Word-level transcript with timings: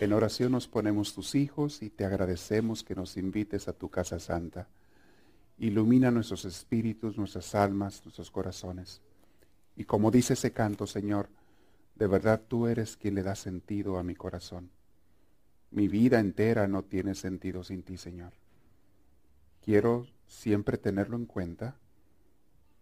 En 0.00 0.14
oración 0.14 0.52
nos 0.52 0.66
ponemos 0.66 1.12
tus 1.12 1.34
hijos 1.34 1.82
y 1.82 1.90
te 1.90 2.06
agradecemos 2.06 2.82
que 2.82 2.94
nos 2.94 3.18
invites 3.18 3.68
a 3.68 3.74
tu 3.74 3.90
casa 3.90 4.18
santa. 4.18 4.66
Ilumina 5.58 6.10
nuestros 6.10 6.46
espíritus, 6.46 7.18
nuestras 7.18 7.54
almas, 7.54 8.00
nuestros 8.06 8.30
corazones. 8.30 9.02
Y 9.76 9.84
como 9.84 10.10
dice 10.10 10.32
ese 10.32 10.52
canto, 10.52 10.86
Señor, 10.86 11.28
de 11.96 12.06
verdad 12.06 12.40
tú 12.48 12.66
eres 12.66 12.96
quien 12.96 13.14
le 13.14 13.22
da 13.22 13.34
sentido 13.34 13.98
a 13.98 14.02
mi 14.02 14.14
corazón. 14.14 14.70
Mi 15.70 15.86
vida 15.86 16.18
entera 16.18 16.66
no 16.66 16.82
tiene 16.82 17.14
sentido 17.14 17.62
sin 17.62 17.82
ti, 17.82 17.98
Señor. 17.98 18.32
Quiero 19.62 20.06
siempre 20.26 20.78
tenerlo 20.78 21.18
en 21.18 21.26
cuenta, 21.26 21.76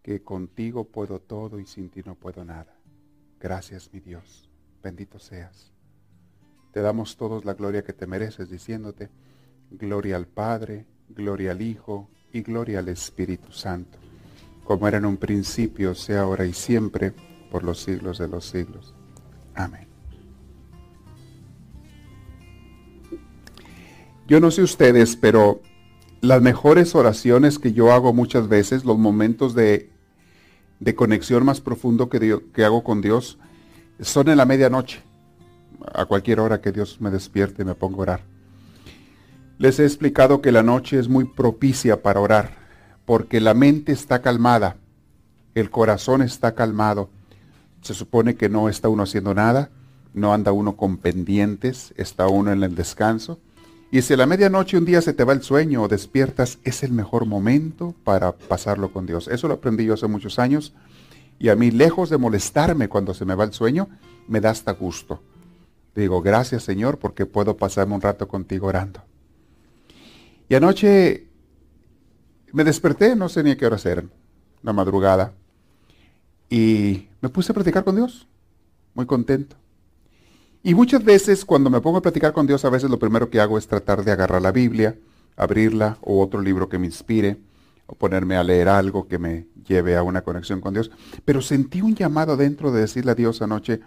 que 0.02 0.22
contigo 0.22 0.84
puedo 0.84 1.19
todo 1.19 1.58
y 1.58 1.66
sin 1.66 1.91
ti 1.91 2.00
no 2.06 2.14
puedo 2.14 2.44
nada. 2.44 2.77
Gracias, 3.41 3.92
mi 3.92 3.98
Dios. 3.98 4.48
Bendito 4.84 5.19
seas. 5.19 5.72
Te 6.72 6.80
damos 6.80 7.16
todos 7.16 7.45
la 7.45 7.54
gloria 7.54 7.82
que 7.82 7.92
te 7.92 8.06
mereces, 8.06 8.50
diciéndote, 8.50 9.08
gloria 9.70 10.16
al 10.16 10.27
Padre, 10.27 10.86
gloria 11.08 11.52
al 11.52 11.62
Hijo 11.62 12.08
y 12.33 12.42
gloria 12.42 12.80
al 12.80 12.88
Espíritu 12.88 13.52
Santo, 13.52 13.98
como 14.64 14.86
era 14.86 14.98
en 14.98 15.06
un 15.06 15.16
principio, 15.16 15.94
sea 15.94 16.22
ahora 16.22 16.44
y 16.44 16.52
siempre, 16.52 17.14
por 17.50 17.64
los 17.64 17.80
siglos 17.83 18.19
de 18.19 18.28
los 18.28 18.44
siglos. 18.44 18.94
Amén. 19.55 19.89
Yo 24.27 24.41
no 24.41 24.50
sé 24.50 24.62
ustedes, 24.62 25.16
pero 25.16 25.62
las 26.20 26.42
mejores 26.42 26.94
oraciones 26.94 27.58
que 27.58 27.72
yo 27.72 27.92
hago 27.92 28.12
muchas 28.12 28.46
veces, 28.46 28.84
los 28.84 28.98
momentos 28.98 29.55
de, 29.55 29.89
de 30.80 30.94
conexión 30.94 31.46
más 31.46 31.62
profundo 31.62 32.11
que, 32.11 32.39
que 32.52 32.64
hago 32.64 32.84
con 32.84 33.00
Dios, 33.00 33.39
son 34.00 34.28
en 34.28 34.36
la 34.36 34.44
medianoche 34.44 35.08
a 35.94 36.05
cualquier 36.05 36.41
hora 36.41 36.61
que 36.61 36.72
Dios 36.72 37.00
me 37.00 37.11
despierte 37.11 37.64
me 37.64 37.75
ponga 37.75 37.98
a 37.98 38.00
orar. 38.00 38.20
Les 39.58 39.78
he 39.81 39.84
explicado 39.84 40.41
que 40.41 40.53
la 40.53 40.62
noche 40.62 40.98
es 40.98 41.08
muy 41.08 41.25
propicia 41.25 42.03
para 42.03 42.20
orar, 42.20 42.50
porque 43.05 43.41
la 43.41 43.55
mente 43.55 43.92
está 43.92 44.22
calmada, 44.22 44.77
el 45.55 45.70
corazón 45.70 46.22
está 46.22 46.55
calmado. 46.55 47.11
Se 47.83 47.95
supone 47.95 48.36
que 48.36 48.48
no 48.48 48.69
está 48.69 48.89
uno 48.89 49.03
haciendo 49.03 49.34
nada, 49.34 49.70
no 50.14 50.33
anda 50.33 50.53
uno 50.53 50.77
con 50.77 50.98
pendientes, 50.98 51.92
está 51.97 52.28
uno 52.28 52.52
en 52.52 52.62
el 52.62 52.75
descanso. 52.75 53.41
Y 53.91 54.02
si 54.02 54.14
a 54.14 54.17
la 54.19 54.27
medianoche 54.27 54.77
un 54.77 54.84
día 54.84 55.00
se 55.00 55.14
te 55.14 55.25
va 55.25 55.33
el 55.33 55.42
sueño 55.42 55.83
o 55.83 55.89
despiertas, 55.89 56.58
es 56.62 56.83
el 56.83 56.92
mejor 56.92 57.25
momento 57.25 57.95
para 58.05 58.33
pasarlo 58.33 58.92
con 58.92 59.06
Dios. 59.06 59.28
Eso 59.28 59.48
lo 59.48 59.55
aprendí 59.55 59.86
yo 59.86 59.95
hace 59.95 60.06
muchos 60.06 60.39
años. 60.39 60.75
Y 61.39 61.48
a 61.48 61.56
mí, 61.56 61.70
lejos 61.70 62.11
de 62.11 62.19
molestarme 62.19 62.89
cuando 62.89 63.14
se 63.14 63.25
me 63.25 63.34
va 63.34 63.45
el 63.45 63.52
sueño, 63.52 63.89
me 64.27 64.41
da 64.41 64.50
hasta 64.50 64.73
gusto. 64.73 65.23
Digo, 65.94 66.22
gracias 66.22 66.62
Señor 66.62 66.98
porque 66.98 67.27
puedo 67.27 67.56
pasarme 67.56 67.94
un 67.94 68.00
rato 68.00 68.28
contigo 68.28 68.69
orando. 68.69 69.03
Y 70.48 70.55
anoche 70.55 71.27
me 72.53 72.64
desperté, 72.64 73.14
no 73.14 73.28
sé 73.28 73.42
ni 73.42 73.50
a 73.50 73.56
qué 73.56 73.67
hora 73.67 73.78
era, 73.84 74.05
la 74.62 74.73
madrugada, 74.73 75.35
y 76.48 77.08
me 77.20 77.29
puse 77.29 77.52
a 77.52 77.55
platicar 77.55 77.85
con 77.85 77.96
Dios, 77.96 78.27
muy 78.95 79.07
contento. 79.07 79.57
Y 80.62 80.74
muchas 80.74 81.05
veces 81.05 81.45
cuando 81.45 81.70
me 81.70 81.80
pongo 81.80 81.98
a 81.98 82.02
platicar 82.02 82.33
con 82.33 82.46
Dios, 82.46 82.64
a 82.64 82.70
veces 82.70 82.91
lo 82.91 82.98
primero 82.98 83.30
que 83.30 83.41
hago 83.41 83.58
es 83.58 83.68
tratar 83.68 84.05
de 84.05 84.12
agarrar 84.12 84.42
la 84.42 84.52
Biblia, 84.52 84.98
abrirla 85.36 85.98
o 86.01 86.20
otro 86.20 86.41
libro 86.41 86.68
que 86.68 86.79
me 86.79 86.86
inspire, 86.86 87.39
o 87.86 87.95
ponerme 87.95 88.36
a 88.36 88.45
leer 88.45 88.68
algo 88.68 89.08
que 89.08 89.18
me 89.18 89.46
lleve 89.67 89.96
a 89.96 90.02
una 90.02 90.23
conexión 90.23 90.61
con 90.61 90.74
Dios. 90.74 90.91
Pero 91.24 91.41
sentí 91.41 91.80
un 91.80 91.95
llamado 91.95 92.36
dentro 92.36 92.73
de 92.73 92.80
decirle 92.80 93.12
a 93.12 93.14
Dios 93.14 93.41
anoche, 93.41 93.80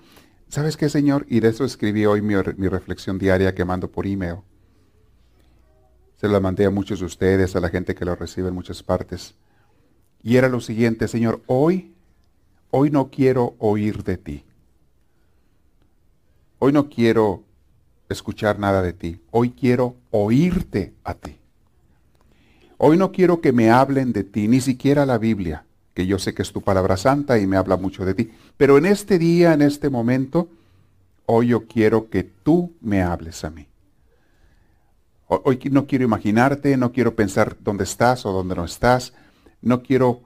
¿Sabes 0.52 0.76
qué, 0.76 0.90
Señor? 0.90 1.26
Y 1.30 1.40
de 1.40 1.48
eso 1.48 1.64
escribí 1.64 2.06
hoy 2.06 2.22
mi, 2.22 2.36
reflexión 2.36 3.18
diaria 3.18 3.56
que 3.56 3.64
mando 3.64 3.90
por 3.90 4.06
email. 4.06 4.40
Se 6.18 6.28
la 6.28 6.42
mandé 6.42 6.66
a 6.66 6.70
muchos 6.70 7.00
de 7.00 7.06
ustedes, 7.06 7.56
a 7.56 7.62
la 7.62 7.70
gente 7.70 7.96
que 7.96 8.04
lo 8.04 8.18
recibe 8.18 8.50
en 8.50 8.54
muchas 8.54 8.84
partes. 8.84 9.34
Y 10.22 10.36
era 10.36 10.50
lo 10.50 10.60
siguiente, 10.60 11.08
Señor, 11.08 11.42
hoy, 11.48 11.96
hoy 12.70 12.92
no 12.92 13.10
quiero 13.10 13.56
oír 13.60 14.04
de 14.04 14.18
ti. 14.18 14.44
Hoy 16.60 16.74
no 16.74 16.90
quiero 16.90 17.46
escuchar 18.10 18.60
nada 18.60 18.82
de 18.82 18.92
ti. 18.92 19.22
Hoy 19.32 19.52
quiero 19.52 19.96
oírte 20.10 20.94
a 21.06 21.14
ti. 21.14 21.38
Hoy 22.78 22.98
no 22.98 23.14
quiero 23.14 23.40
que 23.40 23.54
me 23.54 23.70
hablen 23.70 24.12
de 24.12 24.26
ti, 24.26 24.50
ni 24.50 24.60
siquiera 24.60 25.06
la 25.06 25.18
Biblia 25.18 25.64
que 25.94 26.08
yo 26.08 26.20
sé 26.20 26.34
que 26.34 26.42
es 26.42 26.52
tu 26.52 26.62
palabra 26.62 26.98
santa 26.98 27.40
y 27.40 27.48
me 27.48 27.58
habla 27.58 27.78
mucho 27.78 28.06
de 28.06 28.14
ti. 28.14 28.32
Pero 28.58 28.78
en 28.78 28.86
este 28.86 29.20
día, 29.20 29.54
en 29.54 29.62
este 29.62 29.90
momento, 29.90 30.50
hoy 31.26 31.48
yo 31.48 31.68
quiero 31.68 32.10
que 32.10 32.24
tú 32.24 32.74
me 32.82 33.02
hables 33.02 33.44
a 33.44 33.50
mí. 33.50 33.68
Hoy 35.28 35.60
no 35.72 35.88
quiero 35.88 36.04
imaginarte, 36.04 36.76
no 36.76 36.92
quiero 36.92 37.16
pensar 37.16 37.56
dónde 37.62 37.86
estás 37.86 38.26
o 38.26 38.34
dónde 38.34 38.56
no 38.56 38.66
estás. 38.66 39.14
No 39.62 39.82
quiero 39.82 40.22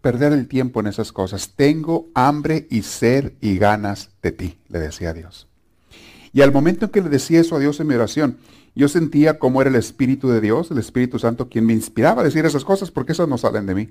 perder 0.00 0.32
el 0.32 0.48
tiempo 0.48 0.80
en 0.80 0.86
esas 0.86 1.12
cosas. 1.12 1.52
Tengo 1.56 2.08
hambre 2.14 2.66
y 2.70 2.82
sed 2.82 3.34
y 3.40 3.58
ganas 3.58 4.10
de 4.22 4.32
ti, 4.32 4.58
le 4.68 4.78
decía 4.78 5.10
a 5.10 5.12
Dios. 5.12 5.46
Y 6.32 6.42
al 6.42 6.52
momento 6.52 6.86
en 6.86 6.90
que 6.90 7.02
le 7.02 7.08
decía 7.08 7.40
eso 7.40 7.56
a 7.56 7.58
Dios 7.58 7.80
en 7.80 7.86
mi 7.86 7.94
oración, 7.94 8.38
yo 8.74 8.88
sentía 8.88 9.38
cómo 9.38 9.60
era 9.60 9.70
el 9.70 9.76
Espíritu 9.76 10.28
de 10.28 10.40
Dios, 10.40 10.70
el 10.70 10.78
Espíritu 10.78 11.18
Santo, 11.18 11.48
quien 11.48 11.64
me 11.64 11.72
inspiraba 11.72 12.20
a 12.20 12.24
decir 12.24 12.44
esas 12.44 12.64
cosas, 12.64 12.90
porque 12.90 13.12
esas 13.12 13.26
no 13.26 13.38
salen 13.38 13.66
de 13.66 13.74
mí. 13.74 13.88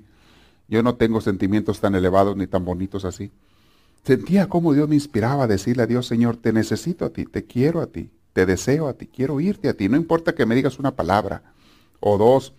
Yo 0.68 0.82
no 0.82 0.96
tengo 0.96 1.20
sentimientos 1.20 1.80
tan 1.80 1.94
elevados 1.94 2.36
ni 2.36 2.46
tan 2.46 2.64
bonitos 2.64 3.04
así. 3.04 3.30
Sentía 4.04 4.48
cómo 4.48 4.72
Dios 4.72 4.88
me 4.88 4.94
inspiraba 4.94 5.44
a 5.44 5.48
decirle 5.48 5.82
a 5.82 5.86
Dios, 5.86 6.06
Señor, 6.06 6.36
te 6.36 6.52
necesito 6.52 7.04
a 7.04 7.10
ti, 7.10 7.24
te 7.24 7.44
quiero 7.44 7.80
a 7.80 7.86
ti, 7.86 8.10
te 8.32 8.46
deseo 8.46 8.88
a 8.88 8.94
ti, 8.94 9.06
quiero 9.06 9.34
oírte 9.34 9.68
a 9.68 9.74
ti. 9.74 9.88
No 9.88 9.96
importa 9.96 10.34
que 10.34 10.46
me 10.46 10.54
digas 10.54 10.78
una 10.78 10.94
palabra 10.94 11.42
o 12.00 12.16
dos 12.18 12.54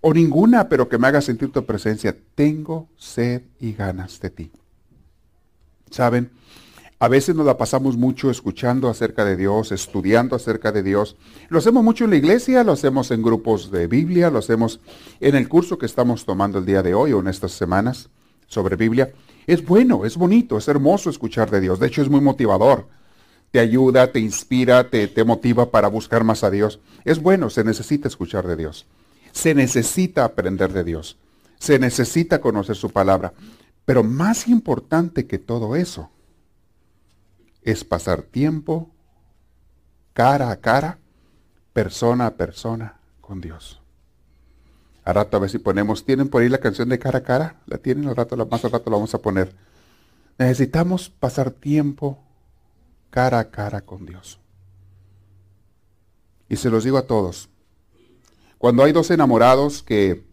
o 0.00 0.12
ninguna, 0.12 0.68
pero 0.68 0.88
que 0.88 0.98
me 0.98 1.06
haga 1.08 1.20
sentir 1.20 1.50
tu 1.50 1.64
presencia. 1.64 2.16
Tengo 2.34 2.88
sed 2.96 3.42
y 3.58 3.72
ganas 3.72 4.20
de 4.20 4.30
ti. 4.30 4.52
¿Saben? 5.90 6.30
A 7.02 7.08
veces 7.08 7.34
nos 7.34 7.44
la 7.44 7.58
pasamos 7.58 7.96
mucho 7.96 8.30
escuchando 8.30 8.88
acerca 8.88 9.24
de 9.24 9.36
Dios, 9.36 9.72
estudiando 9.72 10.36
acerca 10.36 10.70
de 10.70 10.84
Dios. 10.84 11.16
Lo 11.48 11.58
hacemos 11.58 11.82
mucho 11.82 12.04
en 12.04 12.10
la 12.10 12.16
iglesia, 12.16 12.62
lo 12.62 12.70
hacemos 12.70 13.10
en 13.10 13.22
grupos 13.22 13.72
de 13.72 13.88
Biblia, 13.88 14.30
lo 14.30 14.38
hacemos 14.38 14.78
en 15.18 15.34
el 15.34 15.48
curso 15.48 15.78
que 15.78 15.86
estamos 15.86 16.24
tomando 16.24 16.60
el 16.60 16.64
día 16.64 16.80
de 16.80 16.94
hoy 16.94 17.12
o 17.12 17.18
en 17.18 17.26
estas 17.26 17.50
semanas 17.50 18.08
sobre 18.46 18.76
Biblia. 18.76 19.12
Es 19.48 19.66
bueno, 19.66 20.04
es 20.04 20.16
bonito, 20.16 20.56
es 20.56 20.68
hermoso 20.68 21.10
escuchar 21.10 21.50
de 21.50 21.60
Dios. 21.60 21.80
De 21.80 21.88
hecho, 21.88 22.02
es 22.02 22.08
muy 22.08 22.20
motivador. 22.20 22.86
Te 23.50 23.58
ayuda, 23.58 24.12
te 24.12 24.20
inspira, 24.20 24.88
te, 24.88 25.08
te 25.08 25.24
motiva 25.24 25.72
para 25.72 25.88
buscar 25.88 26.22
más 26.22 26.44
a 26.44 26.52
Dios. 26.52 26.78
Es 27.04 27.20
bueno, 27.20 27.50
se 27.50 27.64
necesita 27.64 28.06
escuchar 28.06 28.46
de 28.46 28.54
Dios. 28.54 28.86
Se 29.32 29.56
necesita 29.56 30.22
aprender 30.24 30.72
de 30.72 30.84
Dios. 30.84 31.18
Se 31.58 31.80
necesita 31.80 32.40
conocer 32.40 32.76
su 32.76 32.90
palabra. 32.90 33.32
Pero 33.84 34.04
más 34.04 34.46
importante 34.46 35.26
que 35.26 35.40
todo 35.40 35.74
eso 35.74 36.08
es 37.62 37.84
pasar 37.84 38.22
tiempo 38.22 38.90
cara 40.12 40.50
a 40.50 40.56
cara, 40.60 40.98
persona 41.72 42.26
a 42.26 42.34
persona 42.34 42.98
con 43.20 43.40
Dios. 43.40 43.80
A 45.04 45.12
rato 45.12 45.36
a 45.36 45.40
ver 45.40 45.50
si 45.50 45.58
ponemos, 45.58 46.04
¿tienen 46.04 46.28
por 46.28 46.42
ahí 46.42 46.48
la 46.48 46.58
canción 46.58 46.88
de 46.88 46.98
cara 46.98 47.18
a 47.18 47.22
cara? 47.22 47.56
¿La 47.66 47.78
tienen? 47.78 48.08
Al 48.08 48.16
rato, 48.16 48.36
más 48.46 48.64
al 48.64 48.70
rato 48.70 48.90
la 48.90 48.96
vamos 48.96 49.14
a 49.14 49.18
poner. 49.18 49.54
Necesitamos 50.38 51.10
pasar 51.10 51.50
tiempo 51.50 52.18
cara 53.10 53.38
a 53.40 53.50
cara 53.50 53.80
con 53.80 54.06
Dios. 54.06 54.38
Y 56.48 56.56
se 56.56 56.70
los 56.70 56.84
digo 56.84 56.98
a 56.98 57.06
todos. 57.06 57.48
Cuando 58.58 58.84
hay 58.84 58.92
dos 58.92 59.10
enamorados 59.10 59.82
que 59.82 60.24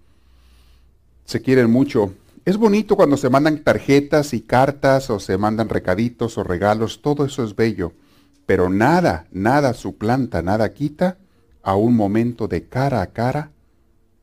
se 1.26 1.42
quieren 1.42 1.72
mucho 1.72 2.14
es 2.46 2.58
bonito 2.58 2.96
cuando 2.96 3.18
se 3.18 3.30
mandan 3.30 3.64
tarjetas 3.64 4.34
y 4.34 4.42
cartas 4.42 5.10
o 5.10 5.20
se 5.20 5.38
mandan 5.38 5.70
recaditos 5.70 6.38
o 6.38 6.44
regalos, 6.44 7.02
todo 7.02 7.26
eso 7.26 7.44
es 7.44 7.56
bello, 7.56 7.94
pero 8.46 8.70
nada, 8.70 9.28
nada 9.32 9.74
suplanta, 9.74 10.42
nada 10.42 10.74
quita 10.74 11.18
a 11.62 11.76
un 11.76 11.96
momento 11.96 12.48
de 12.48 12.68
cara 12.68 13.02
a 13.02 13.08
cara 13.08 13.52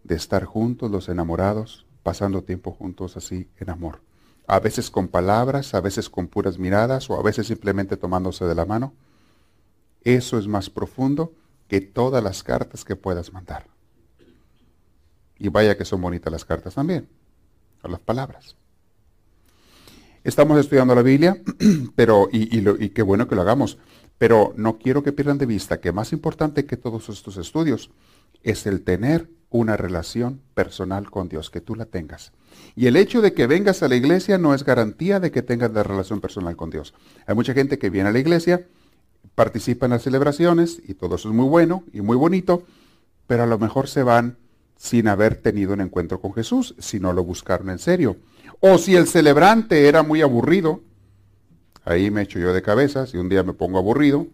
de 0.04 0.14
estar 0.14 0.44
juntos 0.44 0.90
los 0.90 1.08
enamorados, 1.08 1.86
pasando 2.02 2.42
tiempo 2.42 2.72
juntos 2.72 3.16
así 3.16 3.48
en 3.58 3.70
amor. 3.70 4.00
A 4.46 4.60
veces 4.60 4.90
con 4.90 5.08
palabras, 5.08 5.74
a 5.74 5.80
veces 5.80 6.08
con 6.08 6.28
puras 6.28 6.58
miradas 6.58 7.10
o 7.10 7.18
a 7.18 7.22
veces 7.22 7.48
simplemente 7.48 7.96
tomándose 7.96 8.44
de 8.44 8.54
la 8.54 8.64
mano. 8.64 8.94
Eso 10.02 10.38
es 10.38 10.46
más 10.46 10.70
profundo 10.70 11.32
que 11.68 11.80
todas 11.80 12.22
las 12.22 12.44
cartas 12.44 12.84
que 12.84 12.94
puedas 12.94 13.32
mandar. 13.32 13.66
Y 15.38 15.48
vaya 15.48 15.76
que 15.76 15.84
son 15.84 16.00
bonitas 16.00 16.32
las 16.32 16.44
cartas 16.44 16.74
también, 16.74 17.08
o 17.82 17.88
las 17.88 18.00
palabras. 18.00 18.56
Estamos 20.24 20.58
estudiando 20.58 20.94
la 20.94 21.02
Biblia, 21.02 21.40
pero, 21.94 22.28
y, 22.32 22.58
y 22.58 22.88
qué 22.90 23.02
bueno 23.02 23.28
que 23.28 23.36
lo 23.36 23.42
hagamos, 23.42 23.78
pero 24.18 24.52
no 24.56 24.78
quiero 24.78 25.02
que 25.02 25.12
pierdan 25.12 25.38
de 25.38 25.46
vista 25.46 25.80
que 25.80 25.92
más 25.92 26.12
importante 26.12 26.66
que 26.66 26.76
todos 26.76 27.08
estos 27.08 27.36
estudios 27.36 27.90
es 28.42 28.66
el 28.66 28.82
tener 28.82 29.28
una 29.50 29.76
relación 29.76 30.40
personal 30.54 31.10
con 31.10 31.28
Dios, 31.28 31.50
que 31.50 31.60
tú 31.60 31.74
la 31.74 31.86
tengas. 31.86 32.32
Y 32.74 32.86
el 32.86 32.96
hecho 32.96 33.22
de 33.22 33.32
que 33.32 33.46
vengas 33.46 33.82
a 33.82 33.88
la 33.88 33.96
iglesia 33.96 34.38
no 34.38 34.54
es 34.54 34.64
garantía 34.64 35.20
de 35.20 35.30
que 35.30 35.42
tengas 35.42 35.72
la 35.72 35.82
relación 35.82 36.20
personal 36.20 36.56
con 36.56 36.70
Dios. 36.70 36.94
Hay 37.26 37.34
mucha 37.34 37.54
gente 37.54 37.78
que 37.78 37.90
viene 37.90 38.08
a 38.08 38.12
la 38.12 38.18
iglesia, 38.18 38.66
participa 39.34 39.86
en 39.86 39.92
las 39.92 40.02
celebraciones 40.02 40.80
y 40.86 40.94
todo 40.94 41.16
eso 41.16 41.28
es 41.28 41.34
muy 41.34 41.46
bueno 41.46 41.84
y 41.92 42.00
muy 42.00 42.16
bonito, 42.16 42.64
pero 43.26 43.42
a 43.42 43.46
lo 43.46 43.58
mejor 43.58 43.88
se 43.88 44.02
van 44.02 44.38
sin 44.76 45.08
haber 45.08 45.36
tenido 45.36 45.72
un 45.72 45.80
encuentro 45.80 46.20
con 46.20 46.32
Jesús, 46.34 46.74
si 46.78 47.00
no 47.00 47.12
lo 47.12 47.24
buscaron 47.24 47.70
en 47.70 47.78
serio. 47.78 48.16
O 48.60 48.78
si 48.78 48.94
el 48.94 49.06
celebrante 49.06 49.88
era 49.88 50.02
muy 50.02 50.22
aburrido, 50.22 50.80
ahí 51.84 52.10
me 52.10 52.22
echo 52.22 52.38
yo 52.38 52.52
de 52.52 52.62
cabeza, 52.62 53.06
si 53.06 53.16
un 53.16 53.28
día 53.28 53.42
me 53.42 53.52
pongo 53.52 53.78
aburrido, 53.78 54.26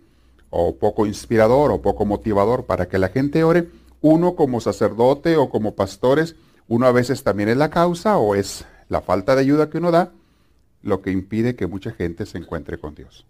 o 0.51 0.77
poco 0.77 1.07
inspirador, 1.07 1.71
o 1.71 1.81
poco 1.81 2.05
motivador 2.05 2.67
para 2.67 2.89
que 2.89 2.99
la 2.99 3.09
gente 3.09 3.45
ore, 3.45 3.71
uno 4.01 4.35
como 4.35 4.61
sacerdote 4.61 5.37
o 5.37 5.49
como 5.49 5.75
pastores, 5.75 6.37
uno 6.69 6.87
a 6.87 6.93
veces 6.93 7.23
también 7.23 7.49
es 7.49 7.57
la 7.57 7.71
causa 7.71 8.19
o 8.19 8.35
es 8.35 8.67
la 8.89 9.01
falta 9.01 9.35
de 9.35 9.43
ayuda 9.43 9.71
que 9.71 9.79
uno 9.79 9.91
da 9.91 10.13
lo 10.83 11.01
que 11.01 11.13
impide 11.13 11.55
que 11.55 11.67
mucha 11.67 11.93
gente 11.93 12.27
se 12.27 12.39
encuentre 12.39 12.79
con 12.79 12.95
Dios. 12.95 13.27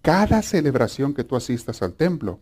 Cada 0.00 0.42
celebración 0.42 1.14
que 1.14 1.24
tú 1.24 1.36
asistas 1.36 1.82
al 1.82 1.94
templo 1.94 2.40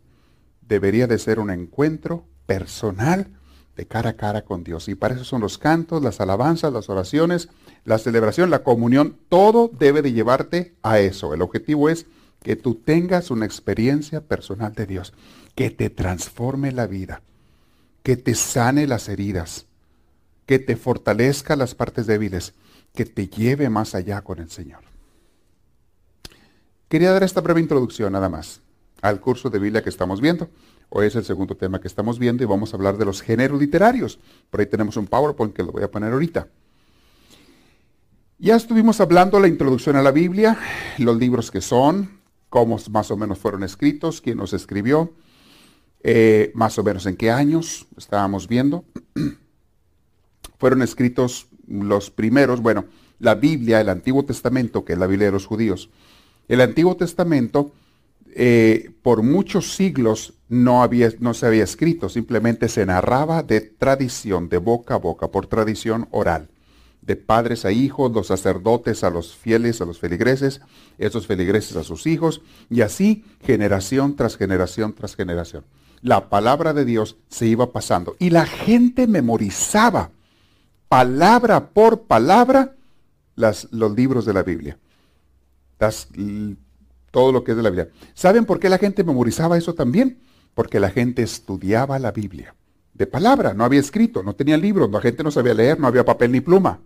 debería 0.60 1.06
de 1.06 1.18
ser 1.18 1.40
un 1.40 1.50
encuentro 1.50 2.24
personal 2.50 3.28
de 3.76 3.86
cara 3.86 4.10
a 4.10 4.16
cara 4.16 4.42
con 4.42 4.64
Dios. 4.64 4.88
Y 4.88 4.96
para 4.96 5.14
eso 5.14 5.22
son 5.22 5.40
los 5.40 5.56
cantos, 5.56 6.02
las 6.02 6.20
alabanzas, 6.20 6.72
las 6.72 6.88
oraciones, 6.88 7.48
la 7.84 7.96
celebración, 7.96 8.50
la 8.50 8.64
comunión. 8.64 9.16
Todo 9.28 9.70
debe 9.72 10.02
de 10.02 10.12
llevarte 10.12 10.74
a 10.82 10.98
eso. 10.98 11.32
El 11.32 11.42
objetivo 11.42 11.88
es 11.88 12.06
que 12.42 12.56
tú 12.56 12.74
tengas 12.74 13.30
una 13.30 13.46
experiencia 13.46 14.20
personal 14.20 14.74
de 14.74 14.86
Dios 14.86 15.12
que 15.54 15.70
te 15.70 15.90
transforme 15.90 16.72
la 16.72 16.88
vida, 16.88 17.22
que 18.02 18.16
te 18.16 18.34
sane 18.34 18.88
las 18.88 19.08
heridas, 19.08 19.66
que 20.44 20.58
te 20.58 20.74
fortalezca 20.74 21.54
las 21.54 21.76
partes 21.76 22.08
débiles, 22.08 22.54
que 22.96 23.04
te 23.04 23.28
lleve 23.28 23.70
más 23.70 23.94
allá 23.94 24.22
con 24.22 24.40
el 24.40 24.50
Señor. 24.50 24.82
Quería 26.88 27.12
dar 27.12 27.22
esta 27.22 27.42
breve 27.42 27.60
introducción 27.60 28.12
nada 28.12 28.28
más 28.28 28.60
al 29.02 29.20
curso 29.20 29.50
de 29.50 29.60
Biblia 29.60 29.84
que 29.84 29.90
estamos 29.90 30.20
viendo. 30.20 30.50
Hoy 30.92 31.06
es 31.06 31.14
el 31.14 31.24
segundo 31.24 31.56
tema 31.56 31.80
que 31.80 31.86
estamos 31.86 32.18
viendo 32.18 32.42
y 32.42 32.46
vamos 32.46 32.74
a 32.74 32.76
hablar 32.76 32.98
de 32.98 33.04
los 33.04 33.22
géneros 33.22 33.60
literarios. 33.60 34.18
Por 34.50 34.58
ahí 34.58 34.66
tenemos 34.66 34.96
un 34.96 35.06
PowerPoint 35.06 35.54
que 35.54 35.62
lo 35.62 35.70
voy 35.70 35.84
a 35.84 35.90
poner 35.90 36.12
ahorita. 36.12 36.48
Ya 38.40 38.56
estuvimos 38.56 39.00
hablando 39.00 39.38
la 39.38 39.46
introducción 39.46 39.94
a 39.94 40.02
la 40.02 40.10
Biblia, 40.10 40.58
los 40.98 41.16
libros 41.16 41.52
que 41.52 41.60
son, 41.60 42.18
cómo 42.48 42.76
más 42.90 43.12
o 43.12 43.16
menos 43.16 43.38
fueron 43.38 43.62
escritos, 43.62 44.20
quién 44.20 44.38
los 44.38 44.52
escribió, 44.52 45.12
eh, 46.02 46.50
más 46.54 46.76
o 46.76 46.82
menos 46.82 47.06
en 47.06 47.16
qué 47.16 47.30
años 47.30 47.86
estábamos 47.96 48.48
viendo. 48.48 48.84
fueron 50.58 50.82
escritos 50.82 51.46
los 51.68 52.10
primeros, 52.10 52.60
bueno, 52.62 52.86
la 53.20 53.36
Biblia, 53.36 53.80
el 53.80 53.90
Antiguo 53.90 54.24
Testamento, 54.24 54.84
que 54.84 54.94
es 54.94 54.98
la 54.98 55.06
Biblia 55.06 55.28
de 55.28 55.32
los 55.32 55.46
judíos. 55.46 55.88
El 56.48 56.60
Antiguo 56.60 56.96
Testamento 56.96 57.70
eh, 58.34 58.90
por 59.02 59.22
muchos 59.22 59.74
siglos 59.74 60.34
no, 60.50 60.82
había, 60.82 61.10
no 61.20 61.32
se 61.32 61.46
había 61.46 61.64
escrito, 61.64 62.10
simplemente 62.10 62.68
se 62.68 62.84
narraba 62.84 63.42
de 63.42 63.62
tradición, 63.62 64.50
de 64.50 64.58
boca 64.58 64.94
a 64.94 64.98
boca, 64.98 65.28
por 65.28 65.46
tradición 65.46 66.08
oral 66.10 66.50
de 67.02 67.16
padres 67.16 67.64
a 67.64 67.72
hijos, 67.72 68.12
los 68.12 68.26
sacerdotes 68.26 69.04
a 69.04 69.10
los 69.10 69.34
fieles, 69.34 69.80
a 69.80 69.86
los 69.86 69.98
feligreses, 69.98 70.60
esos 70.98 71.26
feligreses 71.26 71.76
a 71.76 71.84
sus 71.84 72.06
hijos, 72.06 72.42
y 72.68 72.82
así 72.82 73.24
generación 73.42 74.16
tras 74.16 74.36
generación 74.36 74.92
tras 74.92 75.16
generación. 75.16 75.64
La 76.02 76.28
palabra 76.28 76.72
de 76.72 76.84
Dios 76.84 77.16
se 77.28 77.46
iba 77.46 77.72
pasando 77.72 78.16
y 78.18 78.30
la 78.30 78.46
gente 78.46 79.06
memorizaba 79.06 80.10
palabra 80.88 81.70
por 81.70 82.02
palabra 82.02 82.74
las, 83.34 83.68
los 83.70 83.94
libros 83.96 84.24
de 84.26 84.34
la 84.34 84.42
Biblia. 84.42 84.78
todo 87.10 87.32
lo 87.32 87.44
que 87.44 87.52
es 87.52 87.56
de 87.56 87.62
la 87.62 87.70
Biblia. 87.70 87.88
¿Saben 88.14 88.44
por 88.44 88.60
qué 88.60 88.68
la 88.68 88.78
gente 88.78 89.04
memorizaba 89.04 89.58
eso 89.58 89.74
también? 89.74 90.18
Porque 90.54 90.80
la 90.80 90.90
gente 90.90 91.22
estudiaba 91.22 91.98
la 91.98 92.12
Biblia. 92.12 92.54
De 92.94 93.06
palabra, 93.06 93.54
no 93.54 93.64
había 93.64 93.80
escrito, 93.80 94.22
no 94.22 94.34
tenía 94.34 94.56
libros, 94.56 94.90
la 94.90 95.00
gente 95.00 95.22
no 95.22 95.30
sabía 95.30 95.54
leer, 95.54 95.80
no 95.80 95.86
había 95.86 96.04
papel 96.04 96.32
ni 96.32 96.40
pluma 96.40 96.80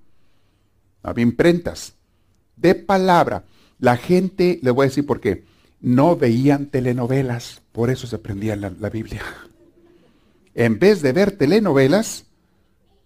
había 1.04 1.22
imprentas 1.22 1.94
de 2.56 2.74
palabra. 2.74 3.44
La 3.78 3.96
gente, 3.96 4.58
le 4.62 4.70
voy 4.72 4.86
a 4.86 4.88
decir 4.88 5.06
por 5.06 5.20
qué, 5.20 5.44
no 5.80 6.16
veían 6.16 6.66
telenovelas, 6.66 7.62
por 7.70 7.90
eso 7.90 8.06
se 8.06 8.16
aprendía 8.16 8.56
la, 8.56 8.90
Biblia. 8.90 9.22
En 10.54 10.78
vez 10.78 11.02
de 11.02 11.12
ver 11.12 11.32
telenovelas, 11.32 12.24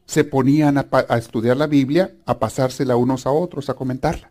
se 0.06 0.24
ponían 0.24 0.78
a, 0.78 1.18
estudiar 1.18 1.56
la 1.56 1.66
Biblia, 1.66 2.14
a 2.24 2.38
pasársela 2.38 2.96
unos 2.96 3.26
a 3.26 3.30
otros, 3.30 3.68
a 3.68 3.74
comentarla. 3.74 4.30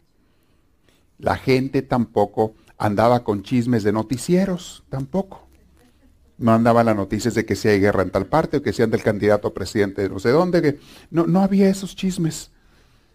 La 1.20 1.36
gente 1.36 1.82
tampoco 1.82 2.56
andaba 2.78 3.24
con 3.24 3.44
chismes 3.44 3.84
de 3.84 3.92
noticieros, 3.92 4.84
tampoco. 4.90 5.47
No 6.38 6.54
andaban 6.54 6.86
las 6.86 6.96
noticias 6.96 7.34
de 7.34 7.46
que 7.46 7.56
si 7.56 7.68
hay 7.68 7.80
guerra 7.80 8.04
en 8.04 8.12
tal 8.12 8.28
parte 8.28 8.58
o 8.58 8.62
que 8.62 8.74
sean 8.74 8.92
del 8.92 9.02
candidato 9.02 9.48
a 9.48 9.54
presidente 9.54 10.04
de 10.04 10.10
no 10.10 10.20
sé 10.20 10.30
dónde. 10.30 10.62
Que 10.62 10.80
no, 11.10 11.26
no 11.26 11.42
había 11.42 11.70
esos 11.70 11.96
chismes. 11.96 12.52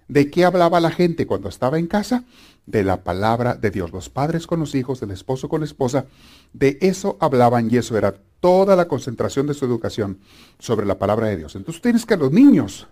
¿De 0.09 0.31
qué 0.31 0.45
hablaba 0.45 0.81
la 0.81 0.91
gente 0.91 1.27
cuando 1.27 1.49
estaba 1.49 1.79
en 1.79 1.87
casa? 1.87 2.25
De 2.67 2.83
la 2.83 3.03
palabra 3.05 3.55
de 3.55 3.71
Dios. 3.71 3.93
Los 3.93 4.09
padres 4.09 4.47
con 4.47 4.61
los 4.61 4.75
hijos, 4.75 5.01
el 5.03 5.11
esposo 5.11 5.49
con 5.49 5.61
la 5.61 5.67
esposa, 5.67 6.07
de 6.53 6.79
eso 6.81 7.17
hablaban 7.21 7.69
y 7.71 7.77
eso 7.77 7.97
era 7.97 8.15
toda 8.41 8.75
la 8.75 8.89
concentración 8.89 9.47
de 9.47 9.55
su 9.55 9.65
educación 9.65 10.19
sobre 10.59 10.85
la 10.85 10.99
palabra 10.99 11.29
de 11.29 11.37
Dios. 11.37 11.55
Entonces 11.55 11.81
tienes 11.81 12.05
que 12.05 12.17
los 12.17 12.33
niños, 12.33 12.89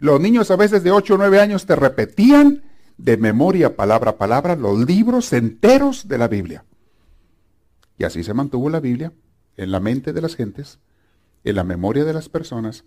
los 0.00 0.20
niños 0.20 0.50
a 0.50 0.56
veces 0.56 0.84
de 0.84 0.92
8 0.92 1.14
o 1.14 1.16
9 1.18 1.40
años 1.40 1.64
te 1.64 1.74
repetían 1.76 2.62
de 2.98 3.16
memoria, 3.16 3.74
palabra 3.74 4.12
a 4.12 4.16
palabra, 4.16 4.54
los 4.54 4.78
libros 4.86 5.32
enteros 5.32 6.08
de 6.08 6.18
la 6.18 6.28
Biblia. 6.28 6.64
Y 7.98 8.04
así 8.04 8.22
se 8.22 8.34
mantuvo 8.34 8.68
la 8.68 8.80
Biblia 8.80 9.12
en 9.56 9.70
la 9.70 9.80
mente 9.80 10.12
de 10.12 10.20
las 10.20 10.36
gentes, 10.36 10.78
en 11.44 11.56
la 11.56 11.64
memoria 11.64 12.04
de 12.04 12.12
las 12.12 12.28
personas, 12.28 12.84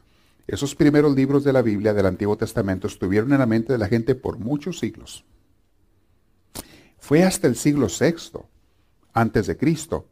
esos 0.47 0.75
primeros 0.75 1.15
libros 1.15 1.43
de 1.43 1.53
la 1.53 1.61
Biblia 1.61 1.93
del 1.93 2.05
Antiguo 2.05 2.37
Testamento 2.37 2.87
estuvieron 2.87 3.31
en 3.33 3.39
la 3.39 3.45
mente 3.45 3.73
de 3.73 3.79
la 3.79 3.87
gente 3.87 4.15
por 4.15 4.39
muchos 4.39 4.79
siglos. 4.79 5.25
Fue 6.97 7.23
hasta 7.23 7.47
el 7.47 7.55
siglo 7.55 7.87
VI, 7.87 8.39
antes 9.13 9.47
de 9.47 9.57
Cristo, 9.57 10.07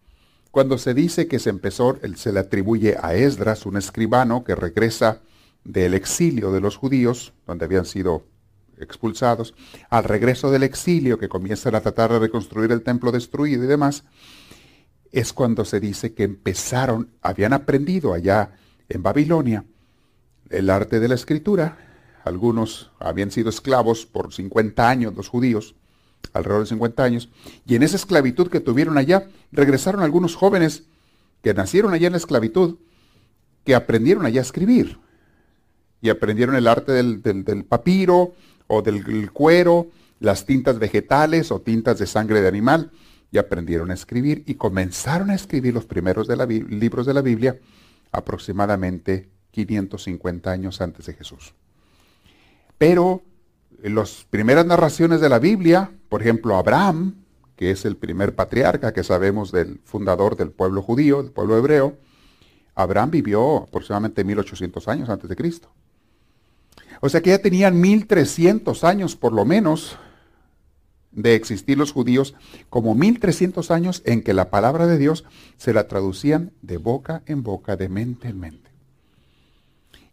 cuando 0.52 0.78
se 0.78 0.94
dice 0.94 1.28
que 1.28 1.40
se 1.40 1.50
empezó, 1.50 2.00
se 2.16 2.32
le 2.32 2.40
atribuye 2.40 2.98
a 3.02 3.14
Esdras, 3.14 3.66
un 3.66 3.78
escribano 3.78 4.44
que 4.44 4.56
regresa 4.56 5.22
del 5.64 5.94
exilio 5.94 6.52
de 6.52 6.62
los 6.62 6.78
judíos, 6.78 7.34
donde 7.46 7.66
habían 7.66 7.86
sido 7.86 8.26
expulsados, 8.80 9.54
al 9.90 10.04
regreso 10.04 10.50
del 10.50 10.64
exilio, 10.64 11.20
que 11.20 11.30
comienzan 11.30 11.76
a 11.76 11.82
tratar 11.82 12.12
de 12.12 12.20
reconstruir 12.20 12.72
el 12.72 12.84
templo 12.84 13.12
destruido 13.12 13.64
y 13.64 13.68
demás, 13.68 14.04
es 15.20 15.34
cuando 15.34 15.66
se 15.66 15.80
dice 15.80 16.14
que 16.14 16.24
empezaron, 16.24 17.10
habían 17.24 17.52
aprendido 17.52 18.14
allá 18.14 18.52
en 18.88 19.02
Babilonia, 19.02 19.66
el 20.52 20.70
arte 20.70 21.00
de 21.00 21.08
la 21.08 21.16
escritura. 21.16 21.76
Algunos 22.24 22.92
habían 23.00 23.32
sido 23.32 23.50
esclavos 23.50 24.06
por 24.06 24.32
50 24.32 24.88
años, 24.88 25.16
los 25.16 25.28
judíos, 25.28 25.74
alrededor 26.34 26.64
de 26.64 26.70
50 26.70 27.04
años, 27.04 27.30
y 27.66 27.74
en 27.74 27.82
esa 27.82 27.96
esclavitud 27.96 28.50
que 28.50 28.60
tuvieron 28.60 29.00
allá, 29.00 29.28
regresaron 29.52 30.04
algunos 30.04 30.36
jóvenes 30.36 30.84
que 31.42 31.56
nacieron 31.56 31.96
allá 31.96 32.06
en 32.06 32.14
la 32.14 32.20
esclavitud, 32.20 32.78
que 33.64 33.74
aprendieron 33.74 34.24
allá 34.24 34.42
a 34.42 34.44
escribir, 34.44 35.00
y 36.00 36.10
aprendieron 36.10 36.56
el 36.56 36.68
arte 36.68 36.92
del, 36.92 37.24
del 37.24 37.66
papiro 37.66 38.36
o 38.68 38.84
del 38.84 39.32
cuero, 39.32 39.88
las 40.20 40.46
tintas 40.46 40.78
vegetales 40.78 41.52
o 41.52 41.60
tintas 41.60 41.98
de 41.98 42.06
sangre 42.06 42.42
de 42.42 42.48
animal, 42.48 42.92
y 43.32 43.38
aprendieron 43.38 43.92
a 43.92 43.94
escribir 43.94 44.44
y 44.46 44.56
comenzaron 44.56 45.30
a 45.30 45.36
escribir 45.36 45.74
los 45.74 45.86
primeros 45.86 46.28
libros 46.70 47.06
de 47.06 47.14
la 47.14 47.22
Biblia 47.22 47.60
aproximadamente 48.12 49.30
550 49.52 50.52
años 50.52 50.82
antes 50.82 51.06
de 51.06 51.14
Jesús. 51.14 51.54
Pero 52.78 53.24
las 53.82 54.26
primeras 54.30 54.66
narraciones 54.66 55.22
de 55.22 55.30
la 55.30 55.40
Biblia, 55.40 55.92
por 56.10 56.22
ejemplo, 56.22 56.58
Abraham, 56.58 57.16
que 57.56 57.72
es 57.72 57.86
el 57.86 57.98
primer 57.98 58.36
patriarca 58.36 58.94
que 58.94 59.04
sabemos 59.04 59.52
del 59.52 59.82
fundador 59.84 60.36
del 60.38 60.52
pueblo 60.52 60.82
judío, 60.82 61.22
del 61.22 61.32
pueblo 61.32 61.58
hebreo, 61.58 61.98
Abraham 62.76 63.12
vivió 63.12 63.64
aproximadamente 63.64 64.24
1800 64.24 64.88
años 64.88 65.10
antes 65.10 65.28
de 65.30 65.36
Cristo. 65.36 65.72
O 67.02 67.10
sea 67.10 67.22
que 67.22 67.32
ya 67.32 67.40
tenían 67.40 67.80
1300 67.80 68.84
años 68.84 69.16
por 69.16 69.34
lo 69.34 69.46
menos 69.46 69.98
de 71.18 71.34
existir 71.34 71.78
los 71.80 71.92
judíos 71.92 72.36
como 72.70 72.94
1300 72.94 73.72
años 73.72 74.04
en 74.06 74.22
que 74.22 74.34
la 74.34 74.52
palabra 74.52 74.86
de 74.86 75.00
Dios 75.00 75.26
se 75.58 75.74
la 75.74 75.88
traducían 75.88 76.52
de 76.62 76.78
boca 76.78 77.24
en 77.26 77.42
boca, 77.42 77.76
de 77.76 77.90
mente 77.90 78.30
en 78.30 78.40
mente. 78.40 78.70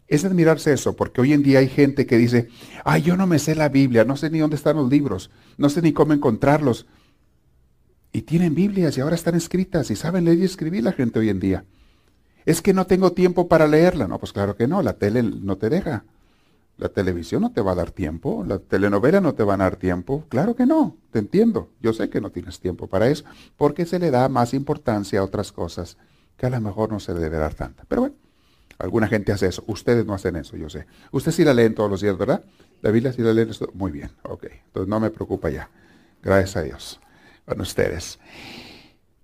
Es 0.07 0.25
admirarse 0.25 0.73
eso, 0.73 0.95
porque 0.95 1.21
hoy 1.21 1.33
en 1.33 1.43
día 1.43 1.59
hay 1.59 1.69
gente 1.69 2.07
que 2.07 2.17
dice, 2.17 2.49
ay, 2.83 3.03
yo 3.03 3.15
no 3.15 3.27
me 3.27 3.37
sé 3.37 3.53
la 3.53 3.69
Biblia, 3.69 4.03
no 4.03 4.17
sé 4.17 4.31
ni 4.31 4.39
dónde 4.39 4.55
están 4.55 4.77
los 4.77 4.89
libros, 4.89 5.29
no 5.57 5.69
sé 5.69 5.83
ni 5.83 5.93
cómo 5.93 6.13
encontrarlos. 6.13 6.87
Y 8.11 8.23
tienen 8.23 8.55
Biblias 8.55 8.97
y 8.97 9.01
ahora 9.01 9.15
están 9.15 9.35
escritas 9.35 9.91
y 9.91 9.95
saben 9.95 10.25
leer 10.25 10.39
y 10.39 10.45
escribir 10.45 10.83
la 10.83 10.91
gente 10.91 11.19
hoy 11.19 11.29
en 11.29 11.39
día. 11.39 11.65
Es 12.45 12.63
que 12.63 12.73
no 12.73 12.87
tengo 12.87 13.11
tiempo 13.11 13.47
para 13.47 13.67
leerla. 13.67 14.07
No, 14.07 14.19
pues 14.19 14.33
claro 14.33 14.55
que 14.55 14.67
no, 14.67 14.81
la 14.81 14.93
tele 14.93 15.21
no 15.21 15.57
te 15.57 15.69
deja. 15.69 16.05
La 16.77 16.89
televisión 16.89 17.41
no 17.41 17.53
te 17.53 17.61
va 17.61 17.71
a 17.71 17.75
dar 17.75 17.91
tiempo, 17.91 18.43
la 18.45 18.59
telenovela 18.59 19.21
no 19.21 19.33
te 19.33 19.43
va 19.43 19.53
a 19.53 19.57
dar 19.57 19.77
tiempo. 19.77 20.25
Claro 20.27 20.55
que 20.55 20.65
no, 20.65 20.97
te 21.11 21.19
entiendo. 21.19 21.69
Yo 21.81 21.93
sé 21.93 22.09
que 22.09 22.19
no 22.19 22.31
tienes 22.31 22.59
tiempo 22.59 22.87
para 22.87 23.07
eso, 23.07 23.23
porque 23.55 23.85
se 23.85 23.97
le 23.97 24.11
da 24.11 24.27
más 24.27 24.53
importancia 24.53 25.19
a 25.19 25.23
otras 25.23 25.53
cosas 25.53 25.97
que 26.35 26.45
a 26.45 26.49
lo 26.49 26.59
mejor 26.59 26.91
no 26.91 26.99
se 26.99 27.13
le 27.13 27.21
debe 27.21 27.37
dar 27.37 27.53
tanta. 27.53 27.85
Pero 27.87 28.01
bueno, 28.01 28.15
alguna 28.77 29.07
gente 29.07 29.31
hace 29.31 29.47
eso. 29.47 29.63
Ustedes 29.67 30.05
no 30.05 30.13
hacen 30.13 30.35
eso, 30.35 30.57
yo 30.57 30.69
sé. 30.69 30.85
Ustedes 31.11 31.35
sí 31.35 31.45
la 31.45 31.53
leen 31.53 31.75
todos 31.75 31.89
los 31.89 32.01
días, 32.01 32.17
¿verdad? 32.17 32.43
La 32.81 32.91
Biblia 32.91 33.13
sí 33.13 33.21
la 33.21 33.33
leen. 33.33 33.49
Esto? 33.49 33.69
Muy 33.73 33.91
bien, 33.91 34.11
ok. 34.23 34.45
Entonces 34.67 34.89
no 34.89 34.99
me 34.99 35.11
preocupa 35.11 35.49
ya. 35.49 35.69
Gracias 36.21 36.57
a 36.57 36.61
Dios. 36.61 36.99
Con 37.45 37.61
ustedes. 37.61 38.19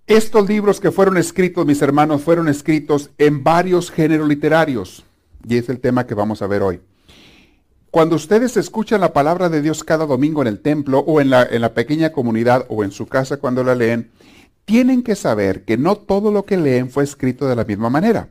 Estos 0.06 0.48
libros 0.48 0.80
que 0.80 0.90
fueron 0.90 1.16
escritos, 1.18 1.66
mis 1.66 1.82
hermanos, 1.82 2.22
fueron 2.22 2.48
escritos 2.48 3.10
en 3.18 3.44
varios 3.44 3.90
géneros 3.90 4.28
literarios. 4.28 5.04
Y 5.46 5.56
es 5.58 5.68
el 5.68 5.80
tema 5.80 6.06
que 6.06 6.14
vamos 6.14 6.40
a 6.40 6.46
ver 6.46 6.62
hoy. 6.62 6.80
Cuando 7.92 8.16
ustedes 8.16 8.56
escuchan 8.56 9.02
la 9.02 9.12
palabra 9.12 9.50
de 9.50 9.60
Dios 9.60 9.84
cada 9.84 10.06
domingo 10.06 10.40
en 10.40 10.48
el 10.48 10.60
templo 10.60 11.00
o 11.00 11.20
en 11.20 11.28
la, 11.28 11.42
en 11.42 11.60
la 11.60 11.74
pequeña 11.74 12.10
comunidad 12.10 12.64
o 12.70 12.84
en 12.84 12.90
su 12.90 13.06
casa 13.06 13.36
cuando 13.36 13.62
la 13.62 13.74
leen, 13.74 14.10
tienen 14.64 15.02
que 15.02 15.14
saber 15.14 15.66
que 15.66 15.76
no 15.76 15.96
todo 15.96 16.32
lo 16.32 16.46
que 16.46 16.56
leen 16.56 16.88
fue 16.88 17.04
escrito 17.04 17.46
de 17.46 17.54
la 17.54 17.66
misma 17.66 17.90
manera. 17.90 18.30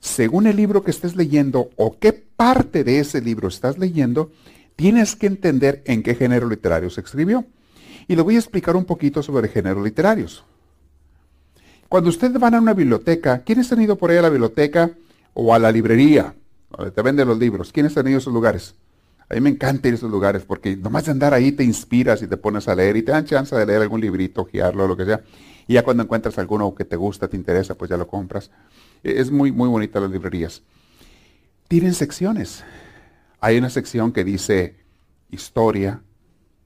Según 0.00 0.48
el 0.48 0.56
libro 0.56 0.82
que 0.82 0.90
estés 0.90 1.14
leyendo 1.14 1.70
o 1.76 1.96
qué 1.96 2.12
parte 2.12 2.82
de 2.82 2.98
ese 2.98 3.20
libro 3.20 3.46
estás 3.46 3.78
leyendo, 3.78 4.32
tienes 4.74 5.14
que 5.14 5.28
entender 5.28 5.80
en 5.86 6.02
qué 6.02 6.16
género 6.16 6.48
literario 6.48 6.90
se 6.90 7.00
escribió. 7.00 7.44
Y 8.08 8.16
le 8.16 8.22
voy 8.22 8.34
a 8.34 8.40
explicar 8.40 8.74
un 8.74 8.84
poquito 8.84 9.22
sobre 9.22 9.46
géneros 9.46 9.84
literarios. 9.84 10.42
Cuando 11.88 12.10
ustedes 12.10 12.40
van 12.40 12.56
a 12.56 12.60
una 12.60 12.74
biblioteca, 12.74 13.44
¿quiénes 13.44 13.70
han 13.70 13.80
ido 13.80 13.94
por 13.94 14.10
ahí 14.10 14.16
a 14.16 14.22
la 14.22 14.28
biblioteca 14.28 14.90
o 15.34 15.54
a 15.54 15.60
la 15.60 15.70
librería? 15.70 16.34
Donde 16.76 16.90
te 16.90 17.00
venden 17.00 17.28
los 17.28 17.38
libros. 17.38 17.70
¿Quiénes 17.70 17.96
han 17.96 18.08
ido 18.08 18.16
a 18.16 18.18
esos 18.18 18.34
lugares? 18.34 18.74
A 19.30 19.34
mí 19.34 19.40
me 19.40 19.50
encanta 19.50 19.88
ir 19.88 19.94
a 19.94 19.96
esos 19.96 20.10
lugares 20.10 20.44
porque 20.44 20.76
nomás 20.76 21.04
de 21.04 21.10
andar 21.10 21.34
ahí 21.34 21.52
te 21.52 21.62
inspiras 21.62 22.22
y 22.22 22.26
te 22.26 22.38
pones 22.38 22.66
a 22.66 22.74
leer 22.74 22.96
y 22.96 23.02
te 23.02 23.12
dan 23.12 23.26
chance 23.26 23.54
de 23.54 23.66
leer 23.66 23.82
algún 23.82 24.00
librito, 24.00 24.48
guiarlo, 24.50 24.88
lo 24.88 24.96
que 24.96 25.04
sea. 25.04 25.22
Y 25.66 25.74
ya 25.74 25.82
cuando 25.82 26.02
encuentras 26.02 26.38
alguno 26.38 26.74
que 26.74 26.86
te 26.86 26.96
gusta, 26.96 27.28
te 27.28 27.36
interesa, 27.36 27.74
pues 27.74 27.90
ya 27.90 27.98
lo 27.98 28.08
compras. 28.08 28.50
E, 29.04 29.20
es 29.20 29.30
muy, 29.30 29.52
muy 29.52 29.68
bonita 29.68 30.00
las 30.00 30.10
librerías. 30.10 30.62
Tienen 31.68 31.92
secciones. 31.92 32.64
Hay 33.40 33.58
una 33.58 33.68
sección 33.68 34.12
que 34.12 34.24
dice 34.24 34.76
historia. 35.30 36.00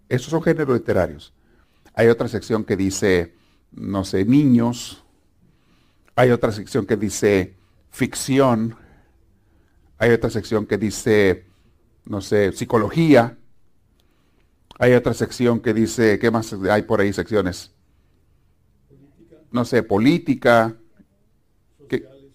Esos 0.08 0.28
son 0.28 0.42
géneros 0.42 0.76
literarios. 0.76 1.32
Hay 1.94 2.06
otra 2.06 2.28
sección 2.28 2.64
que 2.64 2.76
dice, 2.76 3.34
no 3.72 4.04
sé, 4.04 4.24
niños. 4.24 5.02
Hay 6.14 6.30
otra 6.30 6.52
sección 6.52 6.86
que 6.86 6.96
dice 6.96 7.56
ficción. 7.90 8.76
Hay 9.98 10.10
otra 10.10 10.30
sección 10.30 10.66
que 10.66 10.78
dice 10.78 11.44
no 12.04 12.20
sé, 12.20 12.52
psicología. 12.52 13.38
Hay 14.78 14.92
otra 14.94 15.14
sección 15.14 15.60
que 15.60 15.74
dice, 15.74 16.18
¿qué 16.18 16.30
más 16.30 16.52
hay 16.52 16.82
por 16.82 17.00
ahí 17.00 17.12
secciones? 17.12 17.72
No 19.50 19.64
sé, 19.64 19.82
política, 19.82 20.76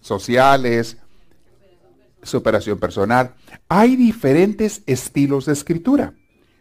sociales 0.00 1.08
superación 2.22 2.78
personal. 2.78 3.34
Hay 3.68 3.96
diferentes 3.96 4.82
estilos 4.86 5.46
de 5.46 5.52
escritura. 5.52 6.14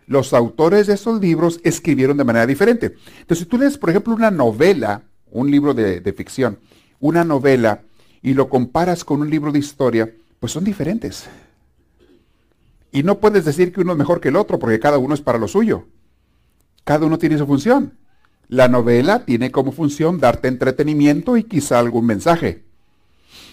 Los 0.06 0.34
autores 0.34 0.88
de 0.88 0.94
esos 0.94 1.20
libros 1.20 1.60
escribieron 1.64 2.18
de 2.18 2.24
manera 2.24 2.46
diferente. 2.46 2.96
Entonces, 3.20 3.40
si 3.40 3.46
tú 3.46 3.58
lees, 3.58 3.78
por 3.78 3.90
ejemplo, 3.90 4.16
una 4.16 4.32
novela, 4.32 5.04
un 5.32 5.52
libro 5.52 5.74
de, 5.74 6.00
de 6.00 6.14
ficción, 6.14 6.60
una 7.00 7.24
novela, 7.24 7.82
y 8.22 8.34
lo 8.34 8.50
comparas 8.50 9.04
con 9.04 9.22
un 9.22 9.30
libro 9.30 9.52
de 9.52 9.60
historia, 9.60 10.14
pues 10.40 10.52
son 10.52 10.64
diferentes. 10.64 11.28
Y 12.92 13.04
no 13.04 13.20
puedes 13.20 13.46
decir 13.46 13.72
que 13.72 13.82
uno 13.82 13.94
es 13.94 13.98
mejor 13.98 14.22
que 14.22 14.30
el 14.30 14.36
otro, 14.36 14.60
porque 14.60 14.80
cada 14.80 14.98
uno 14.98 15.14
es 15.14 15.22
para 15.22 15.38
lo 15.38 15.48
suyo. 15.48 15.86
Cada 16.84 17.06
uno 17.06 17.18
tiene 17.18 17.38
su 17.38 17.46
función. 17.46 17.98
La 18.48 18.70
novela 18.70 19.26
tiene 19.26 19.52
como 19.52 19.74
función 19.74 20.20
darte 20.20 20.48
entretenimiento 20.48 21.36
y 21.36 21.44
quizá 21.44 21.80
algún 21.80 22.06
mensaje. 22.06 22.64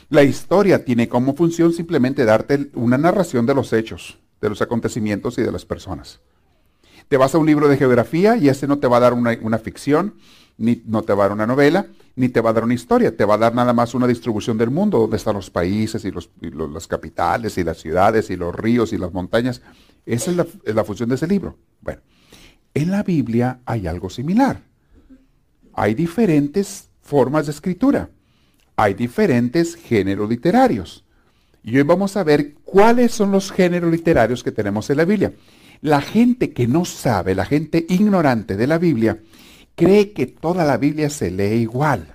La 0.08 0.22
historia 0.22 0.84
tiene 0.84 1.08
como 1.08 1.34
función 1.34 1.72
simplemente 1.72 2.24
darte 2.24 2.70
una 2.74 2.96
narración 2.96 3.46
de 3.46 3.54
los 3.54 3.72
hechos, 3.72 4.18
de 4.40 4.50
los 4.50 4.62
acontecimientos 4.62 5.36
y 5.38 5.42
de 5.42 5.50
las 5.50 5.64
personas. 5.64 6.20
Te 7.08 7.16
vas 7.16 7.34
a 7.34 7.38
un 7.38 7.46
libro 7.46 7.68
de 7.68 7.76
geografía 7.76 8.36
y 8.36 8.48
ese 8.48 8.68
no 8.68 8.78
te 8.78 8.86
va 8.86 8.98
a 8.98 9.00
dar 9.00 9.14
una, 9.14 9.36
una 9.42 9.58
ficción, 9.58 10.14
ni 10.58 10.82
no 10.86 11.02
te 11.02 11.12
va 11.12 11.24
a 11.24 11.28
dar 11.28 11.34
una 11.34 11.46
novela, 11.46 11.86
ni 12.16 12.28
te 12.28 12.40
va 12.40 12.50
a 12.50 12.52
dar 12.52 12.64
una 12.64 12.74
historia, 12.74 13.16
te 13.16 13.24
va 13.24 13.34
a 13.34 13.38
dar 13.38 13.54
nada 13.54 13.72
más 13.72 13.94
una 13.94 14.06
distribución 14.06 14.56
del 14.56 14.70
mundo, 14.70 14.98
donde 14.98 15.16
están 15.16 15.34
los 15.34 15.50
países 15.50 16.04
y, 16.04 16.10
los, 16.10 16.30
las 16.72 16.86
capitales 16.86 17.58
y 17.58 17.64
las 17.64 17.78
ciudades 17.78 18.30
y 18.30 18.36
los 18.36 18.54
ríos 18.54 18.92
y 18.92 18.98
las 18.98 19.12
montañas. 19.12 19.62
Esa 20.06 20.30
es 20.30 20.36
la, 20.36 20.46
es 20.64 20.74
la 20.74 20.84
función 20.84 21.08
de 21.08 21.16
ese 21.16 21.26
libro. 21.26 21.56
Bueno, 21.80 22.00
en 22.72 22.90
la 22.90 23.02
Biblia 23.02 23.60
hay 23.64 23.86
algo 23.86 24.10
similar. 24.10 24.62
Hay 25.72 25.94
diferentes 25.94 26.88
formas 27.02 27.46
de 27.46 27.52
escritura. 27.52 28.10
Hay 28.76 28.94
diferentes 28.94 29.74
géneros 29.74 30.28
literarios. 30.28 31.04
Y 31.62 31.76
hoy 31.76 31.82
vamos 31.82 32.16
a 32.16 32.24
ver 32.24 32.54
cuáles 32.64 33.12
son 33.12 33.32
los 33.32 33.50
géneros 33.50 33.90
literarios 33.90 34.44
que 34.44 34.52
tenemos 34.52 34.90
en 34.90 34.98
la 34.98 35.04
Biblia. 35.04 35.32
La 35.80 36.00
gente 36.00 36.52
que 36.52 36.66
no 36.66 36.84
sabe, 36.84 37.34
la 37.34 37.46
gente 37.46 37.86
ignorante 37.88 38.56
de 38.56 38.66
la 38.66 38.78
Biblia, 38.78 39.18
cree 39.74 40.12
que 40.12 40.26
toda 40.26 40.64
la 40.64 40.76
Biblia 40.76 41.10
se 41.10 41.30
lee 41.30 41.60
igual. 41.60 42.14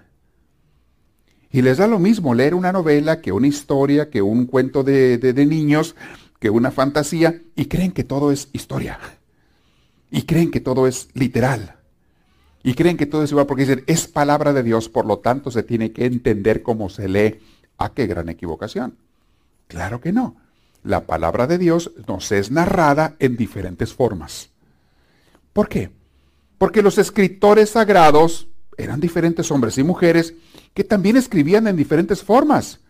Y 1.52 1.62
les 1.62 1.78
da 1.78 1.88
lo 1.88 2.00
mismo 2.00 2.34
leer 2.34 2.54
una 2.54 2.72
novela 2.72 3.22
que 3.22 3.32
una 3.32 3.48
historia, 3.48 4.10
que 4.10 4.22
un 4.22 4.46
cuento 4.46 4.84
de, 4.84 5.34
niños, 5.48 5.96
que 6.40 6.50
una 6.50 6.72
fantasía, 6.72 7.42
y 7.56 7.66
creen 7.66 7.92
que 7.92 8.04
todo 8.04 8.32
es 8.32 8.50
historia. 8.54 9.00
Y 10.12 10.24
creen 10.24 10.52
que 10.52 10.60
todo 10.60 10.88
es 10.88 11.10
literal. 11.14 11.76
Y 12.62 12.74
creen 12.74 12.98
que 12.98 13.06
todo 13.06 13.24
es 13.24 13.32
igual 13.32 13.48
porque 13.48 13.66
dicen, 13.66 13.84
es 13.88 14.08
palabra 14.08 14.54
de 14.54 14.64
Dios, 14.64 14.90
por 14.90 15.06
lo 15.06 15.20
tanto 15.20 15.50
se 15.50 15.64
tiene 15.64 15.92
que 15.92 16.06
entender 16.06 16.62
cómo 16.62 16.90
se 16.90 17.08
lee. 17.08 17.40
¿A 17.78 17.86
ah, 17.86 17.94
qué 17.94 18.06
gran 18.06 18.30
equivocación? 18.30 18.98
Claro 19.68 20.02
que 20.02 20.12
no. 20.12 20.36
La 20.84 21.06
palabra 21.06 21.48
de 21.48 21.58
Dios 21.58 21.92
nos 22.08 22.32
es 22.32 22.52
narrada 22.52 23.16
en 23.20 23.38
diferentes 23.38 23.94
formas. 23.94 24.50
¿Por 25.54 25.68
qué? 25.68 25.90
Porque 26.60 26.84
los 26.84 26.98
escritores 26.98 27.72
sagrados 27.72 28.50
eran 28.78 29.00
diferentes 29.00 29.50
hombres 29.50 29.78
y 29.78 29.84
mujeres 29.84 30.36
que 30.74 30.84
también 30.84 31.18
escribían 31.18 31.66
en 31.68 31.76
diferentes 31.76 32.22
formas. 32.22 32.82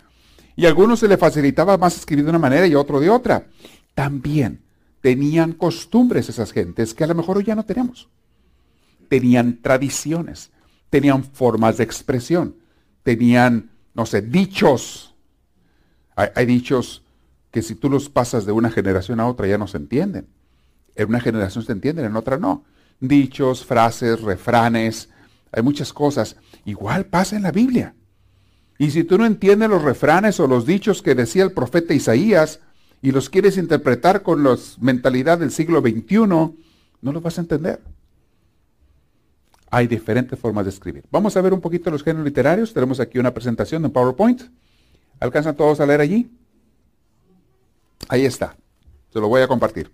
Y 0.56 0.66
a 0.66 0.70
algunos 0.70 1.00
se 1.00 1.08
les 1.08 1.20
facilitaba 1.20 1.78
más 1.78 1.96
escribir 1.96 2.26
de 2.26 2.32
una 2.32 2.40
manera 2.40 2.68
y 2.68 2.74
a 2.74 2.80
otro 2.80 3.00
de 3.00 3.10
otra. 3.10 3.48
También 3.94 4.64
tenían 5.02 5.54
costumbres 5.54 6.28
esas 6.28 6.52
gentes 6.52 6.94
que 6.94 7.04
a 7.04 7.08
lo 7.08 7.16
mejor 7.16 7.38
hoy 7.38 7.46
ya 7.46 7.56
no 7.56 7.64
tenemos. 7.64 8.10
Tenían 9.08 9.62
tradiciones, 9.62 10.50
tenían 10.90 11.24
formas 11.24 11.78
de 11.78 11.84
expresión, 11.84 12.56
tenían, 13.04 13.70
no 13.94 14.08
sé, 14.08 14.24
dichos. 14.24 15.14
Hay, 16.16 16.30
hay 16.36 16.46
dichos 16.48 17.04
que 17.52 17.62
si 17.62 17.76
tú 17.76 17.88
los 17.90 18.10
pasas 18.10 18.48
de 18.48 18.52
una 18.52 18.72
generación 18.72 19.20
a 19.20 19.28
otra 19.28 19.48
ya 19.48 19.60
no 19.60 19.68
se 19.68 19.78
entienden. 19.78 20.28
En 20.96 21.10
una 21.10 21.20
generación 21.20 21.64
se 21.64 21.72
entienden, 21.72 22.06
en 22.06 22.16
otra 22.16 22.38
no 22.38 22.64
dichos, 23.00 23.66
frases, 23.66 24.22
refranes, 24.22 25.10
hay 25.52 25.64
muchas 25.64 25.94
cosas. 25.94 26.36
Igual 26.66 27.06
pasa 27.06 27.36
en 27.36 27.44
la 27.44 27.52
Biblia. 27.52 27.96
Y 28.78 28.92
si 28.92 29.04
tú 29.04 29.18
no 29.18 29.26
entiendes 29.26 29.70
los 29.70 29.82
refranes 29.82 30.40
o 30.40 30.48
los 30.48 30.66
dichos 30.66 31.02
que 31.02 31.16
decía 31.16 31.44
el 31.44 31.52
profeta 31.52 31.94
Isaías 31.94 32.62
y 33.02 33.12
los 33.12 33.30
quieres 33.30 33.58
interpretar 33.58 34.24
con 34.24 34.44
la 34.44 34.58
mentalidad 34.80 35.40
del 35.40 35.52
siglo 35.52 35.82
XXI, 35.82 36.28
no 36.28 36.56
los 37.02 37.22
vas 37.22 37.38
a 37.38 37.42
entender. 37.42 37.82
Hay 39.72 39.88
diferentes 39.88 40.40
formas 40.40 40.66
de 40.66 40.72
escribir. 40.72 41.04
Vamos 41.12 41.36
a 41.38 41.42
ver 41.42 41.54
un 41.54 41.62
poquito 41.62 41.92
los 41.92 42.04
géneros 42.04 42.26
literarios. 42.26 42.74
Tenemos 42.74 43.00
aquí 43.00 43.20
una 43.20 43.34
presentación 43.34 43.86
en 43.86 43.92
PowerPoint. 43.92 44.44
¿Alcanzan 45.20 45.56
todos 45.56 45.80
a 45.80 45.86
leer 45.86 46.02
allí? 46.02 46.32
Ahí 48.08 48.26
está. 48.26 48.56
Se 49.12 49.20
lo 49.20 49.28
voy 49.28 49.42
a 49.42 49.48
compartir 49.48 49.92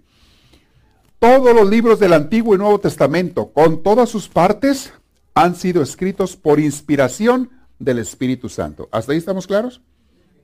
todos 1.19 1.55
los 1.55 1.69
libros 1.69 1.99
del 1.99 2.13
Antiguo 2.13 2.55
y 2.55 2.57
Nuevo 2.57 2.79
Testamento, 2.79 3.51
con 3.51 3.83
todas 3.83 4.09
sus 4.09 4.27
partes, 4.27 4.93
han 5.33 5.55
sido 5.55 5.81
escritos 5.81 6.35
por 6.35 6.59
inspiración 6.59 7.49
del 7.79 7.99
Espíritu 7.99 8.49
Santo. 8.49 8.87
¿Hasta 8.91 9.11
ahí 9.11 9.17
estamos 9.17 9.47
claros? 9.47 9.81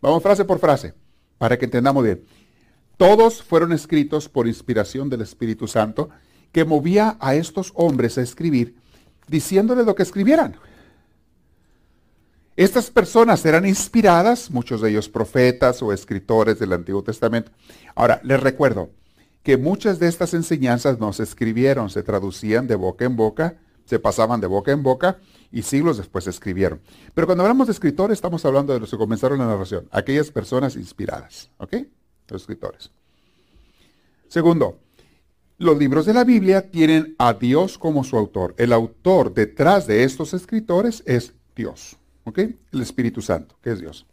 Vamos 0.01 0.23
frase 0.23 0.45
por 0.45 0.59
frase, 0.59 0.93
para 1.37 1.57
que 1.57 1.65
entendamos 1.65 2.03
bien. 2.03 2.23
Todos 2.97 3.41
fueron 3.41 3.71
escritos 3.71 4.29
por 4.29 4.47
inspiración 4.47 5.09
del 5.09 5.21
Espíritu 5.21 5.67
Santo, 5.67 6.09
que 6.51 6.65
movía 6.65 7.17
a 7.19 7.35
estos 7.35 7.71
hombres 7.75 8.17
a 8.17 8.21
escribir, 8.21 8.75
diciéndoles 9.27 9.85
lo 9.85 9.95
que 9.95 10.03
escribieran. 10.03 10.55
Estas 12.57 12.91
personas 12.91 13.45
eran 13.45 13.65
inspiradas, 13.65 14.51
muchos 14.51 14.81
de 14.81 14.89
ellos 14.89 15.07
profetas 15.07 15.81
o 15.81 15.93
escritores 15.93 16.59
del 16.59 16.73
Antiguo 16.73 17.01
Testamento. 17.01 17.51
Ahora, 17.95 18.19
les 18.23 18.39
recuerdo 18.39 18.89
que 19.43 19.57
muchas 19.57 19.99
de 19.99 20.07
estas 20.07 20.33
enseñanzas 20.33 20.99
no 20.99 21.13
se 21.13 21.23
escribieron, 21.23 21.89
se 21.89 22.03
traducían 22.03 22.67
de 22.67 22.75
boca 22.75 23.05
en 23.05 23.15
boca, 23.15 23.57
se 23.85 23.99
pasaban 23.99 24.39
de 24.39 24.47
boca 24.47 24.71
en 24.71 24.83
boca 24.83 25.19
y 25.51 25.63
siglos 25.63 25.97
después 25.97 26.25
se 26.25 26.29
escribieron. 26.29 26.81
Pero 27.13 27.27
cuando 27.27 27.43
hablamos 27.43 27.67
de 27.67 27.73
escritores, 27.73 28.17
estamos 28.17 28.45
hablando 28.45 28.73
de 28.73 28.79
los 28.79 28.91
que 28.91 28.97
comenzaron 28.97 29.39
la 29.39 29.47
narración, 29.47 29.87
aquellas 29.91 30.31
personas 30.31 30.75
inspiradas, 30.75 31.49
¿ok? 31.57 31.75
Los 32.29 32.43
escritores. 32.43 32.91
Segundo, 34.27 34.79
los 35.57 35.77
libros 35.77 36.05
de 36.05 36.13
la 36.13 36.23
Biblia 36.23 36.71
tienen 36.71 37.15
a 37.19 37.33
Dios 37.33 37.77
como 37.77 38.03
su 38.03 38.17
autor. 38.17 38.55
El 38.57 38.73
autor 38.73 39.33
detrás 39.33 39.85
de 39.87 40.03
estos 40.03 40.33
escritores 40.33 41.03
es 41.05 41.33
Dios. 41.55 41.97
¿Ok? 42.23 42.39
El 42.71 42.81
Espíritu 42.81 43.21
Santo, 43.21 43.55
que 43.61 43.71
es 43.71 43.79
Dios. 43.79 44.05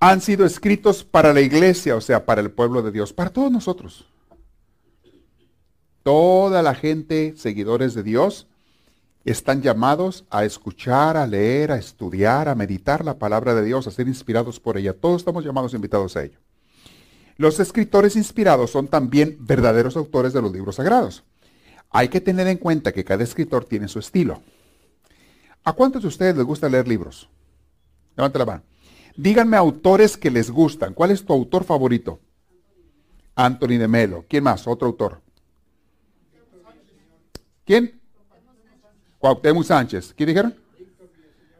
Han 0.00 0.20
sido 0.20 0.44
escritos 0.44 1.04
para 1.04 1.32
la 1.32 1.40
iglesia, 1.40 1.94
o 1.94 2.00
sea, 2.00 2.24
para 2.26 2.40
el 2.40 2.50
pueblo 2.50 2.82
de 2.82 2.90
Dios, 2.90 3.12
para 3.12 3.30
todos 3.30 3.52
nosotros. 3.52 4.11
Toda 6.02 6.62
la 6.62 6.74
gente, 6.74 7.34
seguidores 7.36 7.94
de 7.94 8.02
Dios, 8.02 8.48
están 9.24 9.62
llamados 9.62 10.24
a 10.30 10.44
escuchar, 10.44 11.16
a 11.16 11.26
leer, 11.26 11.70
a 11.70 11.78
estudiar, 11.78 12.48
a 12.48 12.54
meditar 12.56 13.04
la 13.04 13.18
palabra 13.18 13.54
de 13.54 13.64
Dios, 13.64 13.86
a 13.86 13.92
ser 13.92 14.08
inspirados 14.08 14.58
por 14.58 14.76
ella. 14.76 14.94
Todos 14.94 15.22
estamos 15.22 15.44
llamados 15.44 15.74
invitados 15.74 16.16
a 16.16 16.24
ello. 16.24 16.38
Los 17.36 17.60
escritores 17.60 18.16
inspirados 18.16 18.70
son 18.70 18.88
también 18.88 19.36
verdaderos 19.40 19.96
autores 19.96 20.32
de 20.32 20.42
los 20.42 20.52
libros 20.52 20.76
sagrados. 20.76 21.22
Hay 21.90 22.08
que 22.08 22.20
tener 22.20 22.46
en 22.48 22.58
cuenta 22.58 22.92
que 22.92 23.04
cada 23.04 23.22
escritor 23.22 23.64
tiene 23.64 23.86
su 23.86 23.98
estilo. 23.98 24.42
¿A 25.62 25.72
cuántos 25.72 26.02
de 26.02 26.08
ustedes 26.08 26.36
les 26.36 26.44
gusta 26.44 26.68
leer 26.68 26.88
libros? 26.88 27.28
Levante 28.16 28.38
la 28.38 28.46
mano. 28.46 28.62
Díganme 29.16 29.56
autores 29.56 30.16
que 30.16 30.30
les 30.30 30.50
gustan. 30.50 30.94
¿Cuál 30.94 31.12
es 31.12 31.24
tu 31.24 31.32
autor 31.32 31.64
favorito? 31.64 32.18
Anthony 33.34 33.78
de 33.78 33.88
Melo. 33.88 34.24
¿Quién 34.28 34.44
más? 34.44 34.66
Otro 34.66 34.88
autor. 34.88 35.20
¿Quién? 37.64 38.00
Cuauhtémoc 39.18 39.64
Sánchez. 39.64 40.14
¿Quién 40.16 40.28
dijeron? 40.28 40.54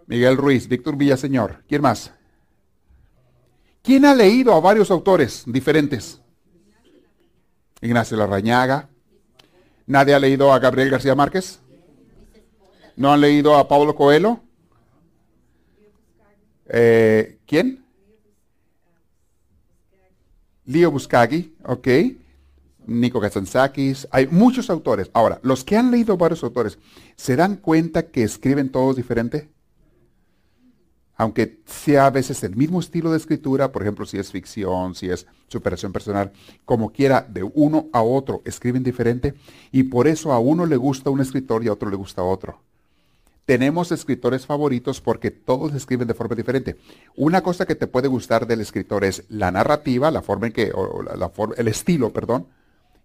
Miguel 0.07 0.37
Ruiz, 0.37 0.69
Víctor 0.69 0.97
Villaseñor. 0.97 1.63
¿Quién 1.69 1.83
más? 1.83 2.13
¿Quién 3.83 4.05
ha 4.05 4.15
leído 4.15 4.55
a 4.55 4.61
varios 4.61 4.91
autores 4.91 5.45
diferentes? 5.47 6.21
Ignacio 7.81 8.17
Larrañaga. 8.17 8.89
¿Nadie 9.87 10.15
ha 10.15 10.19
leído 10.19 10.53
a 10.53 10.59
Gabriel 10.59 10.91
García 10.91 11.15
Márquez? 11.15 11.61
¿No 12.97 13.13
han 13.13 13.21
leído 13.21 13.57
a 13.57 13.67
Pablo 13.67 13.95
Coelho? 13.95 14.41
Eh, 16.69 17.39
¿Quién? 17.47 17.85
Leo 20.65 20.91
Buscaghi, 20.91 21.57
ok. 21.65 21.89
Nico 22.87 23.21
Kazantzakis. 23.21 24.09
Hay 24.11 24.27
muchos 24.27 24.71
autores. 24.71 25.11
Ahora, 25.13 25.41
los 25.43 25.65
que 25.65 25.77
han 25.77 25.91
leído 25.91 26.17
varios 26.17 26.43
autores, 26.43 26.79
¿se 27.17 27.37
dan 27.37 27.57
cuenta 27.57 28.07
que 28.07 28.23
escriben 28.23 28.71
todos 28.71 28.97
diferente? 28.97 29.51
Aunque 31.15 31.61
sea 31.67 32.07
a 32.07 32.11
veces 32.11 32.43
el 32.43 32.57
mismo 32.57 32.81
estilo 32.81 33.11
de 33.11 33.19
escritura, 33.19 33.71
por 33.71 33.83
ejemplo, 33.83 34.07
si 34.07 34.19
es 34.19 34.31
ficción, 34.33 34.95
si 34.95 35.11
es 35.11 35.27
superación 35.49 35.93
personal, 35.93 36.33
como 36.65 36.91
quiera, 36.91 37.21
de 37.29 37.43
uno 37.43 37.89
a 37.93 38.03
otro, 38.03 38.43
escriben 38.45 38.83
diferente. 38.83 39.35
Y 39.71 39.85
por 39.85 40.09
eso 40.09 40.33
a 40.33 40.39
uno 40.39 40.67
le 40.67 40.77
gusta 40.77 41.11
un 41.11 41.21
escritor 41.21 41.63
y 41.63 41.69
a 41.69 41.73
otro 41.75 41.91
le 41.91 41.97
gusta 41.97 42.23
otro 42.23 42.61
tenemos 43.45 43.91
escritores 43.93 44.47
favoritos 44.47 45.01
porque 45.01 45.31
todos 45.31 45.75
escriben 45.75 46.09
de 46.09 46.15
forma 46.15 46.37
diferente. 46.37 46.77
Una 47.17 47.43
cosa 47.43 47.67
que 47.67 47.75
te 47.75 47.87
puede 47.87 48.09
gustar 48.09 48.47
del 48.47 48.61
escritor 48.61 49.05
es 49.05 49.25
la 49.29 49.51
narrativa, 49.51 50.11
la 50.11 50.23
forma 50.23 50.47
en 50.47 50.53
que, 50.53 50.73
o 50.73 51.03
la, 51.03 51.31
el 51.57 51.69
estilo, 51.69 52.13
perdón, 52.13 52.47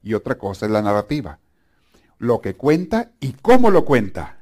y 0.04 0.14
otra 0.14 0.38
cosa 0.38 0.66
es 0.66 0.72
la 0.72 0.82
narrativa. 0.82 1.40
Lo 2.20 2.42
que 2.42 2.56
cuenta 2.56 3.12
y 3.20 3.34
cómo 3.34 3.70
lo 3.70 3.86
cuenta. 3.86 4.38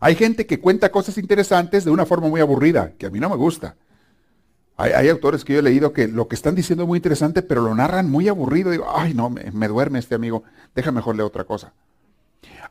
Hay 0.00 0.16
gente 0.16 0.46
que 0.46 0.60
cuenta 0.60 0.90
cosas 0.90 1.18
interesantes 1.18 1.84
de 1.84 1.90
una 1.90 2.06
forma 2.06 2.28
muy 2.28 2.40
aburrida, 2.40 2.92
que 2.98 3.06
a 3.06 3.10
mí 3.10 3.20
no 3.20 3.30
me 3.30 3.36
gusta. 3.36 3.76
Hay, 4.76 5.08
autores 5.08 5.44
que 5.44 5.52
yo 5.52 5.60
he 5.60 5.62
leído 5.62 5.92
que 5.92 6.08
lo 6.08 6.26
que 6.26 6.34
están 6.34 6.54
diciendo 6.54 6.84
es 6.84 6.88
muy 6.88 6.96
interesante, 6.96 7.42
pero 7.42 7.60
lo 7.60 7.74
narran 7.74 8.10
muy 8.10 8.26
aburrido. 8.26 8.70
Digo, 8.70 8.86
ay, 8.92 9.14
no, 9.14 9.30
me, 9.30 9.50
me 9.52 9.68
duerme 9.68 9.98
este 10.00 10.16
amigo, 10.16 10.42
deja 10.74 10.90
mejor 10.90 11.14
leer 11.14 11.26
otra 11.26 11.44
cosa. 11.44 11.72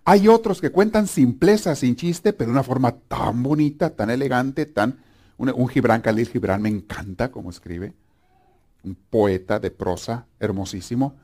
Hay 0.04 0.28
otros 0.28 0.62
que 0.62 0.72
cuentan 0.72 1.08
simpleza, 1.08 1.76
sin 1.76 1.96
chiste, 1.96 2.34
pero 2.34 2.50
de 2.50 2.54
una 2.54 2.64
forma 2.64 2.92
tan 2.92 3.44
bonita, 3.44 3.92
tan 3.92 4.10
elegante, 4.10 4.66
tan... 4.66 5.00
Un, 5.38 5.68
Gibran 5.70 6.02
Khalil 6.02 6.28
Gibran 6.28 6.62
me 6.62 6.70
encanta 6.70 7.32
como 7.32 7.50
escribe. 7.50 7.94
Un 8.84 8.96
poeta 8.96 9.60
de 9.60 9.72
prosa 9.72 10.28
hermosísimo. 10.40 11.16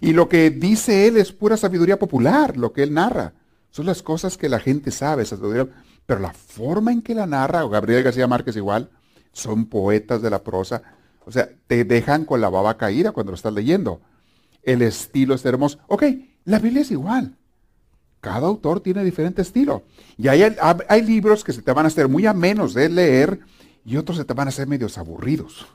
Y 0.00 0.12
lo 0.12 0.28
que 0.28 0.50
dice 0.50 1.06
él 1.06 1.16
es 1.16 1.32
pura 1.32 1.56
sabiduría 1.56 1.98
popular, 1.98 2.56
lo 2.56 2.72
que 2.72 2.82
él 2.82 2.94
narra. 2.94 3.34
Son 3.70 3.86
las 3.86 4.02
cosas 4.02 4.36
que 4.36 4.48
la 4.48 4.58
gente 4.58 4.90
sabe, 4.90 5.24
pero 6.06 6.20
la 6.20 6.32
forma 6.32 6.90
en 6.92 7.02
que 7.02 7.14
la 7.14 7.26
narra, 7.26 7.64
o 7.64 7.68
Gabriel 7.68 8.02
García 8.02 8.26
Márquez 8.26 8.56
igual, 8.56 8.90
son 9.32 9.66
poetas 9.66 10.22
de 10.22 10.30
la 10.30 10.42
prosa. 10.42 10.82
O 11.24 11.30
sea, 11.30 11.48
te 11.66 11.84
dejan 11.84 12.24
con 12.24 12.40
la 12.40 12.48
baba 12.48 12.76
caída 12.76 13.12
cuando 13.12 13.30
lo 13.32 13.36
estás 13.36 13.52
leyendo. 13.52 14.00
El 14.62 14.82
estilo 14.82 15.34
es 15.34 15.44
hermoso. 15.44 15.78
Ok, 15.86 16.04
la 16.44 16.58
Biblia 16.58 16.82
es 16.82 16.90
igual. 16.90 17.36
Cada 18.20 18.46
autor 18.46 18.80
tiene 18.80 19.04
diferente 19.04 19.42
estilo. 19.42 19.84
Y 20.16 20.28
hay, 20.28 20.42
hay, 20.88 21.02
libros 21.02 21.44
que 21.44 21.52
se 21.52 21.62
te 21.62 21.72
van 21.72 21.86
a 21.86 21.88
hacer 21.88 22.08
muy 22.08 22.26
amenos 22.26 22.74
de 22.74 22.88
leer 22.88 23.40
y 23.84 23.96
otros 23.96 24.18
se 24.18 24.24
te 24.24 24.34
van 24.34 24.48
a 24.48 24.50
hacer 24.50 24.66
medios 24.66 24.98
aburridos. 24.98 25.66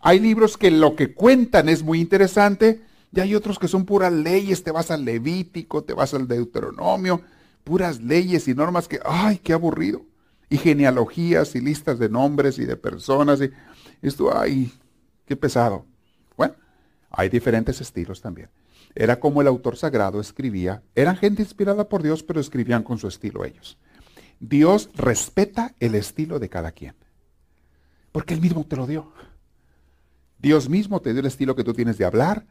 Hay 0.00 0.18
libros 0.18 0.56
que 0.56 0.70
lo 0.70 0.96
que 0.96 1.12
cuentan 1.12 1.68
es 1.68 1.82
muy 1.82 2.00
interesante 2.00 2.82
y 3.12 3.20
hay 3.20 3.34
otros 3.34 3.58
que 3.58 3.68
son 3.68 3.84
puras 3.84 4.12
leyes. 4.12 4.62
Te 4.62 4.70
vas 4.70 4.90
al 4.90 5.04
Levítico, 5.04 5.82
te 5.82 5.94
vas 5.94 6.14
al 6.14 6.28
Deuteronomio, 6.28 7.22
puras 7.64 8.00
leyes 8.00 8.46
y 8.48 8.54
normas 8.54 8.88
que, 8.88 9.00
ay, 9.04 9.38
qué 9.38 9.52
aburrido. 9.52 10.02
Y 10.48 10.56
genealogías 10.56 11.54
y 11.54 11.60
listas 11.60 11.98
de 11.98 12.08
nombres 12.08 12.58
y 12.58 12.64
de 12.64 12.76
personas. 12.76 13.40
Y 13.40 13.50
esto, 14.02 14.36
ay, 14.36 14.72
qué 15.26 15.36
pesado. 15.36 15.86
Bueno, 16.36 16.54
hay 17.10 17.28
diferentes 17.28 17.80
estilos 17.80 18.20
también. 18.20 18.48
Era 18.94 19.20
como 19.20 19.40
el 19.40 19.46
autor 19.46 19.76
sagrado 19.76 20.20
escribía. 20.20 20.82
Eran 20.94 21.16
gente 21.16 21.42
inspirada 21.42 21.88
por 21.88 22.02
Dios, 22.02 22.22
pero 22.22 22.40
escribían 22.40 22.82
con 22.82 22.98
su 22.98 23.06
estilo 23.06 23.44
ellos. 23.44 23.78
Dios 24.40 24.90
respeta 24.94 25.74
el 25.80 25.94
estilo 25.94 26.38
de 26.38 26.48
cada 26.48 26.72
quien. 26.72 26.94
Porque 28.10 28.34
Él 28.34 28.40
mismo 28.40 28.64
te 28.64 28.76
lo 28.76 28.86
dio. 28.86 29.12
Dios 30.38 30.68
mismo 30.68 31.00
te 31.00 31.12
dio 31.12 31.20
el 31.20 31.26
estilo 31.26 31.54
que 31.54 31.64
tú 31.64 31.74
tienes 31.74 31.98
de 31.98 32.06
hablar, 32.06 32.46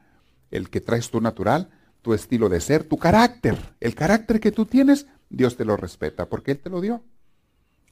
el 0.51 0.69
que 0.69 0.81
traes 0.81 1.09
tú 1.09 1.21
natural, 1.21 1.69
tu 2.01 2.13
estilo 2.13 2.49
de 2.49 2.61
ser, 2.61 2.83
tu 2.83 2.97
carácter. 2.97 3.57
El 3.79 3.95
carácter 3.95 4.39
que 4.39 4.51
tú 4.51 4.65
tienes, 4.65 5.07
Dios 5.29 5.57
te 5.57 5.65
lo 5.65 5.77
respeta 5.77 6.27
porque 6.27 6.51
Él 6.51 6.59
te 6.59 6.69
lo 6.69 6.81
dio. 6.81 7.03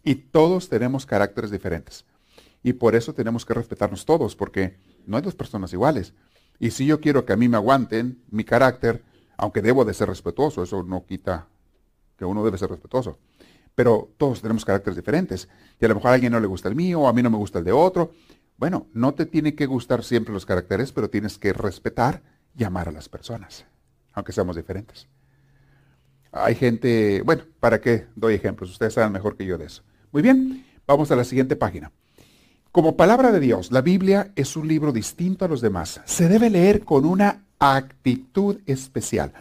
Y 0.03 0.15
todos 0.15 0.69
tenemos 0.69 1.05
caracteres 1.05 1.51
diferentes. 1.51 2.05
Y 2.63 2.73
por 2.73 2.95
eso 2.95 3.13
tenemos 3.13 3.45
que 3.45 3.53
respetarnos 3.53 4.05
todos, 4.05 4.35
porque 4.35 4.77
no 5.05 5.17
hay 5.17 5.23
dos 5.23 5.35
personas 5.35 5.71
iguales. 5.73 6.13
Y 6.59 6.71
si 6.71 6.85
yo 6.85 6.99
quiero 6.99 7.25
que 7.25 7.33
a 7.33 7.37
mí 7.37 7.47
me 7.47 7.57
aguanten 7.57 8.23
mi 8.29 8.43
carácter, 8.43 9.03
aunque 9.37 9.61
debo 9.61 9.85
de 9.85 9.93
ser 9.93 10.09
respetuoso, 10.09 10.63
eso 10.63 10.83
no 10.83 11.05
quita 11.05 11.47
que 12.17 12.25
uno 12.25 12.43
debe 12.43 12.57
ser 12.57 12.69
respetuoso. 12.69 13.19
Pero 13.75 14.11
todos 14.17 14.41
tenemos 14.41 14.65
caracteres 14.65 14.95
diferentes. 14.95 15.47
Y 15.79 15.85
a 15.85 15.87
lo 15.89 15.95
mejor 15.95 16.11
a 16.11 16.13
alguien 16.15 16.31
no 16.31 16.39
le 16.39 16.47
gusta 16.47 16.67
el 16.67 16.75
mío, 16.75 17.01
o 17.01 17.07
a 17.07 17.13
mí 17.13 17.21
no 17.21 17.29
me 17.29 17.37
gusta 17.37 17.59
el 17.59 17.65
de 17.65 17.71
otro. 17.71 18.11
Bueno, 18.57 18.87
no 18.93 19.13
te 19.13 19.27
tiene 19.27 19.53
que 19.53 19.67
gustar 19.67 20.03
siempre 20.03 20.33
los 20.33 20.47
caracteres, 20.47 20.91
pero 20.91 21.11
tienes 21.11 21.37
que 21.37 21.53
respetar 21.53 22.23
y 22.57 22.63
amar 22.63 22.89
a 22.89 22.91
las 22.91 23.07
personas, 23.07 23.65
aunque 24.13 24.31
seamos 24.31 24.55
diferentes. 24.55 25.07
Hay 26.31 26.55
gente, 26.55 27.21
bueno, 27.23 27.43
¿para 27.59 27.79
qué 27.79 28.07
doy 28.15 28.33
ejemplos? 28.33 28.71
Ustedes 28.71 28.93
saben 28.93 29.11
mejor 29.11 29.37
que 29.37 29.45
yo 29.45 29.57
de 29.57 29.65
eso. 29.65 29.83
Muy 30.11 30.21
bien, 30.21 30.65
vamos 30.85 31.11
a 31.11 31.15
la 31.15 31.23
siguiente 31.23 31.55
página. 31.55 31.91
Como 32.71 32.97
palabra 32.97 33.31
de 33.31 33.39
Dios, 33.39 33.71
la 33.71 33.81
Biblia 33.81 34.31
es 34.35 34.55
un 34.55 34.67
libro 34.67 34.91
distinto 34.91 35.45
a 35.45 35.47
los 35.47 35.61
demás. 35.61 36.01
Se 36.05 36.27
debe 36.27 36.49
leer 36.49 36.83
con 36.83 37.05
una 37.05 37.45
actitud 37.59 38.59
especial. 38.65 39.33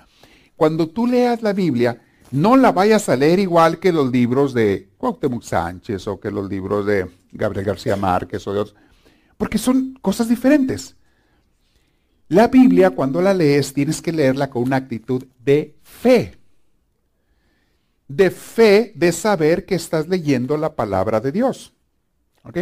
Cuando 0.57 0.88
tú 0.88 1.07
leas 1.07 1.42
la 1.42 1.52
Biblia, 1.52 2.00
no 2.31 2.57
la 2.57 2.72
vayas 2.72 3.09
a 3.09 3.16
leer 3.16 3.38
igual 3.38 3.79
que 3.79 3.92
los 3.92 4.11
libros 4.11 4.55
de 4.55 4.88
Cuauhtémoc 4.96 5.42
Sánchez 5.42 6.07
o 6.09 6.18
que 6.18 6.31
los 6.31 6.48
libros 6.48 6.87
de 6.87 7.11
Gabriel 7.33 7.66
García 7.66 7.96
Márquez 7.96 8.46
o 8.46 8.52
de 8.52 8.61
otros, 8.61 8.76
porque 9.37 9.59
son 9.59 9.98
cosas 10.00 10.29
diferentes. 10.29 10.96
La 12.29 12.49
Biblia, 12.49 12.91
cuando 12.91 13.23
la 13.23 13.33
lees, 13.35 13.73
tienes 13.73 14.03
que 14.03 14.12
leerla 14.12 14.51
con 14.51 14.65
una 14.65 14.77
actitud 14.77 15.25
de 15.45 15.77
fe. 15.83 16.35
De 18.09 18.31
fe 18.31 18.93
de 18.97 19.12
saber 19.12 19.65
que 19.65 19.77
estás 19.77 20.09
leyendo 20.09 20.57
la 20.57 20.75
palabra 20.75 21.21
de 21.21 21.31
Dios. 21.31 21.73
¿Ok? 22.43 22.59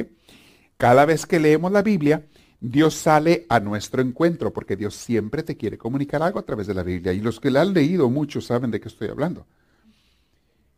Cada 0.77 1.07
vez 1.07 1.25
que 1.25 1.41
leemos 1.41 1.73
la 1.73 1.83
Biblia, 1.83 2.27
Dios 2.61 2.95
sale 2.95 3.47
a 3.49 3.61
nuestro 3.61 4.03
encuentro 4.03 4.53
porque 4.53 4.77
Dios 4.77 4.95
siempre 4.95 5.43
te 5.43 5.57
quiere 5.57 5.79
comunicar 5.79 6.23
algo 6.23 6.39
a 6.39 6.45
través 6.45 6.67
de 6.67 6.75
la 6.75 6.83
Biblia. 6.83 7.13
Y 7.13 7.21
los 7.21 7.41
que 7.41 7.51
la 7.51 7.63
han 7.63 7.73
leído 7.73 8.11
muchos 8.11 8.47
saben 8.47 8.71
de 8.71 8.81
qué 8.81 8.89
estoy 8.89 9.09
hablando. 9.09 9.47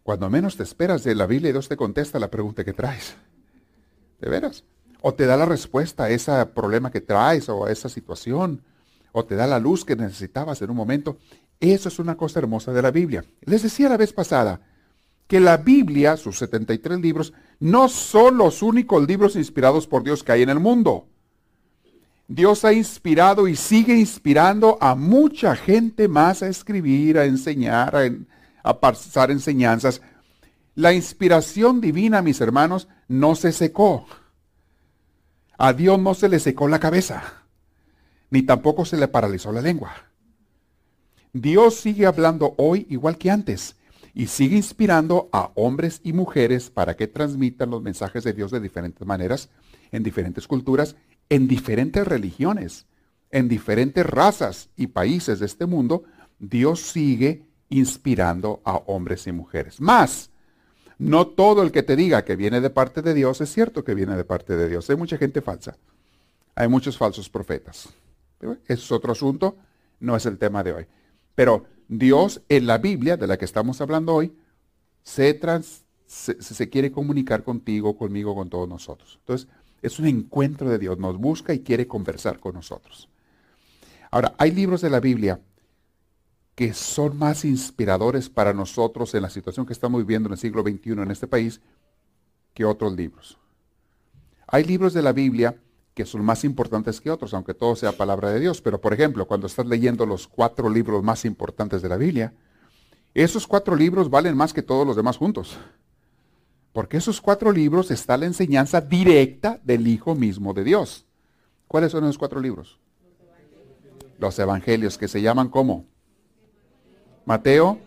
Cuando 0.05 0.31
menos 0.31 0.57
te 0.57 0.63
esperas 0.63 1.03
de 1.03 1.17
la 1.17 1.27
Biblia, 1.27 1.51
Dios 1.51 1.69
te 1.69 1.77
contesta 1.77 2.21
la 2.21 2.31
pregunta 2.31 2.65
que 2.65 2.73
traes. 2.73 3.17
¿De 4.21 4.29
veras? 4.29 4.63
O 5.01 5.15
te 5.15 5.27
da 5.27 5.37
la 5.37 5.47
respuesta 5.47 6.05
a 6.05 6.11
ese 6.11 6.47
problema 6.47 6.93
que 6.93 7.01
traes 7.01 7.49
o 7.49 7.67
a 7.67 7.73
esa 7.73 7.89
situación. 7.89 8.63
O 9.19 9.25
te 9.25 9.35
da 9.35 9.47
la 9.47 9.59
luz 9.59 9.83
que 9.83 9.97
necesitabas 9.97 10.61
en 10.61 10.69
un 10.69 10.77
momento. 10.77 11.17
Eso 11.59 11.89
es 11.89 11.99
una 11.99 12.19
cosa 12.19 12.39
hermosa 12.39 12.75
de 12.75 12.83
la 12.83 12.91
Biblia. 12.91 13.25
Les 13.47 13.63
decía 13.63 13.89
la 13.89 13.97
vez 13.97 14.13
pasada 14.13 14.61
que 15.27 15.41
la 15.41 15.57
Biblia, 15.57 16.19
sus 16.19 16.37
73 16.37 17.01
libros, 17.01 17.33
no 17.59 17.89
son 17.89 18.37
los 18.37 18.61
únicos 18.61 19.07
libros 19.09 19.35
inspirados 19.35 19.87
por 19.87 20.05
Dios 20.05 20.23
que 20.23 20.33
hay 20.33 20.43
en 20.43 20.51
el 20.51 20.61
mundo. 20.61 21.09
Dios 22.29 22.63
ha 22.67 22.75
inspirado 22.75 23.49
y 23.49 23.57
sigue 23.57 23.97
inspirando 23.97 24.77
a 24.83 24.95
mucha 24.95 25.57
gente 25.57 26.09
más 26.09 26.43
a 26.43 26.49
escribir, 26.49 27.17
a 27.17 27.25
enseñar, 27.25 27.97
a, 28.63 28.81
pasar 28.81 29.31
enseñanzas. 29.31 30.03
La 30.75 30.93
inspiración 30.93 31.81
divina, 31.81 32.21
mis 32.21 32.43
hermanos, 32.43 32.87
no 33.09 33.35
se 33.35 33.53
secó. 33.53 34.05
A 35.57 35.73
Dios 35.73 35.99
no 35.99 36.13
se 36.13 36.29
le 36.29 36.39
secó 36.39 36.69
la 36.69 36.81
cabeza, 36.81 37.46
ni 38.31 38.43
tampoco 38.43 38.85
se 38.85 38.97
le 38.97 39.09
paralizó 39.09 39.53
la 39.53 39.63
lengua. 39.63 39.93
Dios 41.33 41.77
sigue 41.77 42.07
hablando 42.07 42.55
hoy 42.59 42.87
igual 42.89 43.19
que 43.19 43.31
antes 43.31 43.77
y 44.15 44.29
sigue 44.29 44.57
inspirando 44.57 45.29
a 45.33 45.53
hombres 45.55 46.01
y 46.03 46.13
mujeres 46.13 46.71
para 46.71 46.97
que 46.97 47.07
transmitan 47.07 47.71
los 47.71 47.83
mensajes 47.83 48.25
de 48.25 48.33
Dios 48.33 48.51
de 48.51 48.61
diferentes 48.61 49.07
maneras, 49.07 49.51
en 49.93 50.03
diferentes 50.03 50.47
culturas 50.47 50.97
en 51.29 51.49
diferentes 51.49 52.07
religiones, 52.07 52.87
en 53.31 53.49
diferentes 53.49 54.07
razas 54.07 54.71
y 54.77 54.89
países 54.89 55.41
de 55.41 55.47
este 55.47 55.67
mundo, 55.67 56.05
Dios 56.39 56.81
sigue 56.81 57.45
inspirando 57.69 58.61
a 58.65 58.77
hombres 58.87 59.27
y 59.27 59.33
mujeres. 59.33 59.81
Más, 59.81 60.31
no 60.99 61.27
todo 61.27 61.63
el 61.63 61.73
que 61.73 61.83
te 61.83 61.97
diga 61.97 62.25
que 62.25 62.37
viene 62.37 62.61
de 62.61 62.71
parte 62.71 63.03
de 63.03 63.15
Dios 63.15 63.41
es 63.41 63.53
cierto 63.53 63.85
que 63.85 63.95
viene 63.95 64.17
de 64.17 64.25
parte 64.25 64.57
de 64.57 64.69
Dios. 64.69 64.89
Hay 64.89 64.97
mucha 64.97 65.19
gente 65.19 65.43
falsa. 65.43 65.77
Hay 66.55 66.69
muchos 66.69 66.97
falsos 66.97 67.29
profetas. 67.29 67.89
Es 68.67 68.91
otro 68.93 69.13
asunto, 69.13 69.57
no 70.01 70.17
es 70.17 70.27
el 70.27 70.39
tema 70.39 70.63
de 70.63 70.73
hoy. 70.73 70.87
Pero 71.35 71.65
Dios 71.89 72.43
en 72.49 72.67
la 72.67 72.79
Biblia, 72.79 73.17
de 73.17 73.27
la 73.27 73.37
que 73.37 73.45
estamos 73.45 73.81
hablando 73.81 74.15
hoy, 74.15 74.37
se, 75.03 75.41
se, 76.07 76.43
se 76.43 76.69
quiere 76.69 76.91
comunicar 76.91 77.45
contigo, 77.45 77.97
conmigo, 77.97 78.35
con 78.35 78.51
todos 78.51 78.69
nosotros. 78.69 79.19
Entonces, 79.21 79.49
es 79.83 79.99
un 79.99 80.07
encuentro 80.07 80.69
de 80.69 80.79
Dios, 80.79 80.99
nos 80.99 81.17
busca 81.19 81.55
y 81.55 81.61
quiere 81.61 81.87
conversar 81.87 82.41
con 82.41 82.55
nosotros. 82.55 83.09
Ahora, 84.11 84.35
hay 84.39 84.51
libros 84.51 84.81
de 84.81 84.91
la 84.91 85.01
Biblia 85.01 85.41
que 86.55 86.73
son 86.73 87.19
más 87.19 87.45
inspiradores 87.45 88.31
para 88.31 88.55
nosotros 88.55 89.15
en 89.15 89.23
la 89.23 89.31
situación 89.31 89.67
que 89.67 89.75
estamos 89.75 90.01
viviendo 90.01 90.29
en 90.29 90.33
el 90.33 90.39
siglo 90.39 90.63
XXI 90.63 90.93
en 90.93 91.11
este 91.11 91.27
país 91.27 91.61
que 92.55 92.65
otros 92.65 92.95
libros. 92.95 93.39
Hay 94.47 94.65
libros 94.65 94.95
de 94.95 95.03
la 95.03 95.13
Biblia 95.13 95.61
que 95.97 96.05
son 96.05 96.23
más 96.23 96.45
importantes 96.45 97.01
que 97.01 97.11
otros, 97.11 97.33
aunque 97.33 97.55
todo 97.55 97.75
sea 97.75 97.91
palabra 97.91 98.31
de 98.31 98.39
Dios. 98.39 98.61
Pero, 98.61 98.79
por 98.79 98.93
ejemplo, 98.93 99.27
cuando 99.27 99.47
estás 99.47 99.65
leyendo 99.65 100.05
los 100.05 100.29
cuatro 100.29 100.69
libros 100.69 101.03
más 101.03 101.25
importantes 101.25 101.81
de 101.81 101.89
la 101.89 101.97
Biblia, 101.97 102.35
esos 103.15 103.47
cuatro 103.47 103.75
libros 103.75 104.11
valen 104.11 104.37
más 104.37 104.53
que 104.53 104.61
todos 104.61 104.87
los 104.87 104.95
demás 104.95 105.17
juntos. 105.17 105.57
Porque 106.75 106.99
esos 106.99 107.19
cuatro 107.23 107.51
libros 107.51 107.91
está 107.91 108.19
la 108.19 108.27
enseñanza 108.27 108.83
directa 108.83 109.59
del 109.65 109.89
Hijo 109.89 110.15
mismo 110.15 110.53
de 110.53 110.65
Dios. 110.65 111.07
¿Cuáles 111.67 111.93
son 111.93 112.05
esos 112.05 112.19
cuatro 112.19 112.41
libros? 112.41 112.79
Los 114.19 114.39
evangelios 114.39 114.99
que 114.99 115.09
se 115.09 115.23
llaman 115.23 115.49
como 115.49 115.87
Mateo, 117.25 117.79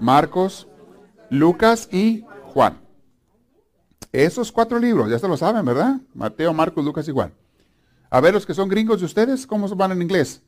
Marcos, 0.00 0.68
Lucas 1.28 1.90
y 1.92 2.24
Juan. 2.44 2.85
Esos 4.16 4.50
cuatro 4.50 4.78
libros, 4.78 5.10
ya 5.10 5.18
se 5.18 5.28
lo 5.28 5.36
saben, 5.36 5.62
¿verdad? 5.62 6.00
Mateo, 6.14 6.54
Marcos, 6.54 6.82
Lucas 6.82 7.06
Juan. 7.06 7.34
A 8.08 8.18
ver, 8.18 8.32
los 8.32 8.46
que 8.46 8.54
son 8.54 8.66
gringos 8.66 9.00
de 9.00 9.04
ustedes, 9.04 9.46
¿cómo 9.46 9.68
van 9.76 9.92
en 9.92 10.00
inglés? 10.00 10.40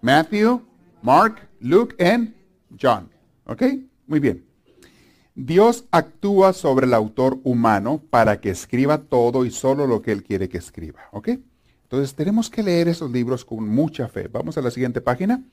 Matthew, 0.00 0.60
Mark, 1.02 1.48
Luke 1.60 1.94
y 2.00 2.34
John. 2.80 3.08
¿Ok? 3.46 3.62
Muy 4.08 4.18
bien. 4.18 4.44
Dios 5.36 5.84
actúa 5.92 6.52
sobre 6.52 6.86
el 6.86 6.94
autor 6.94 7.38
humano 7.44 8.02
para 8.10 8.40
que 8.40 8.50
escriba 8.50 8.98
todo 8.98 9.44
y 9.44 9.52
solo 9.52 9.86
lo 9.86 10.02
que 10.02 10.10
él 10.10 10.24
quiere 10.24 10.48
que 10.48 10.58
escriba. 10.58 11.02
¿Ok? 11.12 11.28
Entonces 11.84 12.16
tenemos 12.16 12.50
que 12.50 12.64
leer 12.64 12.88
esos 12.88 13.08
libros 13.12 13.44
con 13.44 13.68
mucha 13.68 14.08
fe. 14.08 14.26
Vamos 14.26 14.58
a 14.58 14.62
la 14.62 14.72
siguiente 14.72 15.00
página. 15.00 15.44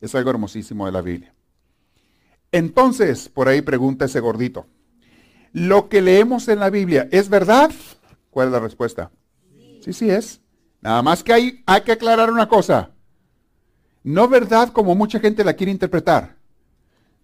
Es 0.00 0.14
algo 0.14 0.30
hermosísimo 0.30 0.86
de 0.86 0.92
la 0.92 1.02
Biblia. 1.02 1.34
Entonces, 2.50 3.28
por 3.28 3.46
ahí 3.46 3.60
pregunta 3.60 4.06
ese 4.06 4.20
gordito. 4.20 4.64
¿Lo 5.52 5.88
que 5.88 6.00
leemos 6.00 6.48
en 6.48 6.60
la 6.60 6.70
Biblia 6.70 7.08
es 7.10 7.28
verdad? 7.28 7.70
¿Cuál 8.30 8.48
es 8.48 8.52
la 8.52 8.60
respuesta? 8.60 9.10
Sí, 9.82 9.92
sí, 9.92 10.10
es. 10.10 10.40
Nada 10.80 11.02
más 11.02 11.22
que 11.22 11.32
hay, 11.32 11.62
hay 11.66 11.82
que 11.82 11.92
aclarar 11.92 12.30
una 12.30 12.48
cosa. 12.48 12.90
No 14.02 14.28
verdad 14.28 14.70
como 14.70 14.94
mucha 14.94 15.20
gente 15.20 15.44
la 15.44 15.54
quiere 15.54 15.72
interpretar. 15.72 16.36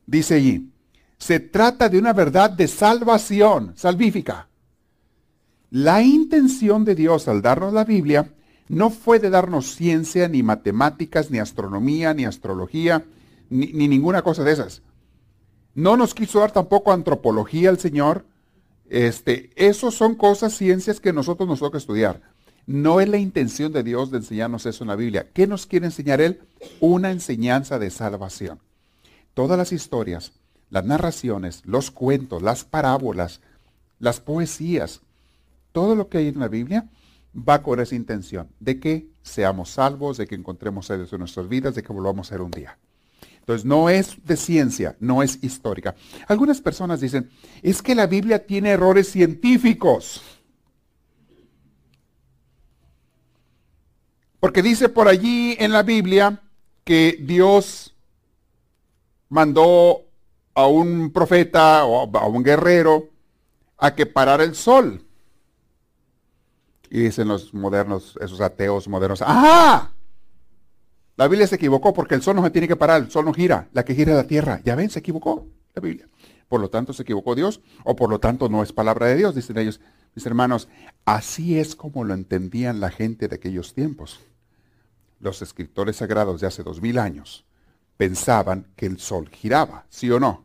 Dice 0.06 0.34
allí, 0.34 0.70
se 1.18 1.40
trata 1.40 1.88
de 1.88 1.98
una 1.98 2.12
verdad 2.12 2.50
de 2.50 2.68
salvación, 2.68 3.72
salvífica. 3.76 4.48
La 5.70 6.02
intención 6.02 6.84
de 6.84 6.94
Dios 6.94 7.28
al 7.28 7.42
darnos 7.42 7.72
la 7.72 7.84
Biblia 7.84 8.32
no 8.68 8.90
fue 8.90 9.18
de 9.18 9.30
darnos 9.30 9.74
ciencia, 9.74 10.28
ni 10.28 10.42
matemáticas, 10.42 11.30
ni 11.30 11.38
astronomía, 11.38 12.14
ni 12.14 12.24
astrología, 12.24 13.04
ni, 13.48 13.66
ninguna 13.88 14.22
cosa 14.22 14.44
de 14.44 14.52
esas. 14.52 14.82
No 15.76 15.96
nos 15.96 16.12
quiso 16.12 16.40
dar 16.40 16.50
tampoco 16.50 16.92
antropología 16.92 17.70
el 17.70 17.78
Señor. 17.78 18.24
Este, 18.90 19.50
esos 19.54 19.94
son 19.94 20.16
cosas, 20.16 20.56
ciencias 20.56 20.98
que 20.98 21.12
nosotros 21.12 21.48
nos 21.48 21.60
toca 21.60 21.78
estudiar. 21.78 22.20
No 22.66 23.00
es 23.00 23.08
la 23.08 23.18
intención 23.18 23.72
de 23.72 23.84
Dios 23.84 24.10
de 24.10 24.16
enseñarnos 24.16 24.66
eso 24.66 24.82
en 24.82 24.88
la 24.88 24.96
Biblia. 24.96 25.28
¿Qué 25.32 25.46
nos 25.46 25.66
quiere 25.66 25.86
enseñar 25.86 26.20
Él? 26.20 26.40
Una 26.80 27.12
enseñanza 27.12 27.78
de 27.78 27.90
salvación. 27.90 28.58
Todas 29.34 29.56
las 29.56 29.70
historias 29.70 30.32
las 30.70 30.84
narraciones, 30.84 31.62
los 31.64 31.90
cuentos, 31.90 32.42
las 32.42 32.64
parábolas, 32.64 33.40
las 33.98 34.20
poesías, 34.20 35.00
todo 35.72 35.94
lo 35.94 36.08
que 36.08 36.18
hay 36.18 36.28
en 36.28 36.40
la 36.40 36.48
Biblia 36.48 36.88
va 37.36 37.62
con 37.62 37.80
esa 37.80 37.94
intención 37.94 38.48
de 38.60 38.80
que 38.80 39.08
seamos 39.22 39.70
salvos, 39.70 40.16
de 40.16 40.26
que 40.26 40.34
encontremos 40.34 40.90
a 40.90 40.96
Dios 40.96 41.12
en 41.12 41.20
nuestras 41.20 41.48
vidas, 41.48 41.74
de 41.74 41.82
que 41.82 41.92
volvamos 41.92 42.28
a 42.28 42.30
ser 42.30 42.40
un 42.40 42.50
día. 42.50 42.78
Entonces 43.46 43.64
no 43.64 43.88
es 43.88 44.16
de 44.24 44.36
ciencia, 44.36 44.96
no 44.98 45.22
es 45.22 45.38
histórica. 45.40 45.94
Algunas 46.26 46.60
personas 46.60 47.00
dicen, 47.00 47.30
es 47.62 47.80
que 47.80 47.94
la 47.94 48.08
Biblia 48.08 48.44
tiene 48.44 48.70
errores 48.70 49.08
científicos. 49.08 50.20
Porque 54.40 54.62
dice 54.62 54.88
por 54.88 55.06
allí 55.06 55.54
en 55.60 55.70
la 55.70 55.84
Biblia 55.84 56.42
que 56.82 57.18
Dios 57.20 57.94
mandó 59.28 60.06
a 60.52 60.66
un 60.66 61.12
profeta 61.12 61.84
o 61.84 62.18
a 62.18 62.26
un 62.26 62.42
guerrero 62.42 63.10
a 63.78 63.94
que 63.94 64.06
parara 64.06 64.42
el 64.42 64.56
sol. 64.56 65.06
Y 66.90 66.98
dicen 66.98 67.28
los 67.28 67.54
modernos, 67.54 68.18
esos 68.20 68.40
ateos 68.40 68.88
modernos, 68.88 69.22
¡ah! 69.24 69.92
La 71.16 71.28
Biblia 71.28 71.46
se 71.46 71.56
equivocó 71.56 71.94
porque 71.94 72.14
el 72.14 72.22
sol 72.22 72.36
no 72.36 72.44
se 72.44 72.50
tiene 72.50 72.68
que 72.68 72.76
parar, 72.76 73.02
el 73.02 73.10
sol 73.10 73.24
no 73.24 73.32
gira, 73.32 73.68
la 73.72 73.84
que 73.84 73.94
gira 73.94 74.12
es 74.12 74.16
la 74.18 74.26
tierra. 74.26 74.60
Ya 74.64 74.74
ven, 74.74 74.90
se 74.90 74.98
equivocó 74.98 75.46
la 75.74 75.80
Biblia. 75.80 76.08
Por 76.48 76.60
lo 76.60 76.68
tanto, 76.68 76.92
se 76.92 77.02
equivocó 77.02 77.34
Dios, 77.34 77.60
o 77.84 77.96
por 77.96 78.10
lo 78.10 78.20
tanto 78.20 78.48
no 78.48 78.62
es 78.62 78.72
palabra 78.72 79.06
de 79.06 79.16
Dios, 79.16 79.34
dicen 79.34 79.58
ellos. 79.58 79.80
Mis 80.14 80.26
hermanos, 80.26 80.68
así 81.04 81.58
es 81.58 81.74
como 81.74 82.04
lo 82.04 82.14
entendían 82.14 82.80
la 82.80 82.90
gente 82.90 83.28
de 83.28 83.36
aquellos 83.36 83.74
tiempos. 83.74 84.20
Los 85.18 85.42
escritores 85.42 85.96
sagrados 85.96 86.40
de 86.40 86.46
hace 86.46 86.62
dos 86.62 86.80
mil 86.80 86.98
años 86.98 87.46
pensaban 87.96 88.68
que 88.76 88.86
el 88.86 88.98
sol 88.98 89.28
giraba, 89.30 89.86
¿sí 89.88 90.10
o 90.10 90.20
no? 90.20 90.44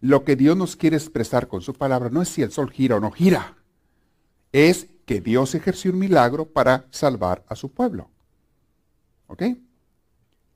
Lo 0.00 0.24
que 0.24 0.36
Dios 0.36 0.56
nos 0.56 0.76
quiere 0.76 0.96
expresar 0.96 1.48
con 1.48 1.60
su 1.60 1.74
palabra 1.74 2.10
no 2.10 2.22
es 2.22 2.28
si 2.28 2.42
el 2.42 2.50
sol 2.50 2.70
gira 2.70 2.96
o 2.96 3.00
no 3.00 3.10
gira, 3.10 3.56
es 4.52 4.88
que 5.06 5.20
Dios 5.20 5.54
ejerció 5.54 5.92
un 5.92 5.98
milagro 5.98 6.46
para 6.46 6.86
salvar 6.90 7.44
a 7.48 7.56
su 7.56 7.72
pueblo. 7.72 8.10
¿Ok? 9.26 9.42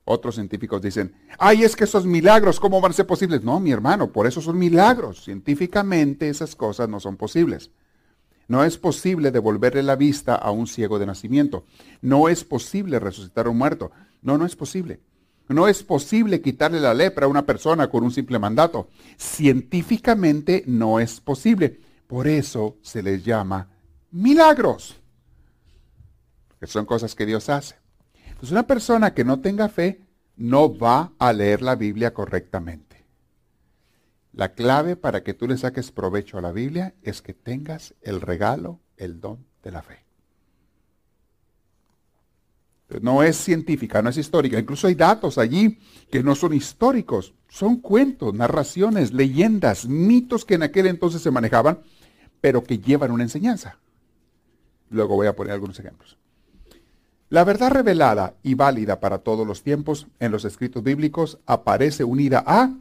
Otros 0.05 0.35
científicos 0.35 0.81
dicen, 0.81 1.15
ay, 1.39 1.63
es 1.63 1.75
que 1.75 1.85
esos 1.85 2.05
milagros, 2.05 2.59
¿cómo 2.59 2.81
van 2.81 2.91
a 2.91 2.95
ser 2.95 3.07
posibles? 3.07 3.43
No, 3.43 3.59
mi 3.59 3.71
hermano, 3.71 4.11
por 4.11 4.27
eso 4.27 4.41
son 4.41 4.57
milagros. 4.57 5.23
Científicamente 5.23 6.27
esas 6.27 6.55
cosas 6.55 6.89
no 6.89 6.99
son 6.99 7.15
posibles. 7.15 7.71
No 8.49 8.65
es 8.65 8.77
posible 8.77 9.31
devolverle 9.31 9.81
la 9.81 9.95
vista 9.95 10.35
a 10.35 10.51
un 10.51 10.67
ciego 10.67 10.99
de 10.99 11.05
nacimiento. 11.05 11.65
No 12.01 12.27
es 12.27 12.43
posible 12.43 12.99
resucitar 12.99 13.47
a 13.47 13.49
un 13.49 13.57
muerto. 13.57 13.91
No, 14.21 14.37
no 14.37 14.45
es 14.45 14.57
posible. 14.57 14.99
No 15.47 15.67
es 15.67 15.83
posible 15.83 16.41
quitarle 16.41 16.81
la 16.81 16.93
lepra 16.93 17.25
a 17.25 17.29
una 17.29 17.45
persona 17.45 17.89
con 17.89 18.03
un 18.03 18.11
simple 18.11 18.39
mandato. 18.39 18.89
Científicamente 19.17 20.63
no 20.67 20.99
es 20.99 21.21
posible. 21.21 21.79
Por 22.07 22.27
eso 22.27 22.77
se 22.81 23.01
les 23.01 23.23
llama 23.23 23.69
milagros. 24.11 24.99
que 26.59 26.67
son 26.67 26.85
cosas 26.85 27.15
que 27.15 27.25
Dios 27.25 27.49
hace. 27.49 27.82
Entonces 28.43 28.59
una 28.59 28.67
persona 28.67 29.13
que 29.13 29.23
no 29.23 29.39
tenga 29.39 29.69
fe 29.69 30.01
no 30.35 30.77
va 30.77 31.13
a 31.17 31.31
leer 31.31 31.61
la 31.61 31.75
Biblia 31.77 32.13
correctamente. 32.13 33.05
La 34.33 34.53
clave 34.53 34.97
para 34.97 35.23
que 35.23 35.33
tú 35.33 35.47
le 35.47 35.57
saques 35.57 35.93
provecho 35.93 36.37
a 36.37 36.41
la 36.41 36.51
Biblia 36.51 36.93
es 37.03 37.21
que 37.21 37.33
tengas 37.33 37.95
el 38.01 38.19
regalo, 38.19 38.81
el 38.97 39.21
don 39.21 39.45
de 39.63 39.71
la 39.71 39.81
fe. 39.81 40.03
No 43.01 43.23
es 43.23 43.37
científica, 43.37 44.01
no 44.01 44.09
es 44.09 44.17
histórica. 44.17 44.59
Incluso 44.59 44.87
hay 44.87 44.95
datos 44.95 45.37
allí 45.37 45.79
que 46.11 46.21
no 46.21 46.35
son 46.35 46.53
históricos. 46.53 47.33
Son 47.47 47.77
cuentos, 47.77 48.33
narraciones, 48.33 49.13
leyendas, 49.13 49.87
mitos 49.87 50.43
que 50.43 50.55
en 50.55 50.63
aquel 50.63 50.87
entonces 50.87 51.21
se 51.21 51.31
manejaban, 51.31 51.79
pero 52.41 52.61
que 52.61 52.77
llevan 52.77 53.11
una 53.11 53.23
enseñanza. 53.23 53.79
Luego 54.89 55.15
voy 55.15 55.27
a 55.27 55.35
poner 55.37 55.53
algunos 55.53 55.79
ejemplos. 55.79 56.17
La 57.33 57.43
verdad 57.43 57.71
revelada 57.71 58.35
y 58.43 58.53
válida 58.53 58.99
para 58.99 59.17
todos 59.17 59.47
los 59.47 59.63
tiempos 59.63 60.05
en 60.19 60.31
los 60.31 60.45
escritos 60.45 60.83
bíblicos 60.83 61.39
aparece 61.47 62.03
unida 62.03 62.43
a 62.45 62.71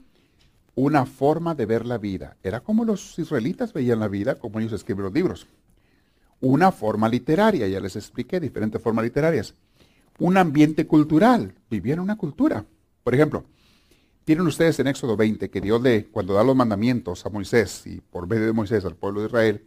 una 0.75 1.07
forma 1.07 1.55
de 1.55 1.65
ver 1.65 1.87
la 1.87 1.97
vida. 1.97 2.37
Era 2.43 2.61
como 2.61 2.85
los 2.85 3.19
israelitas 3.19 3.73
veían 3.73 4.01
la 4.01 4.09
vida, 4.09 4.39
como 4.39 4.61
ellos 4.61 4.75
escriben 4.75 5.05
los 5.05 5.15
libros. 5.15 5.47
Una 6.43 6.71
forma 6.71 7.09
literaria, 7.09 7.67
ya 7.67 7.81
les 7.81 7.97
expliqué 7.97 8.41
diferentes 8.41 8.83
formas 8.83 9.05
literarias 9.07 9.55
un 10.19 10.37
ambiente 10.37 10.87
cultural, 10.87 11.55
vivían 11.71 12.01
una 12.01 12.19
cultura. 12.19 12.63
Por 13.03 13.15
ejemplo, 13.15 13.45
tienen 14.27 14.47
ustedes 14.47 14.79
en 14.81 14.87
Éxodo 14.89 15.17
20 15.17 15.49
que 15.49 15.63
Dios 15.63 15.81
le, 15.81 16.09
cuando 16.09 16.35
da 16.35 16.45
los 16.45 16.55
mandamientos 16.55 17.25
a 17.25 17.31
Moisés 17.31 17.87
y 17.87 18.03
por 18.03 18.27
medio 18.27 18.45
de 18.45 18.53
Moisés 18.53 18.85
al 18.85 18.97
pueblo 18.97 19.23
de 19.23 19.29
Israel, 19.29 19.65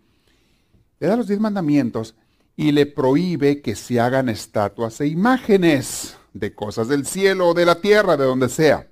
le 0.99 1.07
da 1.07 1.15
los 1.15 1.27
diez 1.27 1.39
mandamientos 1.39 2.13
y 2.55 2.71
le 2.71 2.85
prohíbe 2.85 3.61
que 3.61 3.75
se 3.75 3.99
hagan 3.99 4.29
estatuas 4.29 5.01
e 5.01 5.07
imágenes 5.07 6.17
de 6.33 6.53
cosas 6.53 6.87
del 6.87 7.05
cielo 7.05 7.49
o 7.49 7.53
de 7.53 7.65
la 7.65 7.81
tierra, 7.81 8.17
de 8.17 8.25
donde 8.25 8.49
sea. 8.49 8.87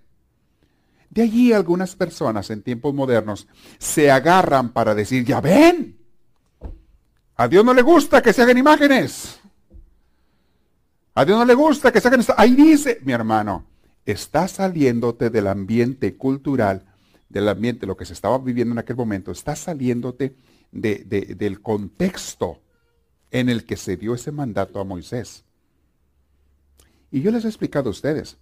De 1.09 1.21
allí 1.21 1.53
algunas 1.53 1.95
personas 1.95 2.49
en 2.49 2.63
tiempos 2.63 2.93
modernos 2.93 3.47
se 3.77 4.09
agarran 4.09 4.69
para 4.69 4.95
decir, 4.95 5.25
ya 5.25 5.39
ven, 5.41 5.97
a 7.35 7.47
Dios 7.47 7.63
no 7.63 7.73
le 7.73 7.81
gusta 7.81 8.21
que 8.21 8.33
se 8.33 8.41
hagan 8.41 8.57
imágenes. 8.57 9.39
A 11.15 11.25
Dios 11.25 11.37
no 11.37 11.45
le 11.45 11.53
gusta 11.53 11.91
que 11.91 12.01
saquen 12.01 12.21
esta. 12.21 12.35
Ahí 12.37 12.55
dice, 12.55 12.99
mi 13.03 13.13
hermano, 13.13 13.67
está 14.05 14.47
saliéndote 14.47 15.29
del 15.29 15.47
ambiente 15.47 16.17
cultural, 16.17 16.85
del 17.29 17.49
ambiente, 17.49 17.85
lo 17.85 17.95
que 17.95 18.05
se 18.05 18.13
estaba 18.13 18.37
viviendo 18.39 18.73
en 18.73 18.79
aquel 18.79 18.95
momento, 18.95 19.31
está 19.31 19.55
saliéndote 19.55 20.35
del 20.71 21.61
contexto 21.61 22.61
en 23.33 23.49
el 23.49 23.65
que 23.65 23.75
se 23.77 23.97
dio 23.97 24.13
ese 24.13 24.31
mandato 24.31 24.79
a 24.79 24.85
Moisés. 24.85 25.43
Y 27.11 27.21
yo 27.21 27.31
les 27.31 27.43
he 27.43 27.47
explicado 27.47 27.89
a 27.89 27.91
ustedes, 27.91 28.37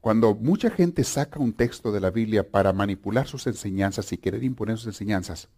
cuando 0.00 0.34
mucha 0.34 0.70
gente 0.70 1.04
saca 1.04 1.38
un 1.38 1.52
texto 1.52 1.92
de 1.92 2.00
la 2.00 2.10
Biblia 2.10 2.50
para 2.50 2.72
manipular 2.72 3.28
sus 3.28 3.46
enseñanzas 3.46 4.10
y 4.12 4.16
querer 4.16 4.42
imponer 4.42 4.78
sus 4.78 4.86
enseñanzas, 4.86 5.48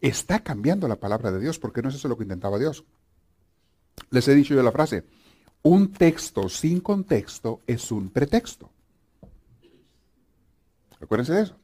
está 0.00 0.40
cambiando 0.40 0.88
la 0.88 0.96
palabra 0.96 1.30
de 1.30 1.38
Dios, 1.38 1.58
porque 1.58 1.82
no 1.82 1.90
es 1.90 1.96
eso 1.96 2.08
lo 2.08 2.16
que 2.16 2.24
intentaba 2.24 2.58
Dios. 2.58 2.82
Les 4.10 4.26
he 4.26 4.34
dicho 4.34 4.54
yo 4.54 4.62
la 4.62 4.72
frase, 4.72 5.04
un 5.62 5.92
texto 5.92 6.48
sin 6.48 6.80
contexto 6.80 7.60
es 7.66 7.92
un 7.92 8.08
pretexto. 8.08 8.70
Acuérdense 10.98 11.34
de 11.34 11.42
eso. 11.42 11.58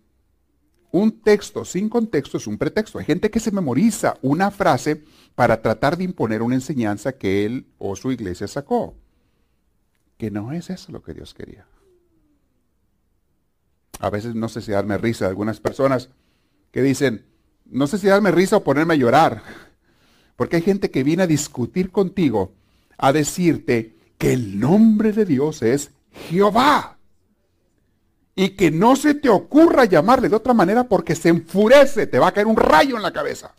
Un 0.92 1.22
texto 1.22 1.64
sin 1.64 1.88
contexto 1.88 2.37
es 2.37 2.46
un 2.46 2.59
pretexto. 2.59 2.98
Hay 2.98 3.07
gente 3.07 3.31
que 3.31 3.40
se 3.40 3.50
memoriza 3.50 4.18
una 4.20 4.50
frase 4.50 5.02
para 5.35 5.62
tratar 5.62 5.96
de 5.96 6.05
imponer 6.05 6.42
una 6.42 6.55
enseñanza 6.55 7.12
que 7.12 7.46
él 7.46 7.66
o 7.78 7.96
su 7.96 8.12
iglesia 8.12 8.46
sacó. 8.46 8.94
Que 10.18 10.31
no 10.31 10.52
es 10.52 10.68
eso 10.68 10.92
lo 10.92 11.02
que 11.02 11.14
Dios 11.14 11.33
quería. 11.33 11.66
A 14.00 14.11
veces 14.11 14.35
no 14.35 14.50
sé 14.50 14.61
si 14.61 14.70
darme 14.70 14.98
risa 14.98 15.26
algunas 15.26 15.61
personas 15.61 16.11
que 16.70 16.83
dicen, 16.83 17.24
no 17.64 17.87
sé 17.87 17.96
si 17.96 18.09
darme 18.09 18.31
risa 18.31 18.59
o 18.59 18.64
ponerme 18.64 18.92
a 18.92 18.98
llorar. 18.98 19.42
Porque 20.37 20.57
hay 20.57 20.62
gente 20.62 20.90
que 20.90 21.05
viene 21.05 21.22
a 21.22 21.26
discutir 21.26 21.90
contigo 21.90 22.52
a 22.98 23.14
decirte 23.14 23.96
que 24.18 24.35
el 24.35 24.61
nombre 24.61 25.12
de 25.12 25.24
Dios 25.24 25.62
es 25.62 25.90
Jehová. 26.28 26.98
Y 28.35 28.51
que 28.51 28.71
no 28.71 28.97
se 28.97 29.14
te 29.14 29.29
ocurra 29.29 29.85
llamarle 29.85 30.29
de 30.29 30.37
otra 30.37 30.55
manera 30.55 30.85
porque 30.85 31.14
se 31.14 31.29
enfurece, 31.29 32.07
te 32.07 32.18
va 32.18 32.29
a 32.29 32.33
caer 32.33 32.47
un 32.47 32.57
rayo 32.57 32.97
en 32.97 33.03
la 33.03 33.12
cabeza 33.12 33.55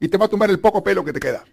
y 0.00 0.08
te 0.08 0.16
va 0.16 0.24
a 0.24 0.28
tumbar 0.28 0.50
el 0.50 0.58
poco 0.58 0.82
pelo 0.82 1.04
que 1.04 1.12
te 1.12 1.20
queda. 1.20 1.44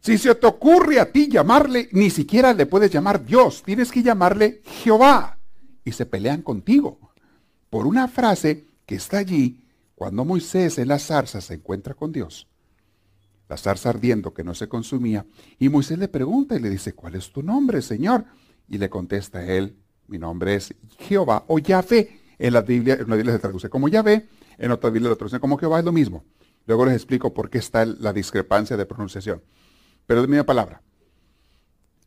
Si 0.00 0.18
se 0.18 0.34
te 0.34 0.46
ocurre 0.46 1.00
a 1.00 1.10
ti 1.10 1.28
llamarle, 1.28 1.88
ni 1.92 2.10
siquiera 2.10 2.52
le 2.52 2.66
puedes 2.66 2.90
llamar 2.90 3.24
Dios, 3.24 3.62
tienes 3.62 3.90
que 3.90 4.02
llamarle 4.02 4.60
Jehová. 4.64 5.38
Y 5.84 5.92
se 5.92 6.06
pelean 6.06 6.42
contigo 6.42 6.98
por 7.70 7.86
una 7.86 8.06
frase 8.06 8.66
que 8.86 8.96
está 8.96 9.18
allí 9.18 9.66
cuando 9.94 10.24
Moisés 10.24 10.78
en 10.78 10.88
la 10.88 10.98
zarza 10.98 11.40
se 11.40 11.54
encuentra 11.54 11.94
con 11.94 12.12
Dios 12.12 12.46
la 13.48 13.56
zarza 13.56 13.90
ardiendo 13.90 14.32
que 14.32 14.44
no 14.44 14.54
se 14.54 14.68
consumía, 14.68 15.26
y 15.58 15.68
Moisés 15.68 15.98
le 15.98 16.08
pregunta 16.08 16.56
y 16.56 16.60
le 16.60 16.70
dice, 16.70 16.94
¿cuál 16.94 17.14
es 17.14 17.30
tu 17.32 17.42
nombre, 17.42 17.82
Señor? 17.82 18.24
Y 18.68 18.78
le 18.78 18.88
contesta 18.88 19.44
él, 19.44 19.76
mi 20.08 20.18
nombre 20.18 20.54
es 20.54 20.74
Jehová 20.98 21.44
o 21.48 21.58
Yahvé. 21.58 22.20
En 22.38 22.52
la 22.52 22.62
Biblia, 22.62 22.94
en 22.94 23.04
una 23.04 23.16
Biblia 23.16 23.32
se 23.34 23.38
traduce 23.38 23.68
como 23.68 23.88
Yahvé, 23.88 24.28
en 24.58 24.70
otra 24.70 24.90
Biblia 24.90 25.08
lo 25.08 25.16
traduce 25.16 25.38
como 25.38 25.56
Jehová, 25.56 25.78
es 25.78 25.84
lo 25.84 25.92
mismo. 25.92 26.24
Luego 26.66 26.86
les 26.86 26.94
explico 26.94 27.32
por 27.32 27.50
qué 27.50 27.58
está 27.58 27.84
la 27.84 28.12
discrepancia 28.12 28.76
de 28.76 28.86
pronunciación. 28.86 29.42
Pero 30.06 30.22
es 30.22 30.28
mi 30.28 30.42
palabra. 30.42 30.82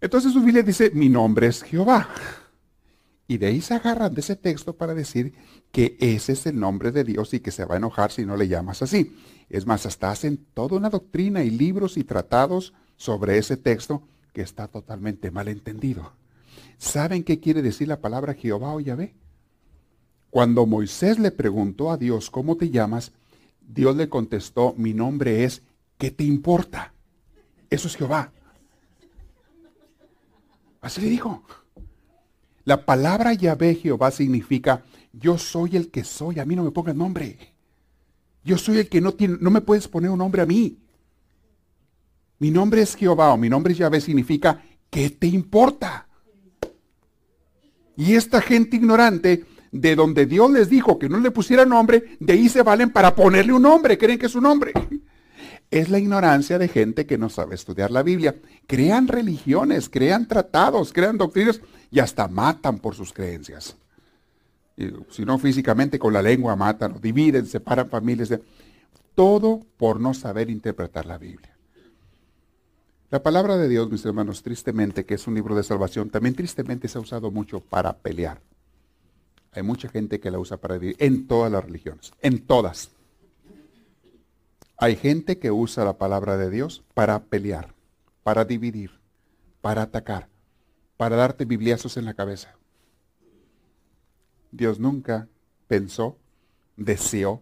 Entonces 0.01 0.33
su 0.33 0.41
Biblia 0.41 0.63
dice, 0.63 0.91
mi 0.93 1.09
nombre 1.09 1.47
es 1.47 1.63
Jehová. 1.63 2.09
Y 3.27 3.37
de 3.37 3.47
ahí 3.47 3.61
se 3.61 3.73
agarran 3.73 4.13
de 4.13 4.21
ese 4.21 4.35
texto 4.35 4.77
para 4.77 4.93
decir 4.93 5.33
que 5.71 5.97
ese 5.99 6.33
es 6.33 6.45
el 6.45 6.59
nombre 6.59 6.91
de 6.91 7.03
Dios 7.03 7.33
y 7.33 7.39
que 7.39 7.51
se 7.51 7.65
va 7.65 7.75
a 7.75 7.77
enojar 7.77 8.11
si 8.11 8.25
no 8.25 8.37
le 8.37 8.47
llamas 8.47 8.81
así. 8.81 9.17
Es 9.49 9.65
más, 9.65 9.85
hasta 9.85 10.11
hacen 10.11 10.45
toda 10.53 10.77
una 10.77 10.89
doctrina 10.89 11.43
y 11.43 11.49
libros 11.49 11.97
y 11.97 12.03
tratados 12.03 12.73
sobre 12.95 13.37
ese 13.37 13.57
texto 13.57 14.07
que 14.33 14.41
está 14.41 14.67
totalmente 14.67 15.29
mal 15.29 15.49
entendido. 15.49 16.13
¿Saben 16.77 17.23
qué 17.23 17.39
quiere 17.39 17.61
decir 17.61 17.87
la 17.87 18.01
palabra 18.01 18.33
Jehová 18.33 18.73
o 18.73 18.79
Yahvé? 18.79 19.15
Cuando 20.29 20.65
Moisés 20.65 21.19
le 21.19 21.31
preguntó 21.31 21.91
a 21.91 21.97
Dios, 21.97 22.29
¿cómo 22.29 22.57
te 22.57 22.69
llamas? 22.69 23.11
Dios 23.61 23.95
le 23.95 24.09
contestó, 24.09 24.73
mi 24.77 24.93
nombre 24.93 25.43
es, 25.43 25.63
¿qué 25.97 26.11
te 26.11 26.23
importa? 26.23 26.93
Eso 27.69 27.87
es 27.87 27.95
Jehová. 27.95 28.31
Así 30.81 31.01
le 31.01 31.09
dijo. 31.09 31.43
La 32.63 32.85
palabra 32.85 33.33
Yahvé 33.33 33.75
Jehová 33.75 34.11
significa, 34.11 34.83
yo 35.13 35.37
soy 35.37 35.75
el 35.75 35.89
que 35.89 36.03
soy, 36.03 36.39
a 36.39 36.45
mí 36.45 36.55
no 36.55 36.63
me 36.63 36.71
pongas 36.71 36.95
nombre. 36.95 37.37
Yo 38.43 38.57
soy 38.57 38.77
el 38.79 38.89
que 38.89 39.01
no 39.01 39.13
tiene, 39.13 39.37
no 39.39 39.49
me 39.49 39.61
puedes 39.61 39.87
poner 39.87 40.11
un 40.11 40.19
nombre 40.19 40.41
a 40.41 40.45
mí. 40.45 40.77
Mi 42.39 42.51
nombre 42.51 42.81
es 42.81 42.95
Jehová 42.95 43.33
o 43.33 43.37
mi 43.37 43.49
nombre 43.49 43.73
es 43.73 43.79
Yahvé 43.79 43.99
significa, 43.99 44.61
¿qué 44.89 45.09
te 45.09 45.27
importa? 45.27 46.06
Y 47.97 48.15
esta 48.15 48.39
gente 48.39 48.77
ignorante, 48.77 49.43
de 49.73 49.95
donde 49.95 50.25
Dios 50.25 50.49
les 50.49 50.69
dijo 50.69 50.97
que 50.97 51.09
no 51.09 51.19
le 51.19 51.31
pusiera 51.31 51.65
nombre, 51.65 52.17
de 52.21 52.33
ahí 52.33 52.47
se 52.47 52.63
valen 52.63 52.91
para 52.91 53.13
ponerle 53.13 53.51
un 53.51 53.63
nombre, 53.63 53.97
creen 53.97 54.17
que 54.17 54.27
es 54.27 54.35
un 54.35 54.43
nombre. 54.43 54.71
Es 55.69 55.89
la 55.89 55.99
ignorancia 55.99 56.57
de 56.57 56.69
gente 56.69 57.05
que 57.05 57.17
no 57.17 57.27
sabe 57.27 57.53
estudiar 57.53 57.91
la 57.91 58.01
Biblia. 58.01 58.33
Crean 58.67 59.09
religiones, 59.09 59.89
crean 59.89 60.25
tratados, 60.25 60.93
crean 60.93 61.17
doctrinas 61.17 61.59
y 61.91 61.99
hasta 61.99 62.29
matan 62.29 62.79
por 62.79 62.95
sus 62.95 63.11
creencias 63.11 63.75
si 65.09 65.25
no 65.25 65.39
físicamente 65.39 65.97
con 65.97 66.13
la 66.13 66.21
lengua 66.21 66.55
matan, 66.55 66.99
dividen, 67.01 67.45
separan 67.45 67.89
familias. 67.89 68.29
todo 69.15 69.65
por 69.77 69.99
no 69.99 70.13
saber 70.13 70.49
interpretar 70.51 71.07
la 71.07 71.17
Biblia. 71.17 71.56
La 73.09 73.23
palabra 73.23 73.55
de 73.55 73.69
Dios, 73.69 73.89
mis 73.89 74.03
hermanos, 74.05 74.43
tristemente, 74.43 75.05
que 75.05 75.13
es 75.13 75.27
un 75.27 75.35
libro 75.35 75.55
de 75.55 75.63
salvación, 75.63 76.09
también 76.09 76.35
tristemente 76.35 76.89
se 76.89 76.97
ha 76.97 77.01
usado 77.01 77.31
mucho 77.31 77.61
para 77.61 77.95
pelear. 77.99 78.41
Hay 79.53 79.63
mucha 79.63 79.87
gente 79.87 80.19
que 80.19 80.29
la 80.29 80.39
usa 80.39 80.57
para 80.57 80.77
dividir, 80.77 80.97
en 80.99 81.25
todas 81.25 81.49
las 81.49 81.63
religiones, 81.63 82.11
en 82.21 82.45
todas. 82.45 82.91
Hay 84.75 84.97
gente 84.97 85.39
que 85.39 85.51
usa 85.51 85.85
la 85.85 85.97
palabra 85.97 86.35
de 86.35 86.49
Dios 86.49 86.83
para 86.93 87.23
pelear, 87.23 87.73
para 88.23 88.43
dividir, 88.43 88.91
para 89.61 89.83
atacar, 89.83 90.27
para 90.97 91.15
darte 91.15 91.45
bibliazos 91.45 91.95
en 91.95 92.03
la 92.03 92.13
cabeza. 92.13 92.55
Dios 94.51 94.79
nunca 94.79 95.29
pensó, 95.69 96.17
deseó 96.75 97.41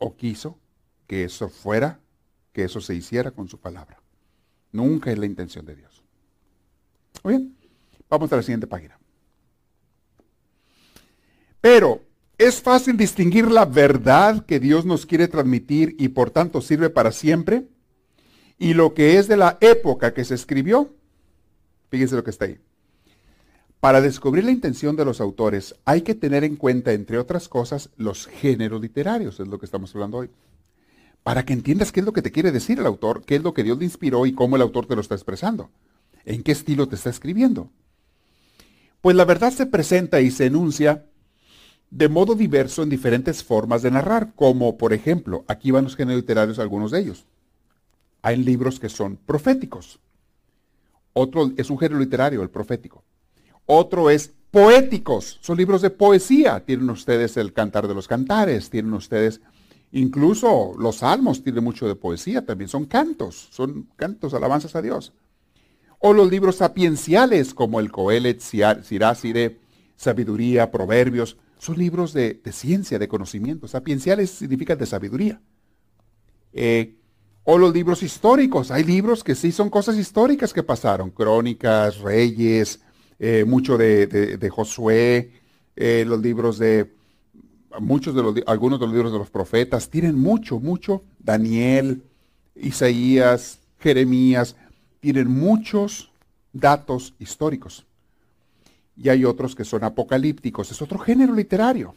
o 0.00 0.16
quiso 0.16 0.58
que 1.06 1.22
eso 1.22 1.48
fuera, 1.48 2.00
que 2.52 2.64
eso 2.64 2.80
se 2.80 2.96
hiciera 2.96 3.30
con 3.30 3.48
su 3.48 3.58
palabra. 3.58 3.99
Nunca 4.72 5.10
es 5.10 5.18
la 5.18 5.26
intención 5.26 5.64
de 5.64 5.76
Dios. 5.76 6.02
Muy 7.22 7.36
bien, 7.36 7.56
vamos 8.08 8.32
a 8.32 8.36
la 8.36 8.42
siguiente 8.42 8.66
página. 8.66 8.98
Pero 11.60 12.02
es 12.38 12.60
fácil 12.62 12.96
distinguir 12.96 13.50
la 13.50 13.66
verdad 13.66 14.46
que 14.46 14.60
Dios 14.60 14.86
nos 14.86 15.04
quiere 15.04 15.28
transmitir 15.28 15.94
y 15.98 16.08
por 16.08 16.30
tanto 16.30 16.62
sirve 16.62 16.88
para 16.88 17.12
siempre 17.12 17.68
y 18.58 18.74
lo 18.74 18.94
que 18.94 19.18
es 19.18 19.28
de 19.28 19.36
la 19.36 19.58
época 19.60 20.14
que 20.14 20.24
se 20.24 20.34
escribió. 20.34 20.94
Fíjense 21.90 22.16
lo 22.16 22.24
que 22.24 22.30
está 22.30 22.46
ahí. 22.46 22.58
Para 23.80 24.00
descubrir 24.00 24.44
la 24.44 24.50
intención 24.50 24.96
de 24.96 25.04
los 25.04 25.20
autores 25.20 25.74
hay 25.84 26.02
que 26.02 26.14
tener 26.14 26.44
en 26.44 26.56
cuenta, 26.56 26.92
entre 26.92 27.18
otras 27.18 27.48
cosas, 27.48 27.90
los 27.96 28.26
géneros 28.26 28.80
literarios, 28.80 29.40
es 29.40 29.48
lo 29.48 29.58
que 29.58 29.66
estamos 29.66 29.94
hablando 29.94 30.18
hoy. 30.18 30.30
Para 31.22 31.44
que 31.44 31.52
entiendas 31.52 31.92
qué 31.92 32.00
es 32.00 32.06
lo 32.06 32.12
que 32.12 32.22
te 32.22 32.32
quiere 32.32 32.52
decir 32.52 32.78
el 32.78 32.86
autor, 32.86 33.22
qué 33.24 33.36
es 33.36 33.42
lo 33.42 33.54
que 33.54 33.62
Dios 33.62 33.78
le 33.78 33.84
inspiró 33.84 34.26
y 34.26 34.32
cómo 34.32 34.56
el 34.56 34.62
autor 34.62 34.86
te 34.86 34.94
lo 34.94 35.00
está 35.00 35.14
expresando, 35.14 35.70
en 36.24 36.42
qué 36.42 36.52
estilo 36.52 36.88
te 36.88 36.96
está 36.96 37.10
escribiendo. 37.10 37.70
Pues 39.00 39.16
la 39.16 39.24
verdad 39.24 39.52
se 39.52 39.66
presenta 39.66 40.20
y 40.20 40.30
se 40.30 40.46
enuncia 40.46 41.06
de 41.90 42.08
modo 42.08 42.34
diverso 42.34 42.82
en 42.82 42.88
diferentes 42.88 43.42
formas 43.42 43.82
de 43.82 43.90
narrar, 43.90 44.32
como 44.34 44.78
por 44.78 44.92
ejemplo, 44.92 45.44
aquí 45.48 45.70
van 45.70 45.84
los 45.84 45.96
géneros 45.96 46.22
literarios, 46.22 46.58
algunos 46.58 46.90
de 46.90 47.00
ellos. 47.00 47.26
Hay 48.22 48.36
libros 48.36 48.78
que 48.78 48.88
son 48.88 49.16
proféticos. 49.16 49.98
Otro 51.12 51.50
es 51.56 51.70
un 51.70 51.78
género 51.78 51.98
literario, 51.98 52.42
el 52.42 52.50
profético. 52.50 53.02
Otro 53.66 54.10
es 54.10 54.32
poéticos, 54.50 55.38
son 55.42 55.56
libros 55.56 55.82
de 55.82 55.90
poesía. 55.90 56.64
Tienen 56.64 56.90
ustedes 56.90 57.36
el 57.36 57.52
Cantar 57.52 57.88
de 57.88 57.94
los 57.94 58.06
Cantares, 58.06 58.70
tienen 58.70 58.92
ustedes 58.92 59.40
incluso 59.92 60.72
los 60.78 60.96
salmos, 60.96 61.42
tienen 61.42 61.64
mucho 61.64 61.86
de 61.86 61.94
poesía 61.94 62.44
también, 62.44 62.68
son 62.68 62.86
cantos, 62.86 63.48
son 63.50 63.88
cantos, 63.96 64.34
alabanzas 64.34 64.76
a 64.76 64.82
Dios. 64.82 65.12
O 65.98 66.12
los 66.12 66.30
libros 66.30 66.56
sapienciales 66.56 67.52
como 67.52 67.80
el 67.80 67.90
Coelet, 67.90 68.40
Siráside, 68.40 69.60
Sabiduría, 69.96 70.70
Proverbios, 70.70 71.36
son 71.58 71.76
libros 71.76 72.14
de, 72.14 72.40
ciencia, 72.52 72.98
de 72.98 73.06
conocimiento. 73.06 73.68
Sapienciales 73.68 74.30
significan 74.30 74.78
de 74.78 74.86
sabiduría. 74.86 75.42
Eh, 76.54 76.96
o 77.44 77.58
los 77.58 77.74
libros 77.74 78.02
históricos, 78.02 78.70
hay 78.70 78.84
libros 78.84 79.22
que 79.22 79.34
sí 79.34 79.52
son 79.52 79.68
cosas 79.68 79.98
históricas 79.98 80.52
que 80.54 80.62
pasaron, 80.62 81.10
crónicas, 81.10 81.98
reyes, 81.98 82.80
eh, 83.18 83.44
mucho 83.46 83.76
de, 83.76 84.50
Josué, 84.50 85.32
eh, 85.76 86.04
los 86.06 86.20
libros 86.20 86.58
de, 86.58 86.94
muchos 87.78 88.14
de 88.14 88.22
los, 88.22 88.34
algunos 88.46 88.80
de 88.80 88.86
los 88.86 88.94
libros 88.94 89.12
de 89.12 89.18
los 89.18 89.30
profetas, 89.30 89.88
tienen 89.88 90.18
mucho, 90.18 90.58
mucho, 90.58 91.02
Daniel, 91.18 92.02
Isaías, 92.56 93.60
Jeremías, 93.78 94.56
tienen 95.00 95.28
muchos 95.28 96.10
datos 96.52 97.14
históricos. 97.18 97.86
Y 98.96 99.08
hay 99.08 99.24
otros 99.24 99.54
que 99.54 99.64
son 99.64 99.84
apocalípticos, 99.84 100.70
es 100.70 100.82
otro 100.82 100.98
género 100.98 101.34
literario. 101.34 101.94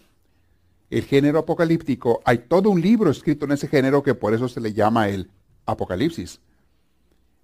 El 0.90 1.04
género 1.04 1.40
apocalíptico, 1.40 2.22
hay 2.24 2.40
todo 2.40 2.70
un 2.70 2.80
libro 2.80 3.10
escrito 3.10 3.46
en 3.46 3.54
ese 3.54 3.68
género 3.68 4.04
que 4.04 4.14
por 4.14 4.34
eso 4.34 4.48
se 4.48 4.62
le 4.62 4.74
llama 4.74 5.10
el 5.10 5.30
Apocalipsis. 5.66 6.40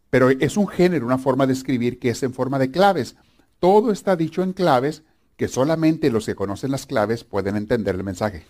Pero 0.09 0.29
es 0.29 0.55
un 0.55 0.67
género, 0.67 1.05
una 1.05 1.17
forma 1.17 1.47
de 1.47 1.53
escribir 1.53 1.99
que 1.99 2.09
es 2.09 2.21
en 2.23 2.33
forma 2.33 2.59
de 2.59 2.71
claves. 2.71 3.15
Todo 3.59 3.91
está 3.91 4.15
dicho 4.15 4.43
en 4.43 4.53
claves 4.53 5.03
que 5.39 5.47
solamente 5.47 6.11
los 6.11 6.25
que 6.25 6.35
conocen 6.35 6.69
las 6.69 6.85
claves 6.85 7.23
pueden 7.23 7.55
entender 7.55 7.95
el 7.95 8.03
mensaje. 8.03 8.45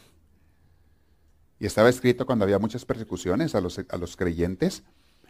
Y 1.60 1.67
estaba 1.67 1.88
escrito 1.88 2.25
cuando 2.25 2.45
había 2.45 2.58
muchas 2.58 2.84
persecuciones 2.84 3.54
a 3.54 3.62
los, 3.62 3.80
a 3.88 3.97
los 3.97 4.17
creyentes. 4.17 4.82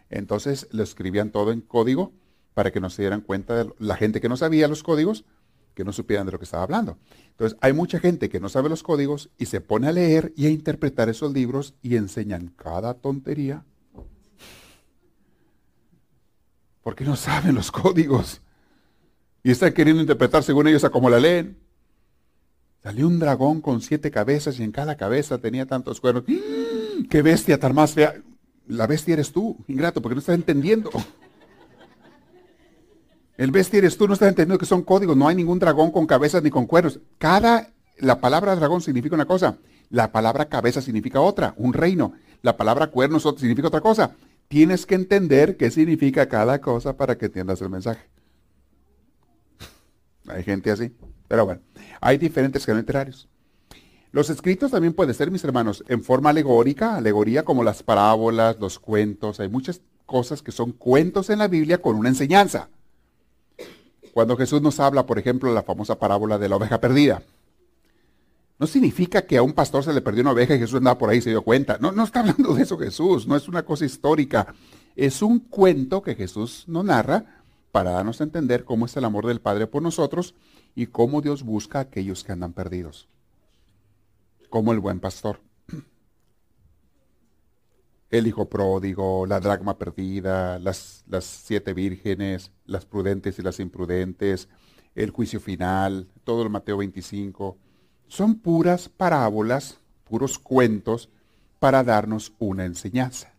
Entonces 0.10 0.70
lo 0.72 0.84
escribían 0.84 1.32
todo 1.32 1.52
en 1.52 1.60
código 1.60 2.14
para 2.54 2.72
que 2.72 2.80
no 2.80 2.90
se 2.90 3.02
dieran 3.02 3.20
cuenta 3.20 3.62
de 3.62 3.74
la 3.78 3.98
gente 3.98 4.22
que 4.22 4.30
no 4.30 4.38
sabía 4.38 4.70
los 4.70 4.84
códigos, 4.84 5.26
que 5.74 5.84
no 5.84 5.92
supieran 5.92 6.26
de 6.26 6.32
lo 6.32 6.40
que 6.40 6.46
estaba 6.46 6.64
hablando. 6.64 6.98
Entonces 7.32 7.58
hay 7.60 7.74
mucha 7.74 8.00
gente 8.00 8.30
que 8.30 8.40
no 8.40 8.48
sabe 8.48 8.70
los 8.70 8.82
códigos 8.82 9.30
y 9.38 9.48
se 9.48 9.60
pone 9.60 9.90
a 9.90 9.92
leer 9.92 10.32
y 10.38 10.46
a 10.46 10.52
interpretar 10.52 11.10
esos 11.10 11.34
libros 11.34 11.74
y 11.82 11.98
enseñan 11.98 12.54
cada 12.56 12.94
tontería. 12.94 13.66
Porque 16.84 17.04
no 17.04 17.18
saben 17.18 17.54
los 17.54 17.70
códigos. 17.70 18.42
Y 19.44 19.52
están 19.52 19.74
queriendo 19.74 20.02
interpretar 20.02 20.44
según 20.44 20.68
ellos 20.68 20.84
a 20.84 20.90
como 20.90 21.10
la 21.10 21.20
leen. 21.20 21.58
Salió 22.84 23.08
un 23.08 23.20
dragón 23.20 23.62
con 23.62 23.82
siete 23.82 24.12
cabezas 24.12 24.60
y 24.60 24.64
en 24.64 24.72
cada 24.72 24.96
cabeza 24.96 25.38
tenía 25.38 25.66
tantos 25.66 26.00
cuernos. 26.00 26.24
¡Ah! 26.28 27.04
¡Qué 27.10 27.22
bestia 27.22 27.60
tan 27.60 27.76
más 27.76 27.94
fea! 27.94 28.22
La 28.68 28.88
bestia 28.88 29.14
eres 29.14 29.32
tú, 29.32 29.58
ingrato, 29.68 30.02
porque 30.02 30.16
no 30.16 30.20
estás 30.20 30.36
entendiendo. 30.36 30.92
El 33.36 33.52
bestia 33.52 33.80
eres 33.80 33.98
tú, 33.98 34.08
no 34.08 34.14
estás 34.14 34.30
entendiendo 34.30 34.60
que 34.60 34.66
son 34.66 34.84
códigos. 34.84 35.18
No 35.18 35.28
hay 35.28 35.36
ningún 35.36 35.60
dragón 35.60 35.92
con 35.92 36.06
cabezas 36.06 36.44
ni 36.44 36.52
con 36.52 36.68
cuernos. 36.68 37.00
Cada, 37.18 37.70
la 37.98 38.20
palabra 38.20 38.56
dragón 38.56 38.82
significa 38.82 39.16
una 39.16 39.26
cosa. 39.26 39.58
La 39.90 40.12
palabra 40.12 40.50
cabeza 40.50 40.82
significa 40.82 41.20
otra, 41.20 41.54
un 41.58 41.74
reino. 41.74 42.14
La 42.42 42.58
palabra 42.58 42.88
cuernos 42.88 43.24
significa 43.38 43.70
otra 43.70 43.82
cosa. 43.82 44.16
Tienes 44.48 44.86
que 44.86 44.96
entender 44.96 45.58
qué 45.58 45.72
significa 45.72 46.30
cada 46.30 46.60
cosa 46.60 46.96
para 46.96 47.18
que 47.18 47.26
entiendas 47.26 47.62
el 47.62 47.70
mensaje. 47.70 48.08
Hay 50.30 50.44
gente 50.44 50.72
así. 50.72 50.92
Pero 51.28 51.46
bueno, 51.46 51.62
hay 52.02 52.18
diferentes 52.18 52.66
géneros 52.66 52.84
literarios. 52.84 53.28
Los 54.12 54.30
escritos 54.30 54.72
también 54.72 54.94
pueden 54.94 55.14
ser, 55.14 55.30
mis 55.30 55.44
hermanos, 55.44 55.84
en 55.88 56.04
forma 56.04 56.32
alegórica, 56.32 56.96
alegoría 56.96 57.44
como 57.44 57.64
las 57.64 57.84
parábolas, 57.84 58.58
los 58.60 58.80
cuentos. 58.80 59.40
Hay 59.40 59.50
muchas 59.50 59.82
cosas 60.08 60.42
que 60.42 60.52
son 60.52 60.72
cuentos 60.72 61.30
en 61.30 61.38
la 61.38 61.48
Biblia 61.48 61.80
con 61.80 61.96
una 61.96 62.10
enseñanza. 62.10 62.70
Cuando 64.12 64.36
Jesús 64.36 64.62
nos 64.62 64.80
habla, 64.80 65.06
por 65.06 65.20
ejemplo, 65.20 65.54
la 65.54 65.62
famosa 65.62 66.00
parábola 66.00 66.40
de 66.40 66.50
la 66.50 66.56
oveja 66.56 66.82
perdida. 66.82 67.22
No 68.58 68.66
significa 68.66 69.22
que 69.22 69.38
a 69.38 69.44
un 69.44 69.54
pastor 69.54 69.84
se 69.84 69.94
le 69.94 70.02
perdió 70.02 70.22
una 70.22 70.32
oveja 70.32 70.56
y 70.56 70.60
Jesús 70.60 70.78
andaba 70.78 70.98
por 70.98 71.10
ahí 71.10 71.20
y 71.20 71.22
se 71.22 71.30
dio 71.30 71.44
cuenta. 71.44 71.78
No, 71.80 71.92
no 71.92 72.04
está 72.04 72.22
hablando 72.22 72.54
de 72.56 72.64
eso 72.64 72.78
Jesús, 72.78 73.28
no 73.28 73.36
es 73.36 73.48
una 73.48 73.64
cosa 73.64 73.86
histórica. 73.86 74.54
Es 74.96 75.22
un 75.22 75.40
cuento 75.40 76.02
que 76.02 76.16
Jesús 76.16 76.66
nos 76.68 76.84
narra 76.84 77.39
para 77.72 77.92
darnos 77.92 78.20
a 78.20 78.24
entender 78.24 78.66
cómo 78.66 78.86
es 78.86 78.98
el 78.98 79.06
amor 79.06 79.28
del 79.28 79.42
Padre 79.42 79.68
por 79.68 79.82
nosotros 79.82 80.36
y 80.76 80.88
cómo 80.88 81.22
Dios 81.22 81.44
busca 81.44 81.80
a 81.80 81.84
aquellos 81.84 82.24
que 82.24 82.32
andan 82.32 82.54
perdidos. 82.54 83.08
Como 84.50 84.72
el 84.72 84.80
buen 84.80 85.00
pastor. 85.00 85.40
El 88.10 88.26
hijo 88.26 88.50
pródigo, 88.50 89.28
la 89.28 89.40
dragma 89.40 89.78
perdida, 89.78 90.58
las, 90.58 91.04
las 91.08 91.26
siete 91.26 91.76
vírgenes, 91.76 92.52
las 92.66 92.84
prudentes 92.84 93.38
y 93.38 93.44
las 93.44 93.60
imprudentes, 93.60 94.50
el 94.96 95.12
juicio 95.12 95.40
final, 95.40 96.08
todo 96.24 96.42
el 96.42 96.50
Mateo 96.50 96.78
25. 96.78 97.56
Son 98.08 98.40
puras 98.40 98.90
parábolas, 98.90 99.80
puros 100.06 100.40
cuentos 100.40 101.10
para 101.60 101.84
darnos 101.84 102.34
una 102.40 102.66
enseñanza. 102.66 103.34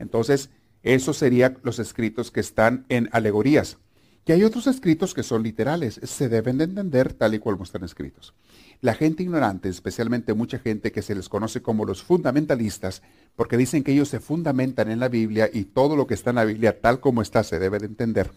Entonces, 0.00 0.50
esos 0.94 1.16
serían 1.16 1.58
los 1.62 1.78
escritos 1.78 2.30
que 2.30 2.40
están 2.40 2.86
en 2.88 3.08
alegorías. 3.12 3.78
Y 4.24 4.32
hay 4.32 4.44
otros 4.44 4.66
escritos 4.66 5.14
que 5.14 5.22
son 5.22 5.42
literales, 5.42 6.00
se 6.02 6.28
deben 6.28 6.58
de 6.58 6.64
entender 6.64 7.12
tal 7.12 7.34
y 7.34 7.38
cual 7.38 7.58
están 7.62 7.84
escritos. 7.84 8.34
La 8.80 8.94
gente 8.94 9.22
ignorante, 9.22 9.68
especialmente 9.68 10.34
mucha 10.34 10.58
gente 10.58 10.92
que 10.92 11.02
se 11.02 11.14
les 11.14 11.28
conoce 11.28 11.62
como 11.62 11.84
los 11.84 12.02
fundamentalistas, 12.02 13.02
porque 13.34 13.56
dicen 13.56 13.82
que 13.82 13.92
ellos 13.92 14.08
se 14.08 14.20
fundamentan 14.20 14.90
en 14.90 15.00
la 15.00 15.08
Biblia 15.08 15.48
y 15.52 15.64
todo 15.64 15.96
lo 15.96 16.06
que 16.06 16.14
está 16.14 16.30
en 16.30 16.36
la 16.36 16.44
Biblia 16.44 16.80
tal 16.80 17.00
como 17.00 17.22
está 17.22 17.44
se 17.44 17.58
debe 17.58 17.78
de 17.78 17.86
entender. 17.86 18.30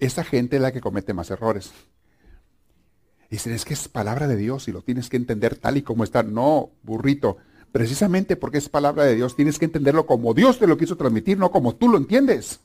Esa 0.00 0.24
gente 0.24 0.56
es 0.56 0.62
la 0.62 0.72
que 0.72 0.80
comete 0.80 1.14
más 1.14 1.30
errores. 1.30 1.72
Dicen, 3.30 3.52
es 3.52 3.64
que 3.64 3.74
es 3.74 3.88
palabra 3.88 4.28
de 4.28 4.36
Dios 4.36 4.68
y 4.68 4.72
lo 4.72 4.82
tienes 4.82 5.08
que 5.08 5.16
entender 5.16 5.56
tal 5.56 5.76
y 5.76 5.82
como 5.82 6.04
está. 6.04 6.22
No, 6.22 6.70
burrito. 6.82 7.38
Precisamente 7.74 8.36
porque 8.36 8.58
es 8.58 8.68
palabra 8.68 9.02
de 9.02 9.16
Dios, 9.16 9.34
tienes 9.34 9.58
que 9.58 9.64
entenderlo 9.64 10.06
como 10.06 10.32
Dios 10.32 10.60
te 10.60 10.68
lo 10.68 10.78
quiso 10.78 10.96
transmitir, 10.96 11.36
no 11.36 11.50
como 11.50 11.74
tú 11.74 11.88
lo 11.88 11.98
entiendes. 11.98 12.60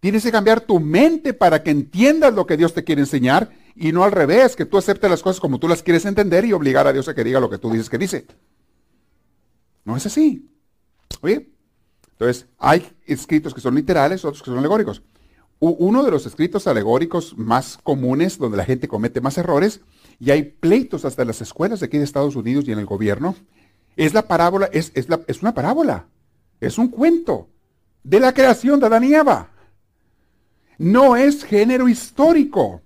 Tienes 0.00 0.24
que 0.24 0.32
cambiar 0.32 0.60
tu 0.60 0.80
mente 0.80 1.34
para 1.34 1.62
que 1.62 1.70
entiendas 1.70 2.34
lo 2.34 2.48
que 2.48 2.56
Dios 2.56 2.74
te 2.74 2.82
quiere 2.82 3.02
enseñar 3.02 3.52
y 3.76 3.92
no 3.92 4.02
al 4.02 4.10
revés, 4.10 4.56
que 4.56 4.64
tú 4.64 4.76
aceptes 4.76 5.08
las 5.08 5.22
cosas 5.22 5.38
como 5.38 5.60
tú 5.60 5.68
las 5.68 5.84
quieres 5.84 6.04
entender 6.04 6.46
y 6.46 6.52
obligar 6.52 6.88
a 6.88 6.92
Dios 6.92 7.06
a 7.06 7.14
que 7.14 7.22
diga 7.22 7.38
lo 7.38 7.48
que 7.48 7.58
tú 7.58 7.70
dices 7.70 7.88
que 7.88 7.96
dice. 7.96 8.26
No 9.84 9.96
es 9.96 10.04
así. 10.04 10.50
Oye, 11.20 11.48
entonces 12.10 12.46
hay 12.58 12.90
escritos 13.06 13.54
que 13.54 13.60
son 13.60 13.76
literales, 13.76 14.24
otros 14.24 14.42
que 14.42 14.50
son 14.50 14.58
alegóricos. 14.58 15.00
Uno 15.60 16.02
de 16.02 16.10
los 16.10 16.26
escritos 16.26 16.66
alegóricos 16.66 17.38
más 17.38 17.78
comunes, 17.84 18.36
donde 18.36 18.56
la 18.56 18.64
gente 18.64 18.88
comete 18.88 19.20
más 19.20 19.38
errores, 19.38 19.80
y 20.18 20.30
hay 20.30 20.42
pleitos 20.42 21.04
hasta 21.04 21.22
en 21.22 21.28
las 21.28 21.40
escuelas 21.40 21.80
de 21.80 21.86
aquí 21.86 21.98
de 21.98 22.04
Estados 22.04 22.36
Unidos 22.36 22.64
y 22.66 22.72
en 22.72 22.78
el 22.78 22.86
gobierno, 22.86 23.36
es 23.96 24.14
la 24.14 24.26
parábola, 24.26 24.68
es, 24.72 24.92
es, 24.94 25.06
es 25.26 25.42
una 25.42 25.54
parábola, 25.54 26.06
es 26.60 26.78
un 26.78 26.88
cuento 26.88 27.48
de 28.02 28.20
la 28.20 28.32
creación 28.32 28.80
de 28.80 28.86
Adán 28.86 29.04
y 29.04 29.14
Eva. 29.14 29.50
No 30.78 31.16
es 31.16 31.44
género 31.44 31.88
histórico. 31.88 32.82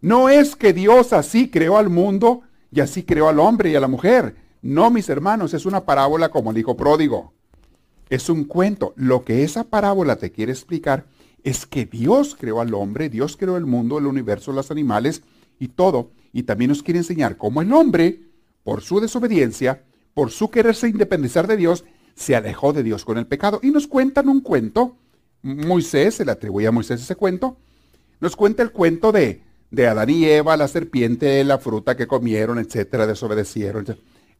No 0.00 0.28
es 0.28 0.56
que 0.56 0.72
Dios 0.72 1.12
así 1.12 1.50
creó 1.50 1.76
al 1.76 1.90
mundo 1.90 2.42
y 2.70 2.80
así 2.80 3.02
creó 3.02 3.28
al 3.28 3.40
hombre 3.40 3.70
y 3.70 3.76
a 3.76 3.80
la 3.80 3.88
mujer. 3.88 4.36
No, 4.62 4.90
mis 4.90 5.08
hermanos, 5.08 5.54
es 5.54 5.66
una 5.66 5.84
parábola 5.84 6.30
como 6.30 6.50
el 6.50 6.58
hijo 6.58 6.76
pródigo. 6.76 7.32
Es 8.08 8.28
un 8.28 8.44
cuento. 8.44 8.92
Lo 8.96 9.24
que 9.24 9.42
esa 9.42 9.64
parábola 9.64 10.16
te 10.16 10.32
quiere 10.32 10.52
explicar 10.52 11.06
es 11.42 11.66
que 11.66 11.86
Dios 11.86 12.36
creó 12.38 12.60
al 12.60 12.74
hombre, 12.74 13.08
Dios 13.08 13.36
creó 13.36 13.56
el 13.56 13.66
mundo, 13.66 13.98
el 13.98 14.06
universo, 14.06 14.52
los 14.52 14.70
animales, 14.70 15.22
y 15.60 15.68
todo. 15.68 16.10
Y 16.32 16.42
también 16.42 16.70
nos 16.70 16.82
quiere 16.82 16.98
enseñar 16.98 17.36
cómo 17.36 17.62
el 17.62 17.72
hombre, 17.72 18.22
por 18.64 18.82
su 18.82 18.98
desobediencia, 18.98 19.84
por 20.14 20.32
su 20.32 20.50
quererse 20.50 20.88
independizar 20.88 21.46
de 21.46 21.56
Dios, 21.56 21.84
se 22.16 22.34
alejó 22.34 22.72
de 22.72 22.82
Dios 22.82 23.04
con 23.04 23.18
el 23.18 23.26
pecado. 23.26 23.60
Y 23.62 23.70
nos 23.70 23.86
cuentan 23.86 24.28
un 24.28 24.40
cuento, 24.40 24.96
Moisés, 25.42 26.16
se 26.16 26.24
le 26.24 26.32
atribuye 26.32 26.66
a 26.66 26.72
Moisés 26.72 27.00
ese 27.00 27.14
cuento, 27.14 27.56
nos 28.18 28.34
cuenta 28.34 28.62
el 28.62 28.72
cuento 28.72 29.12
de, 29.12 29.42
de 29.70 29.86
Adán 29.86 30.10
y 30.10 30.24
Eva, 30.24 30.56
la 30.56 30.68
serpiente, 30.68 31.42
la 31.44 31.58
fruta 31.58 31.96
que 31.96 32.06
comieron, 32.06 32.58
etcétera, 32.58 33.06
desobedecieron. 33.06 33.86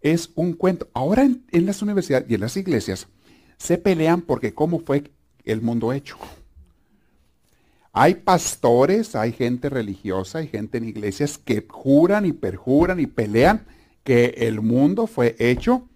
Es 0.00 0.30
un 0.34 0.54
cuento. 0.54 0.88
Ahora 0.92 1.22
en, 1.22 1.44
en 1.52 1.66
las 1.66 1.82
universidades 1.82 2.28
y 2.28 2.34
en 2.34 2.40
las 2.40 2.56
iglesias 2.56 3.08
se 3.58 3.78
pelean 3.78 4.22
porque 4.22 4.54
cómo 4.54 4.80
fue 4.80 5.04
el 5.44 5.60
mundo 5.60 5.92
hecho. 5.92 6.16
Hay 7.92 8.16
pastores, 8.16 9.16
hay 9.16 9.32
gente 9.32 9.68
religiosa, 9.68 10.38
hay 10.38 10.48
gente 10.48 10.78
en 10.78 10.88
iglesias 10.88 11.38
que 11.38 11.66
juran 11.68 12.24
y 12.24 12.32
perjuran 12.32 13.00
y 13.00 13.06
pelean 13.06 13.66
que 14.04 14.34
el 14.38 14.60
mundo 14.60 15.06
fue 15.06 15.34
hecho 15.38 15.88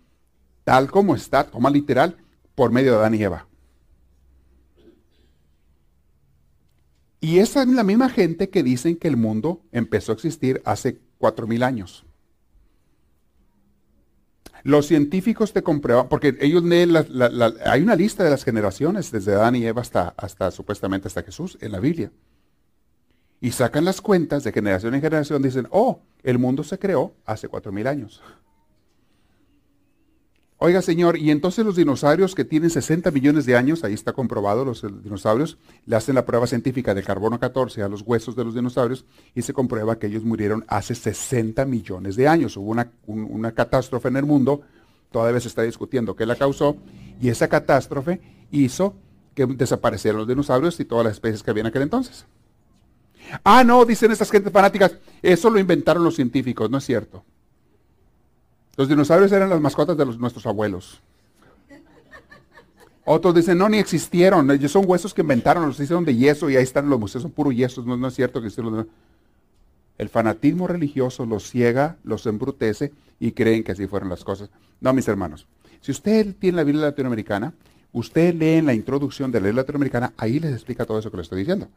tal 0.64 0.90
como 0.90 1.14
está, 1.14 1.45
toma 1.45 1.70
literal, 1.70 2.16
por 2.55 2.72
medio 2.72 2.92
de 2.92 2.99
Adán 2.99 3.14
y 3.14 3.22
Eva. 3.22 3.47
Y 7.20 7.38
esa 7.38 7.62
es 7.62 7.68
la 7.68 7.84
misma 7.84 8.09
gente 8.09 8.51
que 8.51 8.62
dicen 8.62 8.97
que 8.97 9.09
el 9.09 9.16
mundo 9.16 9.62
empezó 9.72 10.12
a 10.12 10.14
existir 10.14 10.61
hace 10.64 10.99
cuatro 11.18 11.47
mil 11.47 11.62
años. 11.62 12.05
Los 14.65 14.87
científicos 14.87 15.53
te 15.53 15.62
comprueban, 15.62 16.09
porque 16.09 16.39
ellos 16.41 16.65
leen, 16.65 16.91
hay 17.67 17.83
una 17.83 17.95
lista 17.95 18.25
de 18.25 18.31
las 18.31 18.45
generaciones, 18.45 19.12
desde 19.12 19.35
Adán 19.35 19.57
y 19.57 19.67
Eva 19.67 19.83
hasta, 19.83 20.15
hasta 20.17 20.51
supuestamente 20.51 21.07
hasta 21.07 21.23
Jesús 21.23 21.59
en 21.61 21.71
la 21.71 21.81
Biblia. 21.81 22.11
Y 23.43 23.51
sacan 23.51 23.85
las 23.85 24.01
cuentas 24.01 24.43
de 24.43 24.53
generación 24.53 24.95
en 24.95 25.03
generación, 25.03 25.43
dicen, 25.43 25.69
oh, 25.71 26.01
el 26.23 26.39
mundo 26.39 26.65
se 26.65 26.79
creó 26.79 27.12
hace 27.27 27.47
cuatro 27.47 27.73
mil 27.73 27.87
años. 27.87 28.23
Oiga, 30.65 30.81
señor, 30.81 31.19
y 31.19 31.31
entonces 31.31 31.62
los 31.62 31.77
dinosaurios 31.77 32.35
que 32.35 32.43
tienen 32.43 32.71
60 32.71 33.11
millones 33.11 33.45
de 33.45 33.55
años, 33.55 33.85
ahí 33.85 33.93
está 33.93 34.15
comprobado, 34.15 34.65
los 34.65 34.81
dinosaurios, 35.03 35.59
le 35.85 35.95
hacen 35.95 36.15
la 36.15 36.25
prueba 36.25 36.47
científica 36.47 36.95
del 36.95 37.05
carbono 37.05 37.39
14 37.39 37.83
a 37.83 37.89
los 37.91 38.01
huesos 38.01 38.35
de 38.35 38.45
los 38.45 38.55
dinosaurios 38.55 39.05
y 39.35 39.43
se 39.43 39.53
comprueba 39.53 39.99
que 39.99 40.07
ellos 40.07 40.25
murieron 40.25 40.65
hace 40.67 40.95
60 40.95 41.67
millones 41.67 42.17
de 42.17 42.29
años. 42.29 42.57
Hubo 42.57 42.71
una, 42.71 42.91
una 43.07 43.53
catástrofe 43.53 44.09
en 44.09 44.17
el 44.17 44.25
mundo, 44.25 44.62
todavía 45.12 45.39
se 45.39 45.49
está 45.49 45.61
discutiendo 45.61 46.17
qué 46.17 46.25
la 46.25 46.35
causó, 46.35 46.79
y 47.21 47.29
esa 47.29 47.47
catástrofe 47.47 48.23
hizo 48.51 48.95
que 49.35 49.45
desaparecieran 49.45 50.17
los 50.17 50.29
dinosaurios 50.29 50.81
y 50.81 50.87
todas 50.87 51.05
las 51.05 51.12
especies 51.12 51.43
que 51.43 51.51
había 51.51 51.61
en 51.61 51.67
aquel 51.67 51.83
entonces. 51.83 52.25
Ah, 53.45 53.65
no, 53.65 53.85
dicen 53.85 54.12
estas 54.12 54.31
gentes 54.31 54.51
fanáticas, 54.51 54.97
eso 55.21 55.51
lo 55.51 55.59
inventaron 55.59 56.03
los 56.03 56.17
científicos, 56.17 56.71
no 56.71 56.79
es 56.79 56.85
cierto. 56.85 57.23
Los 58.77 58.89
dinosaurios 58.89 59.31
eran 59.33 59.51
las 59.51 59.61
mascotas 59.61 59.97
de 59.97 60.05
nuestros 60.05 60.47
abuelos. 60.47 61.01
Otros 63.05 63.35
dicen, 63.35 63.59
no, 63.59 63.68
ni 63.68 63.79
existieron. 63.79 64.51
Ellos 64.51 64.72
son 64.72 64.85
huesos 64.87 65.12
que 65.12 65.20
inventaron, 65.20 65.66
los 65.66 65.79
hicieron 65.79 66.05
de 66.05 66.16
yeso 66.16 66.49
y 66.49 66.57
ahí 66.57 66.62
están 66.62 66.89
los 66.89 66.99
museos, 66.99 67.22
son 67.22 67.31
puros 67.31 67.55
yesos. 67.55 67.85
No, 67.85 68.09
es 68.09 68.14
cierto 68.14 68.41
que 68.41 68.49
existieron. 68.49 68.89
El 69.99 70.09
fanatismo 70.09 70.66
religioso 70.66 71.27
los 71.27 71.49
ciega, 71.49 71.97
los 72.03 72.27
embrutece 72.27 72.93
y 73.20 73.33
creen 73.33 73.62
que 73.62 73.72
así 73.72 73.87
fueron 73.87 74.09
las 74.09 74.25
cosas. 74.25 74.51
No, 74.81 74.93
mis 74.93 75.07
hermanos. 75.07 75.47
Si 75.81 75.93
usted 75.93 76.35
tiene 76.39 76.57
la 76.57 76.64
Biblia 76.64 76.87
latinoamericana, 76.87 77.53
usted 77.93 78.35
lee 78.35 78.55
en 78.55 78.66
la 78.66 78.75
introducción 78.75 79.31
de 79.31 79.39
la 79.39 79.47
Biblia 79.47 79.62
latinoamericana, 79.62 80.12
ahí 80.16 80.41
les 80.41 80.53
explica 80.53 80.87
todo 80.87 80.99
eso 80.99 81.11
que 81.11 81.18
le 81.18 81.22
estoy 81.22 81.41
diciendo. 81.41 81.68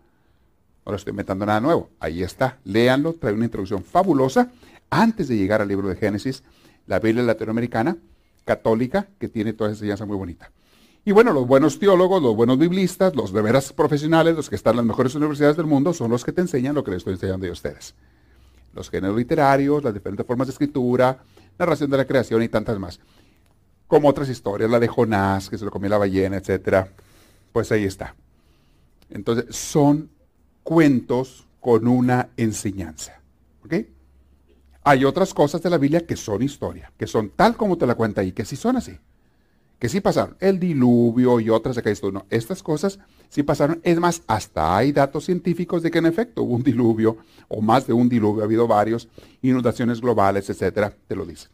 No 0.86 0.93
le 0.93 0.98
estoy 0.98 1.12
inventando 1.12 1.45
nada 1.45 1.60
nuevo. 1.60 1.89
Ahí 2.00 2.24
está. 2.24 2.58
Léanlo, 2.64 3.14
trae 3.14 3.34
una 3.34 3.45
introducción 3.45 3.84
fabulosa 3.84 4.50
antes 4.89 5.28
de 5.28 5.36
llegar 5.36 5.62
al 5.62 5.68
libro 5.68 5.89
de 5.89 5.98
Génesis 5.98 6.41
la 6.88 7.00
Biblia 7.00 7.24
latinoamericana, 7.24 7.98
católica, 8.46 9.08
que 9.20 9.28
tiene 9.30 9.54
toda 9.54 9.70
esa 9.70 9.78
enseñanza 9.78 10.06
muy 10.06 10.18
bonita. 10.18 10.52
Y 11.06 11.12
bueno, 11.12 11.32
los 11.32 11.48
buenos 11.48 11.80
teólogos, 11.80 12.22
los 12.22 12.36
buenos 12.36 12.58
biblistas, 12.58 13.16
los 13.16 13.32
de 13.32 13.42
veras 13.42 13.72
profesionales, 13.72 14.36
los 14.36 14.50
que 14.50 14.56
están 14.56 14.72
en 14.74 14.78
las 14.78 14.86
mejores 14.88 15.16
universidades 15.16 15.56
del 15.56 15.66
mundo, 15.66 15.94
son 15.94 16.12
los 16.12 16.26
que 16.26 16.34
te 16.34 16.42
enseñan 16.42 16.76
lo 16.76 16.84
que 16.84 16.92
les 16.92 16.98
estoy 16.98 17.14
enseñando 17.14 17.48
a 17.48 17.52
ustedes. 17.52 17.96
Los 18.74 18.90
géneros 18.90 19.16
literarios, 19.16 19.84
las 19.84 19.94
diferentes 19.94 20.26
formas 20.26 20.48
de 20.48 20.52
escritura, 20.52 21.18
narración 21.58 21.90
de 21.90 21.98
la 21.98 22.06
creación 22.06 22.44
y 22.44 22.50
tantas 22.50 22.78
más. 22.78 23.00
Como 23.88 24.10
otras 24.10 24.28
historias, 24.28 24.70
la 24.70 24.80
de 24.80 24.88
Jonás, 24.90 25.50
que 25.50 25.58
se 25.58 25.64
lo 25.64 25.72
comió 25.72 25.90
la 25.90 25.98
ballena, 25.98 26.38
etc. 26.38 26.88
Pues 27.54 27.72
ahí 27.72 27.86
está. 27.86 28.14
Entonces, 29.10 29.56
son 29.56 30.10
cuentos 30.64 31.48
con 31.62 31.88
una 31.88 32.30
enseñanza. 32.36 33.22
¿Ok? 33.64 33.76
Hay 34.88 35.04
otras 35.04 35.34
cosas 35.34 35.62
de 35.62 35.70
la 35.70 35.78
Biblia 35.78 36.06
que 36.06 36.16
son 36.16 36.42
historia, 36.42 36.94
que 36.98 37.08
son 37.08 37.32
tal 37.36 37.58
como 37.58 37.78
te 37.78 37.86
la 37.86 37.96
cuenta 37.96 38.22
ahí, 38.22 38.32
que 38.32 38.46
sí 38.46 38.56
son 38.56 38.78
así. 38.78 38.98
Que 39.80 39.90
sí 39.90 40.00
pasaron. 40.00 40.38
El 40.40 40.62
diluvio 40.62 41.42
y 41.42 41.50
otras 41.50 41.76
de 41.76 41.84
que. 41.84 41.94
No, 42.10 42.26
estas 42.30 42.64
cosas 42.64 42.98
sí 43.28 43.44
pasaron. 43.44 43.82
Es 43.84 44.00
más, 44.00 44.24
hasta 44.28 44.78
hay 44.78 44.94
datos 44.94 45.26
científicos 45.26 45.84
de 45.84 45.92
que 45.92 45.98
en 45.98 46.06
efecto 46.06 46.42
hubo 46.42 46.56
un 46.56 46.64
diluvio, 46.64 47.18
o 47.50 47.60
más 47.60 47.86
de 47.86 47.92
un 47.92 48.08
diluvio, 48.08 48.44
ha 48.44 48.46
habido 48.46 48.66
varios, 48.66 49.10
inundaciones 49.42 50.00
globales, 50.00 50.50
etcétera, 50.50 50.94
te 51.06 51.18
lo 51.18 51.26
dicen. 51.26 51.50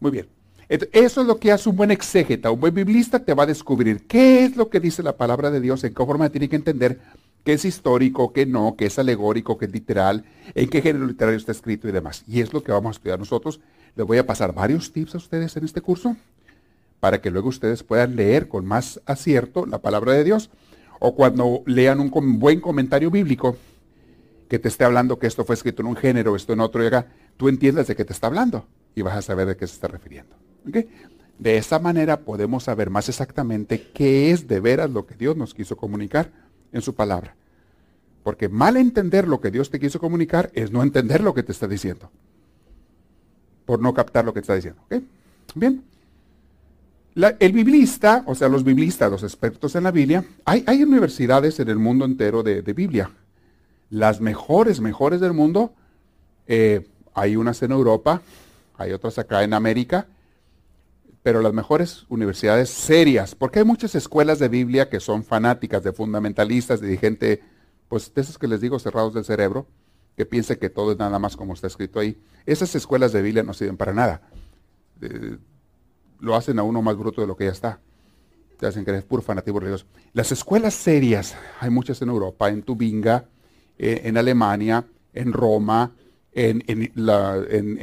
Muy 0.00 0.10
bien. 0.10 0.26
Eso 0.68 1.20
es 1.20 1.26
lo 1.26 1.38
que 1.38 1.52
hace 1.52 1.68
un 1.68 1.76
buen 1.76 1.90
exégeta, 1.90 2.50
un 2.50 2.60
buen 2.60 2.72
biblista 2.72 3.18
te 3.18 3.34
va 3.34 3.42
a 3.42 3.46
descubrir 3.46 4.06
qué 4.06 4.44
es 4.44 4.56
lo 4.56 4.70
que 4.70 4.80
dice 4.80 5.02
la 5.02 5.18
palabra 5.18 5.50
de 5.50 5.60
Dios, 5.60 5.84
en 5.84 5.92
qué 5.92 6.06
forma 6.06 6.30
tiene 6.30 6.48
que 6.48 6.56
entender 6.56 6.98
qué 7.44 7.52
es 7.52 7.64
histórico, 7.64 8.32
qué 8.32 8.46
no, 8.46 8.74
qué 8.76 8.86
es 8.86 8.98
alegórico, 8.98 9.58
qué 9.58 9.66
es 9.66 9.72
literal, 9.72 10.24
en 10.54 10.68
qué 10.68 10.82
género 10.82 11.06
literario 11.06 11.38
está 11.38 11.52
escrito 11.52 11.88
y 11.88 11.92
demás. 11.92 12.24
Y 12.26 12.40
es 12.40 12.52
lo 12.52 12.62
que 12.62 12.72
vamos 12.72 12.96
a 12.96 12.98
estudiar 12.98 13.18
nosotros. 13.18 13.60
Les 13.94 14.06
voy 14.06 14.18
a 14.18 14.26
pasar 14.26 14.54
varios 14.54 14.92
tips 14.92 15.14
a 15.14 15.18
ustedes 15.18 15.56
en 15.56 15.64
este 15.64 15.80
curso 15.80 16.16
para 17.00 17.20
que 17.20 17.30
luego 17.30 17.50
ustedes 17.50 17.82
puedan 17.82 18.16
leer 18.16 18.48
con 18.48 18.64
más 18.64 19.00
acierto 19.04 19.66
la 19.66 19.78
palabra 19.78 20.14
de 20.14 20.24
Dios 20.24 20.50
o 21.00 21.14
cuando 21.14 21.62
lean 21.66 22.00
un 22.00 22.38
buen 22.38 22.60
comentario 22.60 23.10
bíblico 23.10 23.58
que 24.48 24.58
te 24.58 24.68
esté 24.68 24.84
hablando 24.84 25.18
que 25.18 25.26
esto 25.26 25.44
fue 25.44 25.54
escrito 25.54 25.82
en 25.82 25.88
un 25.88 25.96
género, 25.96 26.34
esto 26.34 26.54
en 26.54 26.60
otro, 26.60 26.82
y 26.82 26.86
acá, 26.86 27.08
tú 27.36 27.48
entiendas 27.48 27.88
de 27.88 27.96
qué 27.96 28.04
te 28.04 28.12
está 28.12 28.28
hablando 28.28 28.66
y 28.94 29.02
vas 29.02 29.16
a 29.16 29.22
saber 29.22 29.46
de 29.48 29.56
qué 29.56 29.66
se 29.66 29.74
está 29.74 29.88
refiriendo. 29.88 30.34
De 31.38 31.56
esa 31.56 31.78
manera 31.78 32.20
podemos 32.20 32.64
saber 32.64 32.88
más 32.88 33.08
exactamente 33.08 33.90
qué 33.92 34.30
es 34.30 34.48
de 34.48 34.60
veras 34.60 34.90
lo 34.90 35.06
que 35.06 35.14
Dios 35.14 35.36
nos 35.36 35.52
quiso 35.52 35.76
comunicar 35.76 36.30
en 36.74 36.82
su 36.82 36.94
palabra. 36.94 37.34
Porque 38.22 38.48
mal 38.48 38.76
entender 38.76 39.26
lo 39.26 39.40
que 39.40 39.50
Dios 39.50 39.70
te 39.70 39.80
quiso 39.80 39.98
comunicar 39.98 40.50
es 40.52 40.70
no 40.70 40.82
entender 40.82 41.22
lo 41.22 41.32
que 41.32 41.42
te 41.42 41.52
está 41.52 41.66
diciendo. 41.66 42.10
Por 43.64 43.80
no 43.80 43.94
captar 43.94 44.24
lo 44.24 44.34
que 44.34 44.40
te 44.40 44.44
está 44.44 44.54
diciendo. 44.56 44.82
Bien. 45.54 45.82
el 47.38 47.52
biblista, 47.52 48.24
o 48.26 48.34
sea, 48.34 48.48
los 48.48 48.64
biblistas, 48.64 49.10
los 49.10 49.22
expertos 49.22 49.74
en 49.76 49.84
la 49.84 49.90
Biblia, 49.90 50.24
hay, 50.44 50.64
hay 50.66 50.82
universidades 50.82 51.60
en 51.60 51.68
el 51.68 51.78
mundo 51.78 52.04
entero 52.04 52.42
de, 52.42 52.60
Biblia. 52.60 53.10
Las 53.90 54.20
mejores, 54.20 54.80
mejores 54.80 55.20
del 55.20 55.32
mundo, 55.32 55.72
eh, 56.46 56.86
hay 57.14 57.36
unas 57.36 57.62
en 57.62 57.70
Europa, 57.70 58.20
hay 58.76 58.92
otras 58.92 59.18
acá 59.18 59.44
en 59.44 59.54
América, 59.54 60.06
pero 61.24 61.40
las 61.40 61.54
mejores 61.54 62.04
universidades 62.10 62.68
serias, 62.68 63.34
porque 63.34 63.60
hay 63.60 63.64
muchas 63.64 63.94
escuelas 63.94 64.38
de 64.38 64.50
Biblia 64.50 64.90
que 64.90 65.00
son 65.00 65.24
fanáticas, 65.24 65.82
de 65.82 65.94
fundamentalistas, 65.94 66.82
de 66.82 66.98
gente, 66.98 67.42
pues 67.88 68.12
de 68.12 68.20
esos 68.20 68.36
que 68.36 68.46
les 68.46 68.60
digo 68.60 68.78
cerrados 68.78 69.14
del 69.14 69.24
cerebro, 69.24 69.66
que 70.18 70.26
piensan 70.26 70.58
que 70.58 70.68
todo 70.68 70.92
es 70.92 70.98
nada 70.98 71.18
más 71.18 71.34
como 71.34 71.54
está 71.54 71.66
escrito 71.66 71.98
ahí. 71.98 72.20
Esas 72.44 72.74
escuelas 72.74 73.12
de 73.12 73.22
Biblia 73.22 73.42
no 73.42 73.54
sirven 73.54 73.78
para 73.78 73.94
nada. 73.94 74.20
lo 76.20 76.36
hacen 76.36 76.58
a 76.58 76.62
uno 76.62 76.82
más 76.82 76.94
bruto 76.94 77.22
de 77.22 77.26
lo 77.26 77.38
que 77.38 77.44
ya 77.46 77.52
está. 77.52 77.80
Te 78.58 78.66
hacen 78.66 78.84
creer 78.84 79.06
puro 79.06 79.22
fanatismo 79.22 79.60
religioso. 79.60 79.86
Las 80.12 80.30
escuelas 80.30 80.74
serias, 80.74 81.34
hay 81.58 81.70
muchas 81.70 82.02
en 82.02 82.10
Europa, 82.10 82.50
en 82.50 82.62
Tubinga, 82.62 83.30
eh, 83.78 84.02
en 84.04 84.18
Alemania, 84.18 84.84
en 85.14 85.32
Roma, 85.32 85.94
en 86.34 86.60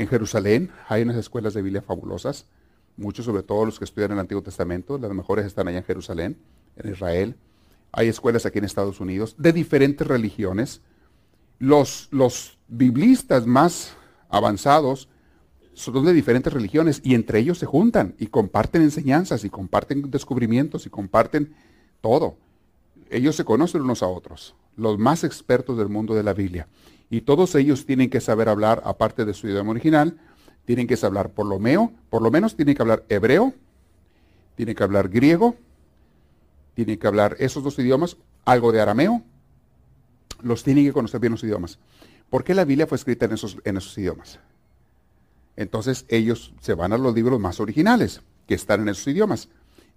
Jerusalén, 0.07 0.69
hay 0.87 1.01
unas 1.01 1.15
escuelas 1.15 1.55
de 1.55 1.63
Biblia 1.63 1.81
fabulosas 1.81 2.45
muchos, 3.01 3.25
sobre 3.25 3.43
todo 3.43 3.65
los 3.65 3.79
que 3.79 3.85
estudian 3.85 4.11
el 4.11 4.19
Antiguo 4.19 4.41
Testamento, 4.41 4.97
las 4.97 5.11
mejores 5.11 5.45
están 5.45 5.67
allá 5.67 5.79
en 5.79 5.83
Jerusalén, 5.83 6.37
en 6.77 6.91
Israel. 6.91 7.35
Hay 7.91 8.07
escuelas 8.07 8.45
aquí 8.45 8.59
en 8.59 8.65
Estados 8.65 8.99
Unidos 9.01 9.35
de 9.37 9.51
diferentes 9.51 10.07
religiones. 10.07 10.81
Los, 11.59 12.07
los 12.11 12.57
biblistas 12.67 13.45
más 13.45 13.93
avanzados 14.29 15.09
son 15.73 16.05
de 16.05 16.13
diferentes 16.13 16.53
religiones 16.53 17.01
y 17.03 17.15
entre 17.15 17.39
ellos 17.39 17.57
se 17.57 17.65
juntan 17.65 18.15
y 18.17 18.27
comparten 18.27 18.81
enseñanzas 18.81 19.43
y 19.43 19.49
comparten 19.49 20.09
descubrimientos 20.09 20.85
y 20.85 20.89
comparten 20.89 21.53
todo. 22.01 22.37
Ellos 23.09 23.35
se 23.35 23.45
conocen 23.45 23.81
unos 23.81 24.03
a 24.03 24.07
otros, 24.07 24.55
los 24.77 24.97
más 24.97 25.23
expertos 25.23 25.77
del 25.77 25.89
mundo 25.89 26.15
de 26.15 26.23
la 26.23 26.33
Biblia. 26.33 26.67
Y 27.09 27.21
todos 27.21 27.55
ellos 27.55 27.85
tienen 27.85 28.09
que 28.09 28.21
saber 28.21 28.47
hablar, 28.47 28.81
aparte 28.85 29.25
de 29.25 29.33
su 29.33 29.47
idioma 29.47 29.71
original, 29.71 30.17
tienen 30.65 30.87
que 30.87 30.97
hablar 31.03 31.31
por 31.31 31.45
lo, 31.45 31.59
por 32.09 32.21
lo 32.21 32.31
menos 32.31 32.55
tienen 32.55 32.75
que 32.75 32.81
hablar 32.81 33.03
hebreo, 33.09 33.53
tienen 34.55 34.75
que 34.75 34.83
hablar 34.83 35.09
griego, 35.09 35.55
tienen 36.73 36.97
que 36.97 37.07
hablar 37.07 37.35
esos 37.39 37.63
dos 37.63 37.77
idiomas, 37.79 38.17
algo 38.45 38.71
de 38.71 38.81
arameo, 38.81 39.23
los 40.41 40.63
tienen 40.63 40.85
que 40.85 40.93
conocer 40.93 41.19
bien 41.19 41.31
los 41.31 41.43
idiomas. 41.43 41.79
¿Por 42.29 42.43
qué 42.43 42.53
la 42.53 42.65
Biblia 42.65 42.87
fue 42.87 42.95
escrita 42.95 43.25
en 43.25 43.33
esos, 43.33 43.57
en 43.63 43.77
esos 43.77 43.97
idiomas? 43.97 44.39
Entonces 45.55 46.05
ellos 46.07 46.53
se 46.61 46.73
van 46.73 46.93
a 46.93 46.97
los 46.97 47.13
libros 47.13 47.39
más 47.39 47.59
originales, 47.59 48.21
que 48.47 48.55
están 48.55 48.81
en 48.81 48.89
esos 48.89 49.07
idiomas. 49.07 49.49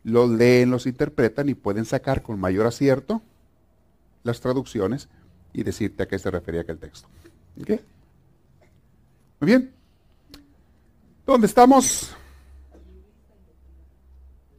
Los 0.02 0.28
leen, 0.30 0.70
los 0.70 0.86
interpretan 0.86 1.48
y 1.48 1.54
pueden 1.54 1.84
sacar 1.84 2.22
con 2.22 2.38
mayor 2.38 2.66
acierto 2.66 3.22
las 4.22 4.40
traducciones 4.40 5.08
y 5.52 5.62
decirte 5.62 6.02
a 6.02 6.08
qué 6.08 6.18
se 6.18 6.30
refería 6.30 6.62
aquel 6.62 6.78
texto. 6.78 7.08
Muy 7.56 7.64
bien. 9.40 9.83
¿Dónde 11.26 11.46
estamos? 11.46 12.14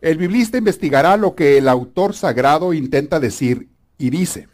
El 0.01 0.18
biblista 0.18 0.57
investigará 0.57 1.16
lo 1.16 1.36
que 1.36 1.59
el 1.59 1.68
autor 1.68 2.16
sagrado 2.16 2.74
intenta 2.74 3.20
decir 3.20 3.70
y 3.99 4.09
dice. 4.09 4.47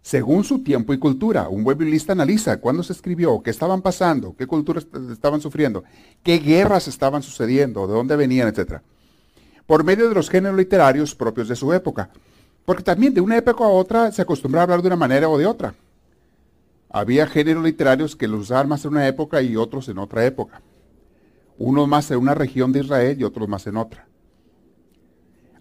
Según 0.00 0.44
su 0.44 0.62
tiempo 0.62 0.94
y 0.94 0.98
cultura, 0.98 1.50
un 1.50 1.62
buen 1.62 1.76
biblista 1.76 2.12
analiza 2.12 2.58
cuándo 2.58 2.82
se 2.82 2.94
escribió, 2.94 3.42
qué 3.42 3.50
estaban 3.50 3.82
pasando, 3.82 4.34
qué 4.34 4.46
culturas 4.46 4.86
estaban 5.10 5.42
sufriendo, 5.42 5.84
qué 6.22 6.38
guerras 6.38 6.88
estaban 6.88 7.22
sucediendo, 7.22 7.86
de 7.86 7.92
dónde 7.92 8.16
venían, 8.16 8.48
etc. 8.48 8.80
Por 9.66 9.84
medio 9.84 10.08
de 10.08 10.14
los 10.14 10.30
géneros 10.30 10.56
literarios 10.56 11.14
propios 11.14 11.48
de 11.48 11.56
su 11.56 11.70
época. 11.74 12.08
Porque 12.64 12.82
también 12.82 13.12
de 13.12 13.20
una 13.20 13.36
época 13.36 13.64
a 13.64 13.68
otra 13.68 14.10
se 14.10 14.22
acostumbraba 14.22 14.62
a 14.62 14.64
hablar 14.64 14.80
de 14.80 14.88
una 14.88 14.96
manera 14.96 15.28
o 15.28 15.36
de 15.36 15.44
otra. 15.44 15.74
Había 16.88 17.26
géneros 17.26 17.62
literarios 17.62 18.16
que 18.16 18.26
los 18.26 18.40
usaban 18.40 18.68
más 18.68 18.84
en 18.86 18.92
una 18.92 19.06
época 19.06 19.42
y 19.42 19.54
otros 19.56 19.88
en 19.90 19.98
otra 19.98 20.24
época. 20.24 20.62
Unos 21.58 21.88
más 21.88 22.10
en 22.10 22.18
una 22.18 22.34
región 22.34 22.72
de 22.72 22.80
Israel 22.80 23.16
y 23.18 23.24
otros 23.24 23.48
más 23.48 23.66
en 23.66 23.76
otra. 23.76 24.06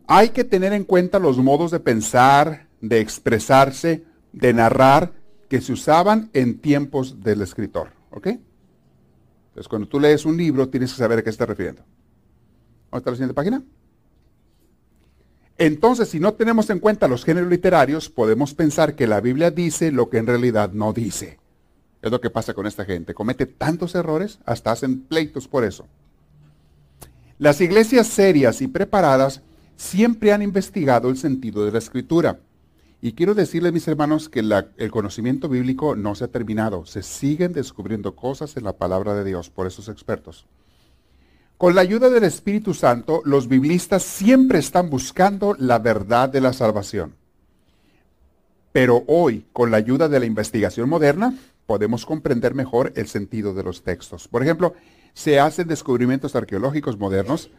Hay 0.07 0.29
que 0.29 0.43
tener 0.43 0.73
en 0.73 0.83
cuenta 0.83 1.19
los 1.19 1.37
modos 1.37 1.71
de 1.71 1.79
pensar, 1.79 2.67
de 2.81 2.99
expresarse, 2.99 4.03
de 4.33 4.53
narrar 4.53 5.13
que 5.49 5.61
se 5.61 5.73
usaban 5.73 6.29
en 6.33 6.59
tiempos 6.59 7.23
del 7.23 7.41
escritor. 7.41 7.93
¿Ok? 8.11 8.27
Entonces, 8.27 9.69
cuando 9.69 9.87
tú 9.87 9.99
lees 9.99 10.25
un 10.25 10.37
libro, 10.37 10.69
tienes 10.69 10.91
que 10.91 10.97
saber 10.97 11.19
a 11.19 11.23
qué 11.23 11.29
está 11.29 11.45
refiriendo. 11.45 11.81
¿Dónde 12.91 12.97
está 12.97 13.11
la 13.11 13.15
siguiente 13.15 13.33
página? 13.33 13.63
Entonces, 15.57 16.09
si 16.09 16.19
no 16.19 16.33
tenemos 16.33 16.69
en 16.69 16.79
cuenta 16.79 17.07
los 17.07 17.23
géneros 17.23 17.49
literarios, 17.49 18.09
podemos 18.09 18.53
pensar 18.53 18.95
que 18.95 19.07
la 19.07 19.21
Biblia 19.21 19.51
dice 19.51 19.91
lo 19.91 20.09
que 20.09 20.17
en 20.17 20.27
realidad 20.27 20.71
no 20.73 20.91
dice. 20.91 21.39
Es 22.05 22.11
lo 22.11 22.21
que 22.21 22.29
pasa 22.29 22.53
con 22.53 22.67
esta 22.67 22.85
gente. 22.85 23.15
Comete 23.15 23.47
tantos 23.47 23.95
errores, 23.95 24.37
hasta 24.45 24.71
hacen 24.71 25.01
pleitos 25.01 25.47
por 25.47 25.63
eso. 25.63 25.87
Las 27.39 27.59
iglesias 27.61 28.05
serias 28.05 28.61
y 28.61 28.67
preparadas 28.67 29.41
siempre 29.75 30.31
han 30.31 30.43
investigado 30.43 31.09
el 31.09 31.17
sentido 31.17 31.65
de 31.65 31.71
la 31.71 31.79
escritura. 31.79 32.39
Y 33.01 33.13
quiero 33.13 33.33
decirles, 33.33 33.73
mis 33.73 33.87
hermanos, 33.87 34.29
que 34.29 34.41
el 34.77 34.91
conocimiento 34.91 35.49
bíblico 35.49 35.95
no 35.95 36.13
se 36.13 36.25
ha 36.25 36.27
terminado. 36.27 36.85
Se 36.85 37.01
siguen 37.01 37.53
descubriendo 37.53 38.15
cosas 38.15 38.55
en 38.55 38.65
la 38.65 38.73
palabra 38.73 39.15
de 39.15 39.23
Dios 39.23 39.49
por 39.49 39.65
esos 39.65 39.89
expertos. 39.89 40.45
Con 41.57 41.73
la 41.73 41.81
ayuda 41.81 42.11
del 42.11 42.25
Espíritu 42.25 42.75
Santo, 42.75 43.23
los 43.25 43.47
biblistas 43.47 44.03
siempre 44.03 44.59
están 44.59 44.91
buscando 44.91 45.55
la 45.57 45.79
verdad 45.79 46.29
de 46.29 46.41
la 46.41 46.53
salvación. 46.53 47.15
Pero 48.71 49.03
hoy, 49.07 49.47
con 49.53 49.71
la 49.71 49.77
ayuda 49.77 50.07
de 50.07 50.19
la 50.19 50.27
investigación 50.27 50.87
moderna, 50.87 51.33
podemos 51.65 52.05
comprender 52.05 52.53
mejor 52.53 52.93
el 52.95 53.07
sentido 53.07 53.53
de 53.53 53.63
los 53.63 53.83
textos. 53.83 54.27
Por 54.27 54.43
ejemplo, 54.43 54.73
se 55.13 55.39
hacen 55.39 55.67
descubrimientos 55.67 56.35
arqueológicos 56.35 56.97
modernos 56.97 57.49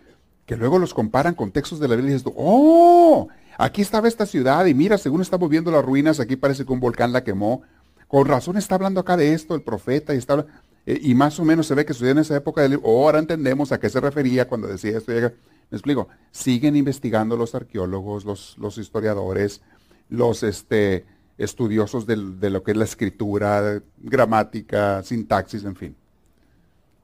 que 0.44 0.56
luego 0.56 0.78
los 0.78 0.94
comparan 0.94 1.34
con 1.34 1.50
textos 1.50 1.80
de 1.80 1.88
la 1.88 1.96
Biblia 1.96 2.12
y 2.12 2.18
dices, 2.18 2.32
¡oh! 2.36 3.28
Aquí 3.58 3.82
estaba 3.82 4.06
esta 4.06 4.26
ciudad 4.26 4.64
y 4.66 4.74
mira, 4.74 4.96
según 4.98 5.22
estamos 5.22 5.48
viendo 5.48 5.70
las 5.70 5.84
ruinas, 5.84 6.20
aquí 6.20 6.36
parece 6.36 6.64
que 6.64 6.72
un 6.72 6.80
volcán 6.80 7.12
la 7.12 7.24
quemó. 7.24 7.62
Con 8.06 8.26
razón 8.26 8.56
está 8.56 8.76
hablando 8.76 9.00
acá 9.00 9.16
de 9.16 9.32
esto 9.32 9.54
el 9.54 9.62
profeta 9.62 10.14
y 10.14 10.18
está 10.18 10.46
eh, 10.86 11.00
y 11.02 11.14
más 11.14 11.38
o 11.40 11.44
menos 11.44 11.66
se 11.66 11.74
ve 11.74 11.84
que 11.84 11.92
sucedió 11.92 12.12
en 12.12 12.18
esa 12.18 12.36
época 12.36 12.62
del 12.62 12.78
oh, 12.82 13.04
ahora 13.04 13.18
entendemos 13.18 13.72
a 13.72 13.80
qué 13.80 13.90
se 13.90 14.00
refería 14.00 14.46
cuando 14.46 14.68
decía 14.68 14.98
esto. 14.98 15.12
Me 15.12 15.76
explico. 15.76 16.08
Siguen 16.30 16.76
investigando 16.76 17.36
los 17.36 17.56
arqueólogos, 17.56 18.24
los, 18.24 18.56
los 18.58 18.78
historiadores, 18.78 19.62
los 20.08 20.44
este, 20.44 21.04
estudiosos 21.38 22.06
de 22.06 22.50
lo 22.50 22.62
que 22.62 22.70
es 22.70 22.76
la 22.76 22.84
escritura, 22.84 23.82
gramática, 23.98 25.02
sintaxis, 25.02 25.64
en 25.64 25.76
fin. 25.76 25.96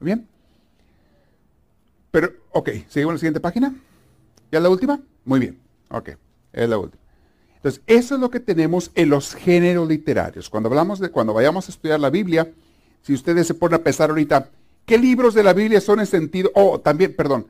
¿Muy 0.00 0.06
bien? 0.06 0.26
Pero, 2.10 2.32
ok, 2.50 2.70
¿seguimos 2.88 3.12
en 3.12 3.14
la 3.14 3.18
siguiente 3.18 3.40
página? 3.40 3.74
¿Ya 4.50 4.60
la 4.60 4.68
última? 4.68 5.00
Muy 5.24 5.40
bien, 5.40 5.58
ok, 5.90 6.10
es 6.52 6.68
la 6.68 6.78
última. 6.78 7.02
Entonces, 7.56 7.80
eso 7.86 8.16
es 8.16 8.20
lo 8.20 8.28
que 8.28 8.40
tenemos 8.40 8.90
en 8.96 9.08
los 9.08 9.34
géneros 9.34 9.88
literarios. 9.88 10.50
Cuando 10.50 10.68
hablamos 10.68 10.98
de, 10.98 11.10
cuando 11.10 11.32
vayamos 11.32 11.68
a 11.68 11.70
estudiar 11.72 12.00
la 12.00 12.10
Biblia, 12.10 12.50
si 13.02 13.14
ustedes 13.14 13.46
se 13.46 13.54
ponen 13.54 13.76
a 13.76 13.84
pensar 13.84 14.10
ahorita, 14.10 14.50
¿qué 14.84 14.98
libros 14.98 15.32
de 15.32 15.44
la 15.44 15.52
Biblia 15.52 15.80
son 15.80 16.00
en 16.00 16.06
sentido? 16.06 16.50
Oh, 16.54 16.80
también, 16.80 17.14
perdón, 17.14 17.46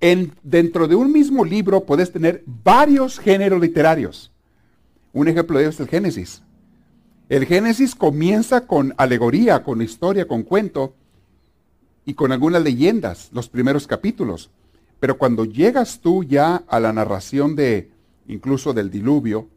en, 0.00 0.32
dentro 0.42 0.88
de 0.88 0.96
un 0.96 1.12
mismo 1.12 1.44
libro 1.44 1.84
puedes 1.84 2.10
tener 2.10 2.42
varios 2.44 3.20
géneros 3.20 3.60
literarios. 3.60 4.31
Un 5.12 5.28
ejemplo 5.28 5.58
de 5.58 5.64
ello 5.64 5.70
es 5.70 5.80
el 5.80 5.88
Génesis. 5.88 6.42
El 7.28 7.46
Génesis 7.46 7.94
comienza 7.94 8.66
con 8.66 8.94
alegoría, 8.96 9.62
con 9.62 9.82
historia, 9.82 10.26
con 10.26 10.42
cuento 10.42 10.94
y 12.04 12.14
con 12.14 12.32
algunas 12.32 12.62
leyendas, 12.62 13.30
los 13.32 13.48
primeros 13.48 13.86
capítulos. 13.86 14.50
Pero 15.00 15.18
cuando 15.18 15.44
llegas 15.44 16.00
tú 16.00 16.24
ya 16.24 16.62
a 16.68 16.80
la 16.80 16.92
narración 16.92 17.56
de 17.56 17.90
incluso 18.26 18.72
del 18.72 18.90
diluvio, 18.90 19.48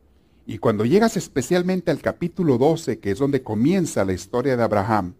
y 0.47 0.60
cuando 0.60 0.86
llegas 0.86 1.18
especialmente 1.18 1.91
al 1.91 2.01
capítulo 2.01 2.58
12, 2.58 2.99
que 2.99 3.12
es 3.12 3.20
donde 3.20 3.41
comienza 3.41 4.06
la 4.06 4.14
historia 4.14 4.56
de 4.56 4.64
Abraham, 4.64 5.16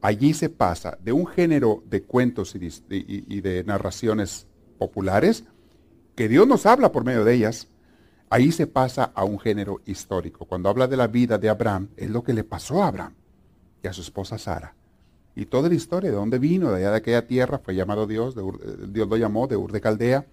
allí 0.00 0.34
se 0.34 0.48
pasa 0.48 0.98
de 1.02 1.12
un 1.12 1.26
género 1.26 1.82
de 1.88 2.02
cuentos 2.02 2.54
y 2.54 3.40
de, 3.40 3.64
narraciones 3.64 4.46
populares, 4.78 5.44
que 6.16 6.28
Dios 6.28 6.46
nos 6.46 6.66
habla 6.66 6.92
por 6.92 7.04
medio 7.04 7.24
de 7.24 7.34
ellas, 7.34 7.68
ahí 8.34 8.50
se 8.50 8.66
pasa 8.66 9.12
a 9.14 9.22
un 9.22 9.38
género 9.38 9.80
histórico. 9.86 10.44
Cuando 10.44 10.68
habla 10.68 10.88
de 10.88 10.96
la 10.96 11.06
vida 11.06 11.38
de 11.38 11.48
Abraham, 11.48 11.90
es 11.96 12.10
lo 12.10 12.24
que 12.24 12.32
le 12.32 12.42
pasó 12.42 12.82
a 12.82 12.88
Abraham 12.88 13.14
y 13.80 13.86
a 13.86 13.92
su 13.92 14.00
esposa 14.00 14.38
Sara. 14.38 14.74
Y 15.36 15.46
toda 15.46 15.68
la 15.68 15.76
historia, 15.76 16.10
de 16.10 16.16
dónde 16.16 16.40
vino, 16.40 16.72
de 16.72 16.78
allá 16.78 16.90
de 16.90 16.96
aquella 16.96 17.28
tierra, 17.28 17.60
fue 17.60 17.76
llamado 17.76 18.08
Dios, 18.08 18.34
Dios 18.88 19.08
lo 19.08 19.16
llamó 19.16 19.46
de 19.46 19.56
Ur 19.56 19.70
de 19.70 19.80
Caldea, 19.80 20.26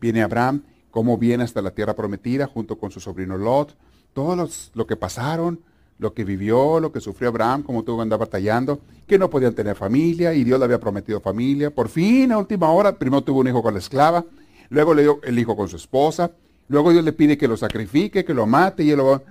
viene 0.00 0.22
Abraham, 0.22 0.62
cómo 0.90 1.18
viene 1.18 1.44
hasta 1.44 1.60
la 1.60 1.72
tierra 1.72 1.94
prometida 1.94 2.46
junto 2.46 2.78
con 2.78 2.90
su 2.90 3.00
sobrino 3.00 3.36
Lot, 3.36 3.76
todo 4.14 4.48
lo 4.72 4.86
que 4.86 4.96
pasaron, 4.96 5.60
lo 5.98 6.14
que 6.14 6.24
vivió, 6.24 6.80
lo 6.80 6.90
que 6.90 7.00
sufrió 7.00 7.28
Abraham, 7.28 7.64
cómo 7.64 7.82
tuvo 7.82 7.98
que 7.98 8.02
andar 8.04 8.18
batallando, 8.18 8.80
que 9.06 9.18
no 9.18 9.28
podían 9.28 9.54
tener 9.54 9.76
familia 9.76 10.32
y 10.32 10.42
Dios 10.42 10.58
le 10.58 10.64
había 10.64 10.80
prometido 10.80 11.20
familia. 11.20 11.70
Por 11.70 11.90
fin, 11.90 12.32
a 12.32 12.38
última 12.38 12.70
hora, 12.70 12.98
primero 12.98 13.22
tuvo 13.22 13.40
un 13.40 13.48
hijo 13.48 13.62
con 13.62 13.74
la 13.74 13.80
esclava, 13.80 14.24
luego 14.70 14.94
le 14.94 15.02
dio 15.02 15.20
el 15.22 15.38
hijo 15.38 15.54
con 15.54 15.68
su 15.68 15.76
esposa, 15.76 16.30
luego 16.72 16.90
Dios 16.90 17.04
le 17.04 17.12
pide 17.12 17.36
que 17.36 17.46
lo 17.46 17.56
sacrifique, 17.56 18.24
que 18.24 18.34
lo 18.34 18.46
mate 18.46 18.82
y 18.82 18.90
él 18.90 18.98
lo... 18.98 19.22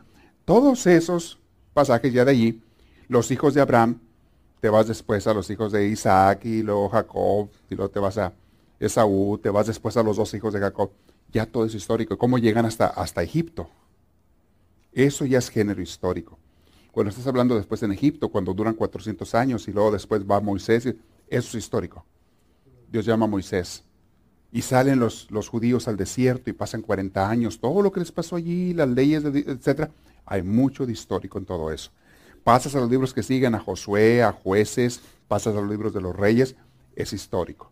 Todos 0.46 0.86
esos 0.88 1.40
pasajes 1.74 2.14
ya 2.14 2.24
de 2.24 2.32
allí, 2.32 2.62
los 3.08 3.32
hijos 3.32 3.54
de 3.54 3.62
Abraham, 3.62 4.00
te 4.60 4.70
vas 4.70 4.88
después 4.88 5.26
a 5.26 5.34
los 5.34 5.50
hijos 5.50 5.72
de 5.72 5.88
Isaac 5.88 6.46
y 6.46 6.62
luego 6.62 6.88
Jacob, 6.90 7.50
y 7.70 7.76
luego 7.76 7.90
te 7.90 8.00
vas 8.00 8.18
a 8.20 8.32
Esaú, 8.80 9.40
te 9.40 9.50
vas 9.50 9.68
después 9.68 9.98
a 9.98 10.04
los 10.04 10.18
dos 10.18 10.34
hijos 10.36 10.54
de 10.54 10.60
Jacob. 10.60 10.92
Ya 11.32 11.46
todo 11.46 11.66
es 11.66 11.74
histórico. 11.74 12.18
¿Cómo 12.18 12.38
llegan 12.38 12.66
hasta, 12.66 12.88
hasta 12.88 13.24
Egipto? 13.24 13.70
Eso 14.92 15.26
ya 15.26 15.40
es 15.40 15.50
género 15.50 15.82
histórico. 15.82 16.38
Cuando 16.92 17.10
estás 17.10 17.26
hablando 17.26 17.56
después 17.56 17.82
en 17.84 17.92
Egipto, 17.92 18.30
cuando 18.30 18.54
duran 18.54 18.76
400 18.76 19.34
años 19.34 19.68
y 19.68 19.72
luego 19.72 19.92
después 19.92 20.24
va 20.30 20.42
Moisés, 20.42 20.86
eso 20.86 20.96
es 21.28 21.56
histórico. 21.56 22.06
Dios 22.92 23.06
llama 23.06 23.26
a 23.26 23.30
Moisés. 23.30 23.84
Y 24.52 24.64
salen 24.64 25.00
los, 25.00 25.30
los 25.32 25.48
judíos 25.48 25.88
al 25.88 25.98
desierto 25.98 26.50
y 26.50 26.54
pasan 26.54 26.82
40 26.82 27.30
años, 27.30 27.60
todo 27.60 27.82
lo 27.82 27.92
que 27.92 28.02
les 28.02 28.12
pasó 28.12 28.36
allí, 28.36 28.74
las 28.74 28.90
leyes, 28.90 29.24
etc. 29.24 29.90
Hay 30.26 30.44
mucho 30.44 30.86
de 30.86 30.92
histórico 30.92 31.38
en 31.38 31.46
todo 31.46 31.72
eso. 31.72 31.92
Pasas 32.44 32.76
a 32.76 32.80
los 32.80 32.90
libros 32.90 33.14
que 33.14 33.24
siguen, 33.24 33.56
a 33.56 33.60
Josué, 33.60 34.24
a 34.24 34.32
jueces, 34.32 35.02
pasas 35.28 35.56
a 35.56 35.62
los 35.62 35.70
libros 35.70 35.94
de 35.94 36.02
los 36.02 36.16
reyes, 36.16 36.56
es 36.96 37.14
histórico. 37.14 37.72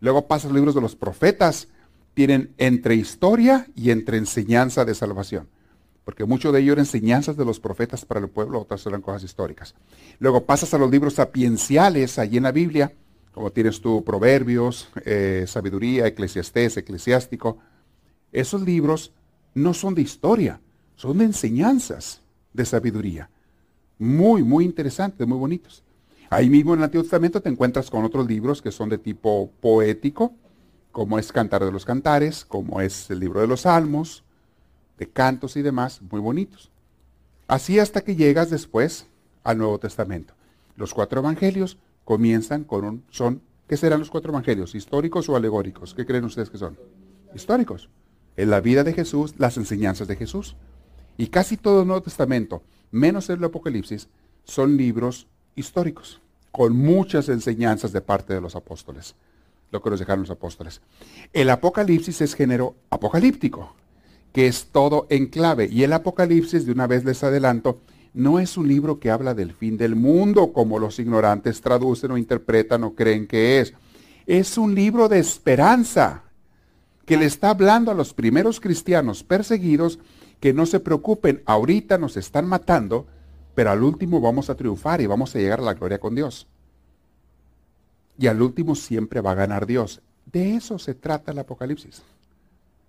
Luego 0.00 0.26
pasas 0.26 0.46
a 0.46 0.48
los 0.48 0.56
libros 0.56 0.74
de 0.74 0.80
los 0.80 0.96
profetas, 0.96 1.68
tienen 2.14 2.52
entre 2.58 2.96
historia 2.96 3.66
y 3.74 3.90
entre 3.90 4.18
enseñanza 4.18 4.84
de 4.84 4.94
salvación 4.94 5.48
porque 6.10 6.24
mucho 6.24 6.50
de 6.50 6.58
ello 6.58 6.72
eran 6.72 6.84
enseñanzas 6.84 7.36
de 7.36 7.44
los 7.44 7.60
profetas 7.60 8.04
para 8.04 8.18
el 8.18 8.28
pueblo, 8.28 8.60
otras 8.60 8.84
eran 8.84 9.00
cosas 9.00 9.22
históricas. 9.22 9.76
Luego 10.18 10.44
pasas 10.44 10.74
a 10.74 10.78
los 10.78 10.90
libros 10.90 11.14
sapienciales 11.14 12.18
allí 12.18 12.38
en 12.38 12.42
la 12.42 12.50
Biblia, 12.50 12.92
como 13.32 13.50
tienes 13.50 13.80
tú 13.80 14.04
Proverbios, 14.04 14.88
eh, 15.04 15.44
Sabiduría, 15.46 16.06
Eclesiastés, 16.06 16.76
Eclesiástico. 16.76 17.58
Esos 18.32 18.62
libros 18.62 19.12
no 19.54 19.74
son 19.74 19.94
de 19.94 20.02
historia, 20.02 20.60
son 20.96 21.18
de 21.18 21.24
enseñanzas 21.24 22.22
de 22.52 22.64
sabiduría. 22.64 23.30
Muy, 23.98 24.42
muy 24.42 24.64
interesantes, 24.64 25.26
muy 25.26 25.38
bonitos. 25.38 25.82
Ahí 26.28 26.48
mismo 26.48 26.74
en 26.74 26.80
el 26.80 26.84
Antiguo 26.84 27.02
Testamento 27.02 27.40
te 27.40 27.48
encuentras 27.48 27.90
con 27.90 28.04
otros 28.04 28.26
libros 28.26 28.62
que 28.62 28.72
son 28.72 28.88
de 28.88 28.98
tipo 28.98 29.50
poético, 29.60 30.32
como 30.92 31.18
es 31.18 31.32
Cantar 31.32 31.64
de 31.64 31.72
los 31.72 31.84
Cantares, 31.84 32.44
como 32.44 32.80
es 32.80 33.10
el 33.10 33.20
libro 33.20 33.40
de 33.40 33.46
los 33.46 33.62
Salmos, 33.62 34.24
de 34.98 35.08
cantos 35.08 35.56
y 35.56 35.62
demás 35.62 36.00
muy 36.02 36.20
bonitos. 36.20 36.70
Así 37.48 37.78
hasta 37.78 38.02
que 38.02 38.16
llegas 38.16 38.50
después 38.50 39.06
al 39.42 39.58
Nuevo 39.58 39.78
Testamento. 39.78 40.34
Los 40.76 40.94
cuatro 40.94 41.20
evangelios 41.20 41.78
comienzan 42.10 42.64
con 42.64 42.84
un, 42.84 43.04
son 43.10 43.40
¿Qué 43.68 43.76
serán 43.76 44.00
los 44.00 44.10
cuatro 44.10 44.32
evangelios? 44.32 44.74
¿Históricos 44.74 45.28
o 45.28 45.36
alegóricos? 45.36 45.94
¿Qué 45.94 46.04
creen 46.04 46.24
ustedes 46.24 46.50
que 46.50 46.58
son? 46.58 46.76
Históricos. 47.36 47.88
En 48.36 48.50
la 48.50 48.60
vida 48.60 48.82
de 48.82 48.92
Jesús, 48.92 49.34
las 49.38 49.56
enseñanzas 49.56 50.08
de 50.08 50.16
Jesús. 50.16 50.56
Y 51.16 51.28
casi 51.28 51.56
todo 51.56 51.82
el 51.82 51.86
Nuevo 51.86 52.02
Testamento, 52.02 52.64
menos 52.90 53.30
el 53.30 53.44
Apocalipsis, 53.44 54.08
son 54.42 54.76
libros 54.76 55.28
históricos, 55.54 56.20
con 56.50 56.76
muchas 56.76 57.28
enseñanzas 57.28 57.92
de 57.92 58.00
parte 58.00 58.34
de 58.34 58.40
los 58.40 58.56
apóstoles, 58.56 59.14
lo 59.70 59.80
que 59.80 59.90
nos 59.90 60.00
dejaron 60.00 60.22
los 60.22 60.32
apóstoles. 60.32 60.80
El 61.32 61.48
Apocalipsis 61.48 62.22
es 62.22 62.34
género 62.34 62.74
apocalíptico, 62.90 63.76
que 64.32 64.48
es 64.48 64.66
todo 64.72 65.06
en 65.10 65.26
clave. 65.28 65.68
Y 65.70 65.84
el 65.84 65.92
Apocalipsis, 65.92 66.66
de 66.66 66.72
una 66.72 66.88
vez 66.88 67.04
les 67.04 67.22
adelanto, 67.22 67.78
no 68.12 68.40
es 68.40 68.56
un 68.56 68.66
libro 68.66 68.98
que 68.98 69.10
habla 69.10 69.34
del 69.34 69.52
fin 69.52 69.76
del 69.76 69.94
mundo, 69.94 70.52
como 70.52 70.78
los 70.78 70.98
ignorantes 70.98 71.60
traducen 71.60 72.10
o 72.10 72.18
interpretan 72.18 72.84
o 72.84 72.94
creen 72.94 73.26
que 73.26 73.60
es. 73.60 73.74
Es 74.26 74.58
un 74.58 74.74
libro 74.74 75.08
de 75.08 75.18
esperanza, 75.18 76.24
que 77.06 77.16
le 77.16 77.26
está 77.26 77.50
hablando 77.50 77.90
a 77.90 77.94
los 77.94 78.14
primeros 78.14 78.60
cristianos 78.60 79.24
perseguidos 79.24 79.98
que 80.40 80.52
no 80.52 80.66
se 80.66 80.80
preocupen, 80.80 81.42
ahorita 81.44 81.98
nos 81.98 82.16
están 82.16 82.46
matando, 82.46 83.06
pero 83.54 83.70
al 83.70 83.82
último 83.82 84.20
vamos 84.20 84.48
a 84.48 84.54
triunfar 84.54 85.00
y 85.00 85.06
vamos 85.06 85.34
a 85.34 85.38
llegar 85.38 85.60
a 85.60 85.64
la 85.64 85.74
gloria 85.74 86.00
con 86.00 86.14
Dios. 86.14 86.46
Y 88.18 88.26
al 88.26 88.40
último 88.40 88.74
siempre 88.74 89.20
va 89.20 89.32
a 89.32 89.34
ganar 89.34 89.66
Dios. 89.66 90.02
De 90.24 90.54
eso 90.54 90.78
se 90.78 90.94
trata 90.94 91.32
el 91.32 91.38
Apocalipsis. 91.38 92.02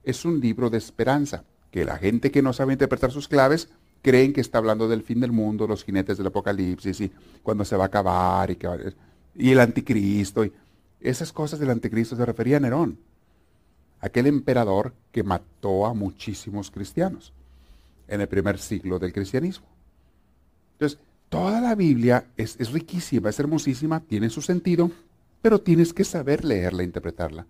Es 0.03 0.25
un 0.25 0.39
libro 0.39 0.69
de 0.69 0.77
esperanza, 0.77 1.43
que 1.71 1.85
la 1.85 1.97
gente 1.97 2.31
que 2.31 2.41
no 2.41 2.53
sabe 2.53 2.73
interpretar 2.73 3.11
sus 3.11 3.27
claves 3.27 3.69
creen 4.01 4.33
que 4.33 4.41
está 4.41 4.57
hablando 4.57 4.87
del 4.87 5.03
fin 5.03 5.19
del 5.19 5.31
mundo, 5.31 5.67
los 5.67 5.83
jinetes 5.83 6.17
del 6.17 6.27
Apocalipsis 6.27 7.01
y 7.01 7.11
cuando 7.43 7.63
se 7.65 7.75
va 7.75 7.85
a 7.85 7.87
acabar 7.87 8.49
y, 8.51 8.57
y 9.35 9.51
el 9.51 9.59
anticristo. 9.59 10.45
Y 10.45 10.51
esas 10.99 11.31
cosas 11.31 11.59
del 11.59 11.69
anticristo 11.69 12.15
se 12.15 12.25
refería 12.25 12.57
a 12.57 12.59
Nerón, 12.59 12.97
aquel 13.99 14.27
emperador 14.27 14.93
que 15.11 15.23
mató 15.23 15.85
a 15.85 15.93
muchísimos 15.93 16.71
cristianos 16.71 17.33
en 18.07 18.21
el 18.21 18.27
primer 18.27 18.57
siglo 18.57 18.99
del 18.99 19.13
cristianismo. 19.13 19.65
Entonces, 20.73 20.99
toda 21.29 21.61
la 21.61 21.75
Biblia 21.75 22.25
es, 22.35 22.55
es 22.59 22.71
riquísima, 22.71 23.29
es 23.29 23.39
hermosísima, 23.39 23.99
tiene 24.01 24.29
su 24.29 24.41
sentido, 24.41 24.91
pero 25.41 25.61
tienes 25.61 25.93
que 25.93 26.03
saber 26.03 26.43
leerla 26.43 26.81
e 26.81 26.85
interpretarla. 26.85 27.45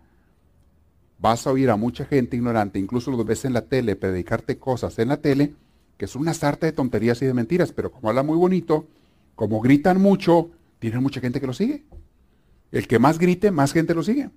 Vas 1.17 1.45
a 1.45 1.51
oír 1.51 1.69
a 1.69 1.75
mucha 1.75 2.05
gente 2.05 2.35
ignorante, 2.35 2.79
incluso 2.79 3.11
lo 3.11 3.23
ves 3.23 3.45
en 3.45 3.53
la 3.53 3.61
tele, 3.61 3.95
predicarte 3.95 4.57
cosas 4.57 4.97
en 4.99 5.09
la 5.09 5.17
tele, 5.17 5.53
que 6.01 6.05
es 6.05 6.15
una 6.15 6.33
sarta 6.33 6.65
de 6.65 6.71
tonterías 6.71 7.21
y 7.21 7.27
de 7.27 7.33
mentiras, 7.35 7.71
pero 7.73 7.91
como 7.91 8.09
habla 8.09 8.23
muy 8.23 8.35
bonito, 8.35 8.87
como 9.35 9.61
gritan 9.61 10.01
mucho, 10.01 10.49
tiene 10.79 10.99
mucha 10.99 11.21
gente 11.21 11.39
que 11.39 11.45
lo 11.45 11.53
sigue. 11.53 11.83
El 12.71 12.87
que 12.87 12.97
más 12.97 13.19
grite, 13.19 13.51
más 13.51 13.71
gente 13.71 13.93
lo 13.93 14.01
sigue. 14.01 14.31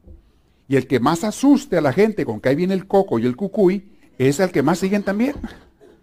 Y 0.69 0.77
el 0.77 0.87
que 0.87 1.01
más 1.01 1.25
asuste 1.25 1.79
a 1.79 1.81
la 1.81 1.95
gente 1.95 2.27
con 2.27 2.39
que 2.39 2.51
ahí 2.51 2.55
viene 2.55 2.75
el 2.75 2.87
coco 2.87 3.19
y 3.19 3.25
el 3.25 3.35
cucuy, 3.35 3.97
es 4.19 4.41
el 4.41 4.51
que 4.51 4.63
más 4.63 4.79
siguen 4.79 5.05
también 5.05 5.37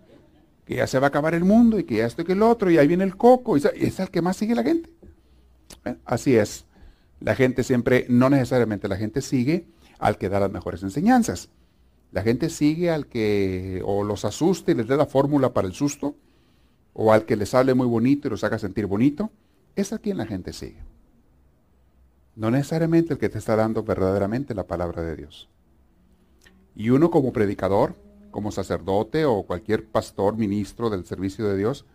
que 0.65 0.77
ya 0.77 0.87
se 0.87 0.97
va 0.97 1.05
a 1.05 1.09
acabar 1.09 1.35
el 1.35 1.43
mundo 1.43 1.77
y 1.77 1.83
que 1.83 1.97
ya 1.97 2.07
esto 2.07 2.23
y 2.23 2.25
que 2.25 2.33
el 2.33 2.41
otro, 2.41 2.71
y 2.71 2.79
ahí 2.79 2.87
viene 2.87 3.03
el 3.03 3.15
coco, 3.15 3.55
y 3.55 3.61
es 3.75 3.99
el 3.99 4.09
que 4.09 4.23
más 4.23 4.37
sigue 4.37 4.55
la 4.55 4.63
gente. 4.63 4.89
así 6.05 6.35
es. 6.35 6.65
La 7.19 7.35
gente 7.35 7.63
siempre, 7.63 8.07
no 8.09 8.31
necesariamente 8.31 8.87
la 8.87 8.97
gente 8.97 9.21
sigue 9.21 9.67
al 9.99 10.17
que 10.17 10.27
da 10.27 10.39
las 10.39 10.51
mejores 10.51 10.81
enseñanzas. 10.81 11.49
La 12.11 12.23
gente 12.23 12.49
sigue 12.49 12.91
al 12.91 13.07
que 13.07 13.81
o 13.85 14.03
los 14.03 14.25
asuste 14.25 14.73
y 14.73 14.75
les 14.75 14.87
dé 14.87 14.97
la 14.97 15.05
fórmula 15.05 15.53
para 15.53 15.67
el 15.67 15.73
susto, 15.73 16.15
o 16.93 17.13
al 17.13 17.25
que 17.25 17.37
les 17.37 17.53
hable 17.53 17.73
muy 17.73 17.87
bonito 17.87 18.27
y 18.27 18.31
los 18.31 18.43
haga 18.43 18.59
sentir 18.59 18.85
bonito. 18.85 19.31
Es 19.75 19.93
a 19.93 19.99
quien 19.99 20.17
la 20.17 20.25
gente 20.25 20.51
sigue. 20.51 20.83
No 22.35 22.51
necesariamente 22.51 23.13
el 23.13 23.19
que 23.19 23.29
te 23.29 23.37
está 23.37 23.55
dando 23.55 23.83
verdaderamente 23.83 24.53
la 24.53 24.67
palabra 24.67 25.01
de 25.01 25.15
Dios. 25.15 25.47
Y 26.75 26.89
uno 26.89 27.11
como 27.11 27.31
predicador, 27.31 27.95
como 28.31 28.51
sacerdote 28.51 29.25
o 29.25 29.43
cualquier 29.43 29.85
pastor, 29.85 30.37
ministro 30.37 30.89
del 30.89 31.05
servicio 31.05 31.47
de 31.47 31.57
Dios, 31.57 31.85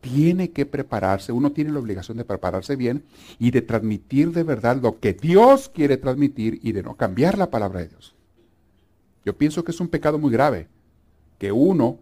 tiene 0.00 0.50
que 0.50 0.66
prepararse, 0.66 1.32
uno 1.32 1.52
tiene 1.52 1.72
la 1.72 1.78
obligación 1.78 2.18
de 2.18 2.24
prepararse 2.24 2.76
bien 2.76 3.04
y 3.38 3.52
de 3.52 3.62
transmitir 3.62 4.32
de 4.32 4.42
verdad 4.42 4.76
lo 4.80 4.98
que 5.00 5.14
Dios 5.14 5.68
quiere 5.68 5.96
transmitir 5.96 6.60
y 6.62 6.72
de 6.72 6.82
no 6.82 6.96
cambiar 6.96 7.38
la 7.38 7.50
palabra 7.50 7.80
de 7.80 7.88
Dios. 7.88 8.13
Yo 9.24 9.36
pienso 9.36 9.64
que 9.64 9.72
es 9.72 9.80
un 9.80 9.88
pecado 9.88 10.18
muy 10.18 10.30
grave 10.30 10.68
que 11.38 11.52
uno, 11.52 11.98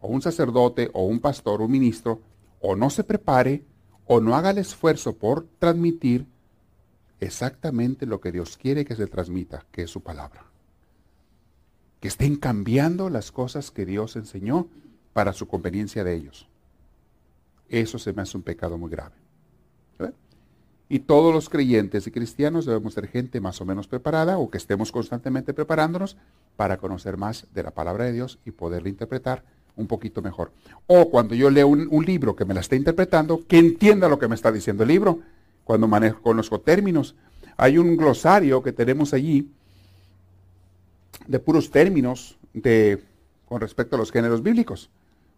o 0.00 0.08
un 0.08 0.22
sacerdote, 0.22 0.90
o 0.92 1.04
un 1.04 1.20
pastor, 1.20 1.60
o 1.60 1.64
un 1.64 1.70
ministro, 1.70 2.20
o 2.60 2.74
no 2.76 2.90
se 2.90 3.04
prepare, 3.04 3.64
o 4.06 4.20
no 4.20 4.36
haga 4.36 4.50
el 4.50 4.58
esfuerzo 4.58 5.16
por 5.16 5.46
transmitir 5.58 6.26
exactamente 7.20 8.06
lo 8.06 8.20
que 8.20 8.32
Dios 8.32 8.56
quiere 8.56 8.84
que 8.84 8.96
se 8.96 9.06
transmita, 9.06 9.64
que 9.70 9.82
es 9.82 9.90
su 9.90 10.02
palabra 10.02 10.46
que 12.00 12.08
estén 12.08 12.36
cambiando 12.36 13.10
las 13.10 13.32
cosas 13.32 13.70
que 13.70 13.86
Dios 13.86 14.16
enseñó 14.16 14.68
para 15.12 15.32
su 15.32 15.48
conveniencia 15.48 16.04
de 16.04 16.14
ellos. 16.14 16.48
Eso 17.68 17.98
se 17.98 18.12
me 18.12 18.22
hace 18.22 18.36
un 18.36 18.42
pecado 18.42 18.78
muy 18.78 18.90
grave. 18.90 19.16
Y 20.88 21.00
todos 21.00 21.34
los 21.34 21.48
creyentes 21.48 22.06
y 22.06 22.12
cristianos 22.12 22.64
debemos 22.64 22.94
ser 22.94 23.08
gente 23.08 23.40
más 23.40 23.60
o 23.60 23.64
menos 23.64 23.88
preparada 23.88 24.38
o 24.38 24.50
que 24.50 24.58
estemos 24.58 24.92
constantemente 24.92 25.52
preparándonos 25.52 26.16
para 26.56 26.76
conocer 26.76 27.16
más 27.16 27.46
de 27.52 27.64
la 27.64 27.72
palabra 27.72 28.04
de 28.04 28.12
Dios 28.12 28.38
y 28.44 28.52
poderla 28.52 28.88
interpretar 28.88 29.42
un 29.74 29.86
poquito 29.86 30.22
mejor. 30.22 30.52
O 30.86 31.10
cuando 31.10 31.34
yo 31.34 31.50
leo 31.50 31.68
un, 31.68 32.04
libro 32.04 32.36
que 32.36 32.44
me 32.44 32.54
la 32.54 32.60
esté 32.60 32.76
interpretando, 32.76 33.42
que 33.46 33.58
entienda 33.58 34.08
lo 34.08 34.18
que 34.18 34.28
me 34.28 34.34
está 34.34 34.52
diciendo 34.52 34.84
el 34.84 34.88
libro. 34.88 35.20
Cuando 35.64 35.88
manejo, 35.88 36.22
conozco 36.22 36.60
términos. 36.60 37.14
Hay 37.56 37.78
un 37.78 37.96
glosario 37.96 38.62
que 38.62 38.72
tenemos 38.72 39.12
allí 39.12 39.50
de 41.26 41.38
puros 41.40 41.70
términos 41.70 42.38
de, 42.54 43.02
con 43.46 43.60
respecto 43.60 43.96
a 43.96 43.98
los 43.98 44.12
géneros 44.12 44.42
bíblicos. 44.42 44.88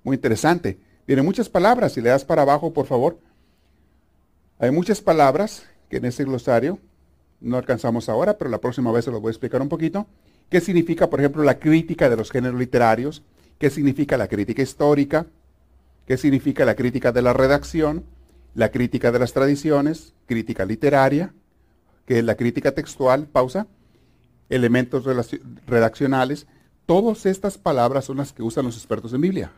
Muy 0.05 0.17
interesante. 0.17 0.79
Tiene 1.07 1.23
muchas 1.23 1.49
palabras, 1.49 1.93
si 1.93 2.03
le 2.03 2.11
das 2.11 2.25
para 2.25 2.43
abajo, 2.43 2.73
por 2.73 2.87
favor. 2.87 3.19
Hay 4.61 4.73
muchas 4.73 5.01
palabras 5.01 5.65
que 5.89 5.99
en 5.99 6.05
ese 6.05 6.25
glosario 6.25 6.81
no 7.41 7.57
alcanzamos 7.57 8.09
ahora, 8.09 8.39
pero 8.39 8.51
la 8.51 8.61
próxima 8.61 8.91
vez 8.91 9.05
se 9.05 9.13
los 9.13 9.21
voy 9.21 9.31
a 9.31 9.33
explicar 9.33 9.63
un 9.63 9.69
poquito. 9.69 10.09
¿Qué 10.51 10.61
significa, 10.61 11.09
por 11.09 11.21
ejemplo, 11.21 11.45
la 11.45 11.61
crítica 11.61 12.11
de 12.11 12.17
los 12.17 12.33
géneros 12.33 12.59
literarios? 12.59 13.23
¿Qué 13.59 13.71
significa 13.71 14.17
la 14.17 14.27
crítica 14.27 14.61
histórica? 14.61 15.27
¿Qué 16.07 16.17
significa 16.17 16.65
la 16.65 16.75
crítica 16.75 17.13
de 17.13 17.23
la 17.23 17.33
redacción? 17.33 18.05
La 18.55 18.71
crítica 18.73 19.13
de 19.13 19.21
las 19.21 19.33
tradiciones, 19.33 20.15
crítica 20.27 20.65
literaria, 20.65 21.33
que 22.05 22.19
es 22.19 22.25
la 22.25 22.35
crítica 22.35 22.73
textual, 22.73 23.29
pausa, 23.29 23.69
elementos 24.49 25.05
redaccionales. 25.67 26.49
Todas 26.87 27.27
estas 27.27 27.59
palabras 27.59 28.07
son 28.07 28.17
las 28.17 28.33
que 28.33 28.43
usan 28.43 28.65
los 28.65 28.77
expertos 28.77 29.13
en 29.13 29.21
Biblia. 29.21 29.53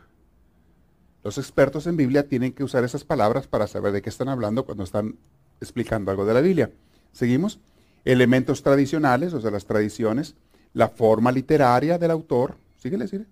Los 1.23 1.37
expertos 1.37 1.87
en 1.87 1.97
Biblia 1.97 2.27
tienen 2.27 2.53
que 2.53 2.63
usar 2.63 2.83
esas 2.83 3.03
palabras 3.03 3.47
para 3.47 3.67
saber 3.67 3.91
de 3.93 4.01
qué 4.01 4.09
están 4.09 4.29
hablando 4.29 4.65
cuando 4.65 4.83
están 4.83 5.17
explicando 5.59 6.11
algo 6.11 6.25
de 6.25 6.33
la 6.33 6.41
Biblia. 6.41 6.71
Seguimos. 7.11 7.59
Elementos 8.03 8.63
tradicionales, 8.63 9.31
o 9.33 9.41
sea, 9.41 9.51
las 9.51 9.65
tradiciones, 9.65 10.35
la 10.73 10.89
forma 10.89 11.31
literaria 11.31 11.99
del 11.99 12.09
autor. 12.09 12.55
Síguele, 12.77 13.07
síguele. 13.07 13.29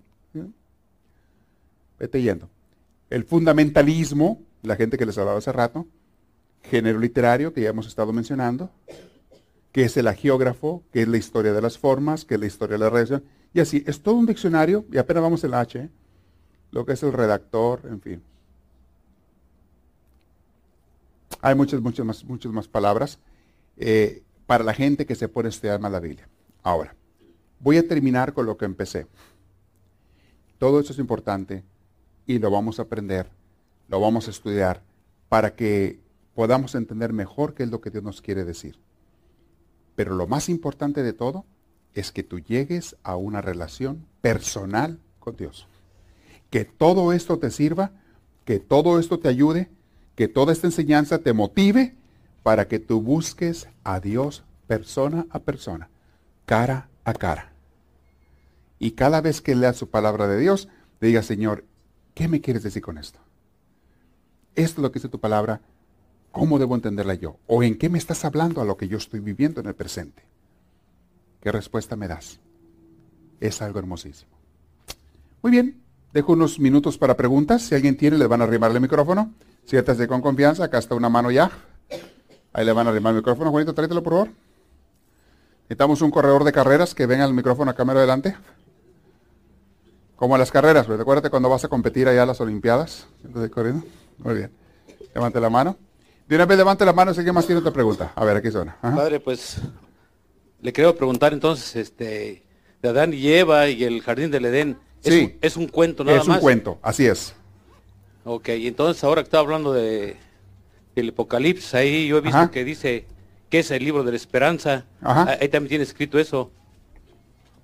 Vete 1.97 2.21
yendo. 2.21 2.49
El 3.09 3.23
fundamentalismo, 3.23 4.43
la 4.61 4.75
gente 4.75 4.97
que 4.97 5.07
les 5.07 5.17
hablaba 5.17 5.39
hace 5.39 5.51
rato. 5.51 5.87
Género 6.61 6.99
literario, 6.99 7.51
que 7.51 7.61
ya 7.61 7.69
hemos 7.69 7.87
estado 7.87 8.13
mencionando 8.13 8.69
que 9.71 9.83
es 9.83 9.97
el 9.97 10.07
agiógrafo, 10.07 10.83
que 10.91 11.03
es 11.03 11.07
la 11.07 11.17
historia 11.17 11.53
de 11.53 11.61
las 11.61 11.77
formas, 11.77 12.25
que 12.25 12.35
es 12.35 12.39
la 12.39 12.47
historia 12.47 12.77
de 12.77 12.83
la 12.83 12.89
redacción. 12.89 13.23
Y 13.53 13.59
así, 13.59 13.83
es 13.85 14.01
todo 14.01 14.15
un 14.15 14.25
diccionario, 14.25 14.85
y 14.91 14.97
apenas 14.97 15.23
vamos 15.23 15.43
el 15.43 15.53
H, 15.53 15.79
¿eh? 15.79 15.89
Lo 16.71 16.85
que 16.85 16.93
es 16.93 17.03
el 17.03 17.13
redactor, 17.13 17.81
en 17.85 18.01
fin. 18.01 18.23
Hay 21.41 21.55
muchas, 21.55 21.81
muchas 21.81 22.05
más, 22.05 22.23
muchas 22.25 22.51
más 22.51 22.67
palabras 22.67 23.19
eh, 23.77 24.23
para 24.45 24.63
la 24.63 24.73
gente 24.73 25.05
que 25.05 25.15
se 25.15 25.29
pone 25.29 25.49
estudiar 25.49 25.79
más 25.79 25.91
la 25.91 25.99
Biblia. 25.99 26.27
Ahora, 26.63 26.95
voy 27.59 27.77
a 27.77 27.87
terminar 27.87 28.33
con 28.33 28.45
lo 28.45 28.57
que 28.57 28.65
empecé. 28.65 29.07
Todo 30.57 30.79
eso 30.79 30.91
es 30.91 30.99
importante 30.99 31.63
y 32.25 32.39
lo 32.39 32.51
vamos 32.51 32.79
a 32.79 32.83
aprender, 32.83 33.29
lo 33.87 34.01
vamos 34.01 34.27
a 34.27 34.31
estudiar 34.31 34.83
para 35.29 35.55
que 35.55 36.01
podamos 36.35 36.75
entender 36.75 37.13
mejor 37.13 37.53
qué 37.53 37.63
es 37.63 37.69
lo 37.69 37.79
que 37.79 37.89
Dios 37.89 38.03
nos 38.03 38.21
quiere 38.21 38.43
decir. 38.43 38.77
Pero 39.95 40.15
lo 40.15 40.27
más 40.27 40.49
importante 40.49 41.03
de 41.03 41.13
todo 41.13 41.45
es 41.93 42.11
que 42.11 42.23
tú 42.23 42.39
llegues 42.39 42.97
a 43.03 43.15
una 43.15 43.41
relación 43.41 44.05
personal 44.21 44.99
con 45.19 45.37
Dios. 45.37 45.68
Que 46.49 46.65
todo 46.65 47.13
esto 47.13 47.37
te 47.39 47.51
sirva, 47.51 47.91
que 48.45 48.59
todo 48.59 48.99
esto 48.99 49.19
te 49.19 49.27
ayude, 49.27 49.69
que 50.15 50.27
toda 50.27 50.51
esta 50.53 50.67
enseñanza 50.67 51.19
te 51.19 51.33
motive 51.33 51.95
para 52.43 52.67
que 52.67 52.79
tú 52.79 53.01
busques 53.01 53.67
a 53.83 53.99
Dios 53.99 54.43
persona 54.67 55.25
a 55.29 55.39
persona, 55.39 55.89
cara 56.45 56.89
a 57.03 57.13
cara. 57.13 57.51
Y 58.79 58.91
cada 58.91 59.21
vez 59.21 59.41
que 59.41 59.55
leas 59.55 59.77
su 59.77 59.89
palabra 59.89 60.27
de 60.27 60.39
Dios, 60.39 60.69
diga, 61.01 61.21
Señor, 61.21 61.65
¿qué 62.13 62.27
me 62.27 62.41
quieres 62.41 62.63
decir 62.63 62.81
con 62.81 62.97
esto? 62.97 63.19
Esto 64.55 64.81
es 64.81 64.83
lo 64.83 64.91
que 64.91 64.99
dice 64.99 65.09
tu 65.09 65.19
palabra, 65.19 65.61
¿Cómo 66.31 66.59
debo 66.59 66.75
entenderla 66.75 67.15
yo? 67.15 67.37
¿O 67.47 67.63
en 67.63 67.77
qué 67.77 67.89
me 67.89 67.97
estás 67.97 68.23
hablando 68.23 68.61
a 68.61 68.65
lo 68.65 68.77
que 68.77 68.87
yo 68.87 68.97
estoy 68.97 69.19
viviendo 69.19 69.61
en 69.61 69.67
el 69.67 69.75
presente? 69.75 70.23
¿Qué 71.41 71.51
respuesta 71.51 71.95
me 71.95 72.07
das? 72.07 72.39
Es 73.39 73.61
algo 73.61 73.79
hermosísimo. 73.79 74.31
Muy 75.41 75.51
bien, 75.51 75.81
dejo 76.13 76.33
unos 76.33 76.59
minutos 76.59 76.97
para 76.97 77.15
preguntas. 77.15 77.63
Si 77.63 77.75
alguien 77.75 77.97
tiene, 77.97 78.17
le 78.17 78.27
van 78.27 78.41
a 78.41 78.45
arrimar 78.45 78.71
el 78.71 78.81
micrófono. 78.81 79.33
Siéntase 79.65 80.07
con 80.07 80.21
confianza, 80.21 80.65
acá 80.65 80.77
está 80.79 80.95
una 80.95 81.09
mano 81.09 81.31
ya. 81.31 81.51
Ahí 82.53 82.65
le 82.65 82.73
van 82.73 82.87
a 82.87 82.89
arrimar 82.89 83.11
el 83.11 83.17
micrófono. 83.17 83.51
Juanito, 83.51 83.73
tráetelo 83.73 84.01
por 84.03 84.13
favor. 84.13 84.29
Necesitamos 85.63 86.01
un 86.01 86.09
corredor 86.09 86.43
de 86.43 86.51
carreras 86.51 86.95
que 86.95 87.05
venga 87.05 87.25
al 87.25 87.33
micrófono 87.33 87.69
a 87.69 87.75
cámara 87.75 87.99
adelante. 87.99 88.35
Como 90.15 90.37
las 90.37 90.51
carreras, 90.51 90.87
pues, 90.87 90.99
acuérdate 90.99 91.29
cuando 91.29 91.47
vas 91.47 91.63
a 91.63 91.67
competir 91.67 92.07
allá 92.07 92.23
a 92.23 92.25
las 92.25 92.41
Olimpiadas. 92.41 93.07
corriendo. 93.53 93.85
Muy 94.17 94.33
bien. 94.33 94.51
Levante 95.13 95.39
la 95.39 95.49
mano. 95.49 95.77
De 96.27 96.35
una 96.35 96.45
vez 96.45 96.57
levante 96.57 96.85
la 96.85 96.93
mano, 96.93 97.13
si 97.13 97.19
alguien 97.19 97.35
más 97.35 97.45
tiene 97.45 97.59
otra 97.59 97.71
pregunta. 97.71 98.11
A 98.15 98.25
ver, 98.25 98.37
aquí 98.37 98.51
suena. 98.51 98.77
Padre, 98.81 99.19
pues 99.19 99.57
le 100.61 100.73
quiero 100.73 100.95
preguntar 100.95 101.33
entonces, 101.33 101.75
este, 101.75 102.43
de 102.81 102.89
Adán 102.89 103.13
y 103.13 103.31
Eva 103.31 103.69
y 103.69 103.83
el 103.83 104.01
jardín 104.01 104.29
del 104.29 104.45
Edén. 104.45 104.77
¿Es, 105.03 105.13
Sí. 105.13 105.19
un, 105.25 105.33
es 105.41 105.57
un 105.57 105.67
cuento 105.67 106.03
nada 106.03 106.19
es 106.19 106.27
más? 106.27 106.37
un 106.37 106.41
cuento, 106.41 106.77
así 106.81 107.05
es. 107.05 107.33
Ok, 108.25 108.49
y 108.49 108.67
entonces 108.67 109.03
ahora 109.03 109.21
que 109.21 109.27
está 109.27 109.39
hablando 109.39 109.71
de, 109.73 110.17
del 110.95 111.09
Apocalipsis, 111.09 111.73
ahí 111.73 112.07
yo 112.07 112.17
he 112.17 112.21
visto 112.21 112.37
Ajá. 112.37 112.51
que 112.51 112.63
dice 112.65 113.05
que 113.49 113.59
es 113.59 113.71
el 113.71 113.83
libro 113.83 114.03
de 114.03 114.11
la 114.11 114.17
esperanza. 114.17 114.85
Ajá. 115.01 115.25
Ah, 115.29 115.37
Ahí 115.41 115.47
también 115.49 115.69
tiene 115.69 115.83
escrito 115.83 116.19
eso. 116.19 116.51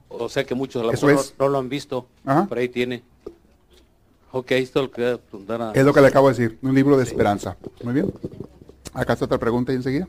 O 0.09 0.29
sea 0.29 0.45
que 0.45 0.55
muchos 0.55 0.81
a 0.81 0.85
lo 0.85 0.91
mejor 0.93 1.11
es. 1.11 1.35
no, 1.37 1.45
no 1.45 1.51
lo 1.51 1.57
han 1.59 1.69
visto. 1.69 2.07
Ajá. 2.25 2.45
Por 2.47 2.57
ahí 2.57 2.69
tiene. 2.69 3.03
Ok, 4.31 4.51
esto 4.51 4.79
es 4.79 4.85
lo 4.85 4.91
que 4.91 5.17
preguntar 5.29 5.61
a... 5.61 5.71
Es 5.73 5.85
lo 5.85 5.93
que 5.93 6.01
le 6.01 6.07
acabo 6.07 6.29
de 6.29 6.33
decir, 6.37 6.57
un 6.61 6.73
libro 6.75 6.97
de 6.97 7.03
esperanza. 7.03 7.57
Muy 7.83 7.93
bien. 7.93 8.11
Acá 8.93 9.13
está 9.13 9.25
otra 9.25 9.37
pregunta 9.37 9.71
y 9.71 9.75
enseguida. 9.75 10.07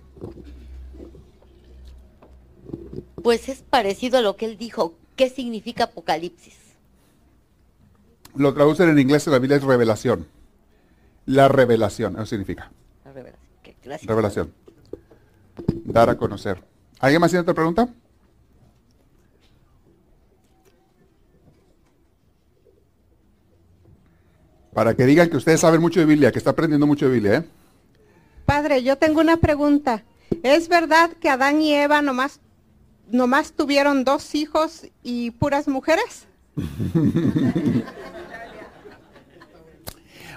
Pues 3.23 3.49
es 3.49 3.63
parecido 3.69 4.19
a 4.19 4.23
lo 4.23 4.37
que 4.37 4.47
él 4.47 4.57
dijo. 4.59 4.95
¿Qué 5.17 5.29
significa 5.31 5.85
Apocalipsis? 5.85 6.55
Lo 8.37 8.53
traducen 8.53 8.91
en 8.91 8.99
inglés 8.99 9.27
en 9.27 9.33
la 9.33 9.39
Biblia 9.39 9.57
es 9.57 9.63
revelación. 9.63 10.27
La 11.25 11.49
revelación, 11.49 12.15
eso 12.15 12.27
significa. 12.27 12.71
La 13.05 13.13
revelación. 13.13 13.77
Gracias. 13.83 14.09
Revelación. 14.09 14.53
Dar 15.85 16.11
a 16.11 16.17
conocer. 16.17 16.63
¿Alguien 17.01 17.21
más 17.21 17.31
tiene 17.31 17.43
otra 17.43 17.55
pregunta? 17.55 17.89
Para 24.73 24.95
que 24.95 25.07
digan 25.07 25.31
que 25.31 25.39
ustedes 25.39 25.61
saben 25.61 25.81
mucho 25.81 26.01
de 26.01 26.07
Biblia, 26.07 26.31
que 26.31 26.39
está 26.39 26.51
aprendiendo 26.51 26.87
mucho 26.87 27.07
de 27.07 27.13
Biblia, 27.13 27.37
¿eh? 27.39 27.45
Padre, 28.45 28.83
yo 28.83 28.97
tengo 28.99 29.21
una 29.21 29.39
pregunta. 29.39 30.05
¿Es 30.43 30.69
verdad 30.69 31.11
que 31.13 31.31
Adán 31.31 31.63
y 31.63 31.73
Eva 31.73 32.03
nomás, 32.03 32.41
nomás 33.11 33.53
tuvieron 33.53 34.05
dos 34.05 34.35
hijos 34.35 34.87
y 35.03 35.31
puras 35.31 35.67
mujeres? 35.67 36.27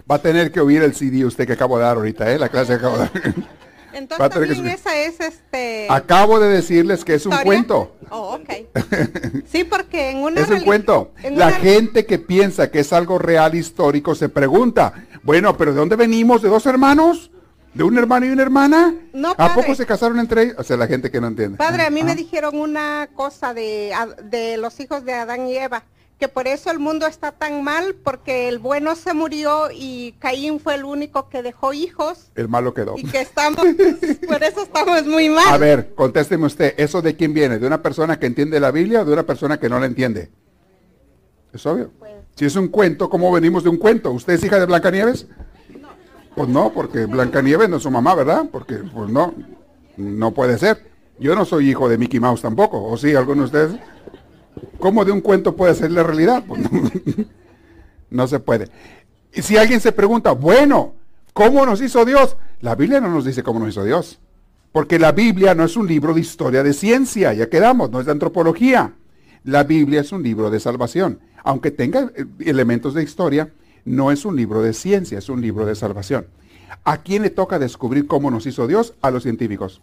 Va 0.10 0.16
a 0.16 0.22
tener 0.22 0.52
que 0.52 0.60
oír 0.60 0.82
el 0.82 0.94
CD 0.96 1.24
usted 1.26 1.46
que 1.46 1.54
acabo 1.54 1.78
de 1.78 1.84
dar 1.84 1.98
ahorita, 1.98 2.32
¿eh? 2.32 2.40
La 2.40 2.50
clase 2.50 2.74
que 2.74 2.86
acabo 2.86 2.98
de 2.98 3.04
dar. 3.04 3.12
Va 3.94 3.98
Entonces 3.98 4.26
a 4.26 4.30
tener 4.30 4.50
también 4.56 4.76
esa 4.76 4.96
es 4.98 5.20
este... 5.20 5.88
Acabo 5.90 6.40
de 6.40 6.48
decirles 6.50 7.04
que 7.04 7.16
es 7.16 7.26
un 7.26 7.36
cuento. 7.44 7.96
Oh, 8.10 8.36
ok. 8.36 8.50
Sí, 9.52 9.64
porque 9.64 10.12
en 10.12 10.18
una... 10.20 10.42
Es 10.42 10.50
un 10.50 10.62
cuento. 10.62 11.12
en 11.24 11.38
La 11.38 11.48
una- 11.48 11.56
gente 11.58 12.06
que 12.06 12.20
piensa 12.20 12.70
que 12.72 12.80
es 12.80 12.94
algo 12.94 13.18
real 13.18 13.56
histórico 13.56 14.14
se 14.16 14.30
pregunta, 14.30 14.94
bueno, 15.24 15.58
pero 15.58 15.74
¿de 15.74 15.80
dónde 15.80 15.96
venimos? 15.96 16.42
¿De 16.42 16.50
dos 16.50 16.66
hermanos? 16.68 17.32
¿De 17.74 17.84
un 17.84 17.98
hermano 17.98 18.26
y 18.26 18.30
una 18.30 18.42
hermana? 18.44 18.94
No, 19.14 19.32
¿A 19.32 19.36
padre. 19.36 19.54
poco 19.62 19.76
se 19.76 19.86
casaron 19.86 20.20
entre 20.20 20.44
ellos? 20.44 20.56
O 20.60 20.64
sea, 20.64 20.78
la 20.78 20.88
gente 20.88 21.10
que 21.12 21.20
no 21.22 21.28
entiende. 21.28 21.58
Padre, 21.58 21.84
a 21.84 21.90
mí 21.90 22.04
me 22.04 22.16
dijeron 22.16 22.58
una 22.60 23.10
cosa 23.16 23.54
de, 23.54 23.92
de 24.24 24.58
los 24.58 24.80
hijos 24.80 25.04
de 25.06 25.14
Adán 25.14 25.48
y 25.48 25.56
Eva, 25.58 25.84
que 26.20 26.28
por 26.28 26.48
eso 26.48 26.70
el 26.70 26.80
mundo 26.80 27.08
está 27.08 27.32
tan 27.32 27.64
mal, 27.64 27.96
porque 28.04 28.50
el 28.50 28.60
bueno 28.60 28.96
se 28.96 29.14
murió 29.14 29.70
y 29.74 30.14
Caín 30.20 30.60
fue 30.60 30.76
el 30.76 30.84
único 30.84 31.30
que 31.30 31.42
dejó 31.42 31.72
hijos 31.72 32.30
El 32.36 32.50
malo 32.50 32.74
quedó. 32.74 32.96
y 32.98 33.06
que 33.06 33.22
estamos, 33.22 33.66
por 34.28 34.44
eso 34.44 34.64
estamos 34.64 35.06
muy 35.06 35.30
mal. 35.30 35.48
A 35.48 35.58
ver, 35.58 35.94
contésteme 35.96 36.46
usted, 36.46 36.74
¿eso 36.78 37.02
de 37.02 37.16
quién 37.16 37.34
viene? 37.34 37.58
¿De 37.58 37.66
una 37.66 37.82
persona 37.82 38.20
que 38.20 38.26
entiende 38.26 38.60
la 38.60 38.72
Biblia 38.72 39.02
o 39.02 39.06
de 39.06 39.14
una 39.14 39.24
persona 39.24 39.60
que 39.60 39.70
no 39.70 39.80
la 39.80 39.86
entiende? 39.86 40.30
Es 41.54 41.66
obvio. 41.66 41.92
Si 42.36 42.46
es 42.46 42.56
un 42.58 42.68
cuento, 42.68 43.10
¿cómo 43.10 43.32
venimos 43.32 43.64
de 43.64 43.70
un 43.70 43.78
cuento? 43.78 44.12
¿Usted 44.12 44.34
es 44.34 44.44
hija 44.44 44.60
de 44.60 44.66
Blancanieves? 44.66 45.26
Pues 46.36 46.50
no, 46.50 46.72
porque 46.74 47.06
Blancanieves 47.06 47.70
no 47.70 47.78
es 47.78 47.84
su 47.84 47.92
mamá, 47.92 48.14
¿verdad? 48.16 48.46
Porque, 48.52 48.76
pues 48.76 49.10
no, 49.10 49.34
no 49.98 50.34
puede 50.34 50.58
ser. 50.58 50.90
Yo 51.18 51.36
no 51.36 51.44
soy 51.44 51.70
hijo 51.70 51.90
de 51.90 51.98
Mickey 51.98 52.20
Mouse 52.20 52.42
tampoco, 52.42 52.82
¿o 52.84 52.98
sí, 52.98 53.14
alguno 53.16 53.42
de 53.42 53.46
ustedes? 53.46 53.82
¿Cómo 54.80 55.06
de 55.06 55.12
un 55.12 55.22
cuento 55.22 55.56
puede 55.56 55.76
ser 55.76 55.92
la 55.92 56.04
realidad? 56.04 56.44
Pues 56.48 56.62
no, 56.62 56.70
no 58.10 58.28
se 58.28 58.40
puede. 58.40 58.70
Y 59.34 59.42
si 59.42 59.58
alguien 59.58 59.80
se 59.80 59.92
pregunta, 59.92 60.32
bueno, 60.32 60.96
¿cómo 61.34 61.66
nos 61.66 61.82
hizo 61.82 62.06
Dios? 62.06 62.38
La 62.62 62.76
Biblia 62.76 63.00
no 63.00 63.10
nos 63.10 63.26
dice 63.26 63.44
cómo 63.44 63.60
nos 63.60 63.70
hizo 63.70 63.84
Dios. 63.84 64.20
Porque 64.72 65.00
la 65.00 65.12
Biblia 65.12 65.56
no 65.56 65.64
es 65.64 65.76
un 65.78 65.88
libro 65.88 66.14
de 66.14 66.22
historia 66.22 66.64
de 66.64 66.74
ciencia, 66.74 67.34
ya 67.34 67.50
quedamos, 67.50 67.90
no 67.90 68.00
es 68.00 68.06
de 68.06 68.12
antropología. 68.12 68.94
La 69.44 69.64
Biblia 69.64 70.02
es 70.02 70.12
un 70.12 70.22
libro 70.22 70.50
de 70.50 70.60
salvación. 70.60 71.20
Aunque 71.44 71.72
tenga 71.72 72.12
eh, 72.16 72.26
elementos 72.40 72.94
de 72.94 73.04
historia, 73.04 73.52
no 73.86 74.12
es 74.12 74.26
un 74.26 74.36
libro 74.36 74.62
de 74.62 74.74
ciencia, 74.74 75.18
es 75.18 75.30
un 75.30 75.42
libro 75.42 75.66
de 75.66 75.76
salvación. 75.76 76.28
¿A 76.84 76.98
quién 77.02 77.24
le 77.24 77.30
toca 77.30 77.58
descubrir 77.58 78.06
cómo 78.06 78.30
nos 78.30 78.46
hizo 78.46 78.68
Dios? 78.68 78.94
A 79.02 79.10
los 79.10 79.24
científicos. 79.24 79.82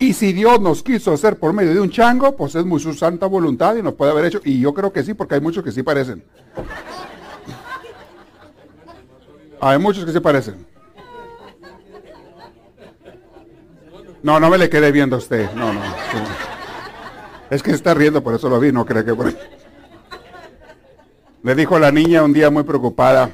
Y 0.00 0.14
si 0.14 0.32
Dios 0.32 0.58
nos 0.62 0.82
quiso 0.82 1.12
hacer 1.12 1.38
por 1.38 1.52
medio 1.52 1.74
de 1.74 1.80
un 1.80 1.90
chango, 1.90 2.34
pues 2.34 2.54
es 2.54 2.64
muy 2.64 2.80
su 2.80 2.94
santa 2.94 3.26
voluntad 3.26 3.76
y 3.76 3.82
nos 3.82 3.92
puede 3.92 4.12
haber 4.12 4.24
hecho. 4.24 4.40
Y 4.42 4.58
yo 4.58 4.72
creo 4.72 4.90
que 4.94 5.02
sí, 5.02 5.12
porque 5.12 5.34
hay 5.34 5.42
muchos 5.42 5.62
que 5.62 5.70
sí 5.72 5.82
parecen. 5.82 6.24
Hay 9.60 9.78
muchos 9.78 10.06
que 10.06 10.12
sí 10.12 10.18
parecen. 10.20 10.66
No, 14.22 14.40
no 14.40 14.48
me 14.48 14.56
le 14.56 14.70
quedé 14.70 14.90
viendo 14.90 15.16
a 15.16 15.18
usted. 15.18 15.52
No, 15.52 15.70
no. 15.70 15.82
Es 17.50 17.62
que 17.62 17.72
está 17.72 17.92
riendo, 17.92 18.22
por 18.22 18.34
eso 18.34 18.48
lo 18.48 18.58
vi, 18.58 18.72
no 18.72 18.86
creo 18.86 19.04
que. 19.04 19.36
Le 21.42 21.54
dijo 21.54 21.78
la 21.78 21.92
niña 21.92 22.22
un 22.22 22.32
día 22.32 22.48
muy 22.48 22.62
preocupada 22.62 23.32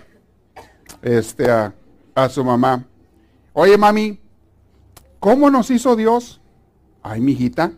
este, 1.01 1.49
a 1.49 2.29
su 2.29 2.45
mamá, 2.45 2.85
oye 3.53 3.79
mami, 3.79 4.19
¿cómo 5.21 5.49
nos 5.49 5.71
hizo 5.71 5.95
Dios? 5.95 6.41
Ay, 7.09 7.21
mijita, 7.21 7.71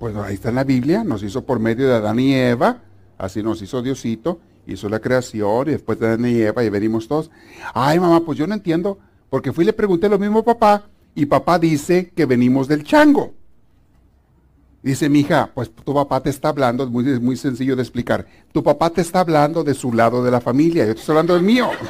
pues 0.00 0.16
ahí 0.16 0.34
está 0.34 0.48
en 0.48 0.56
la 0.56 0.64
Biblia, 0.64 1.04
nos 1.04 1.22
hizo 1.22 1.44
por 1.44 1.60
medio 1.60 1.86
de 1.86 1.94
Adán 1.94 2.18
y 2.18 2.34
Eva, 2.34 2.82
así 3.16 3.40
nos 3.40 3.62
hizo 3.62 3.82
Diosito, 3.82 4.40
hizo 4.66 4.88
la 4.88 4.98
creación 4.98 5.68
y 5.68 5.70
después 5.70 6.00
de 6.00 6.08
Adán 6.08 6.26
y 6.26 6.40
Eva 6.40 6.64
y 6.64 6.68
venimos 6.68 7.06
todos. 7.06 7.30
Ay, 7.72 8.00
mamá, 8.00 8.24
pues 8.24 8.36
yo 8.36 8.48
no 8.48 8.54
entiendo, 8.54 8.98
porque 9.30 9.52
fui 9.52 9.62
y 9.62 9.66
le 9.66 9.72
pregunté 9.72 10.08
lo 10.08 10.18
mismo 10.18 10.40
a 10.40 10.44
papá 10.44 10.88
y 11.14 11.26
papá 11.26 11.60
dice 11.60 12.10
que 12.10 12.26
venimos 12.26 12.66
del 12.66 12.82
chango. 12.82 13.32
Dice 14.82 15.08
mi 15.08 15.20
hija, 15.20 15.52
pues 15.54 15.70
tu 15.70 15.94
papá 15.94 16.20
te 16.20 16.30
está 16.30 16.48
hablando, 16.48 16.82
es 16.82 16.90
muy, 16.90 17.08
es 17.08 17.20
muy 17.20 17.36
sencillo 17.36 17.76
de 17.76 17.82
explicar. 17.82 18.26
Tu 18.50 18.60
papá 18.60 18.90
te 18.90 19.02
está 19.02 19.20
hablando 19.20 19.62
de 19.62 19.74
su 19.74 19.92
lado 19.92 20.24
de 20.24 20.32
la 20.32 20.40
familia, 20.40 20.84
yo 20.84 20.92
estoy 20.92 21.12
hablando 21.12 21.34
del 21.34 21.44
mío. 21.44 21.70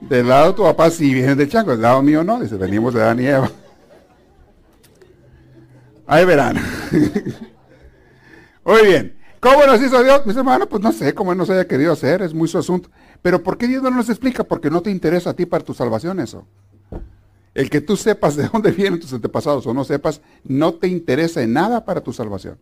Del 0.00 0.28
lado 0.28 0.48
de 0.48 0.52
tu 0.52 0.62
papá 0.62 0.90
sí 0.90 1.14
viene 1.14 1.34
del 1.34 1.48
chango, 1.48 1.70
del 1.70 1.80
lado 1.80 2.02
mío 2.02 2.22
no, 2.22 2.38
dice, 2.38 2.56
venimos 2.56 2.92
de 2.92 3.02
Adán 3.02 3.20
y 3.20 3.26
Eva. 3.26 3.50
Ahí 6.06 6.24
verán. 6.24 6.56
Muy 8.64 8.86
bien. 8.86 9.16
¿Cómo 9.40 9.66
nos 9.66 9.82
hizo 9.82 10.02
Dios? 10.02 10.24
Mis 10.24 10.36
hermanos, 10.36 10.68
pues 10.70 10.82
no 10.82 10.90
sé 10.90 11.12
cómo 11.12 11.34
nos 11.34 11.50
haya 11.50 11.66
querido 11.66 11.92
hacer, 11.92 12.22
es 12.22 12.32
muy 12.32 12.48
su 12.48 12.56
asunto. 12.56 12.88
Pero 13.20 13.42
¿por 13.42 13.58
qué 13.58 13.68
Dios 13.68 13.82
no 13.82 13.90
nos 13.90 14.08
explica? 14.08 14.42
Porque 14.42 14.70
no 14.70 14.80
te 14.80 14.90
interesa 14.90 15.30
a 15.30 15.34
ti 15.34 15.44
para 15.44 15.62
tu 15.62 15.74
salvación 15.74 16.18
eso. 16.18 16.46
El 17.52 17.68
que 17.68 17.82
tú 17.82 17.96
sepas 17.96 18.36
de 18.36 18.48
dónde 18.48 18.70
vienen 18.70 19.00
tus 19.00 19.12
antepasados 19.12 19.66
o 19.66 19.74
no 19.74 19.84
sepas, 19.84 20.22
no 20.44 20.74
te 20.74 20.88
interesa 20.88 21.42
en 21.42 21.52
nada 21.52 21.84
para 21.84 22.00
tu 22.00 22.12
salvación. 22.12 22.58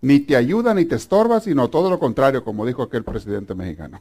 Ni 0.00 0.20
te 0.20 0.36
ayuda 0.36 0.72
ni 0.72 0.84
te 0.84 0.94
estorba, 0.94 1.40
sino 1.40 1.68
todo 1.68 1.90
lo 1.90 1.98
contrario, 1.98 2.44
como 2.44 2.64
dijo 2.64 2.82
aquel 2.82 3.02
presidente 3.02 3.54
mexicano. 3.54 4.00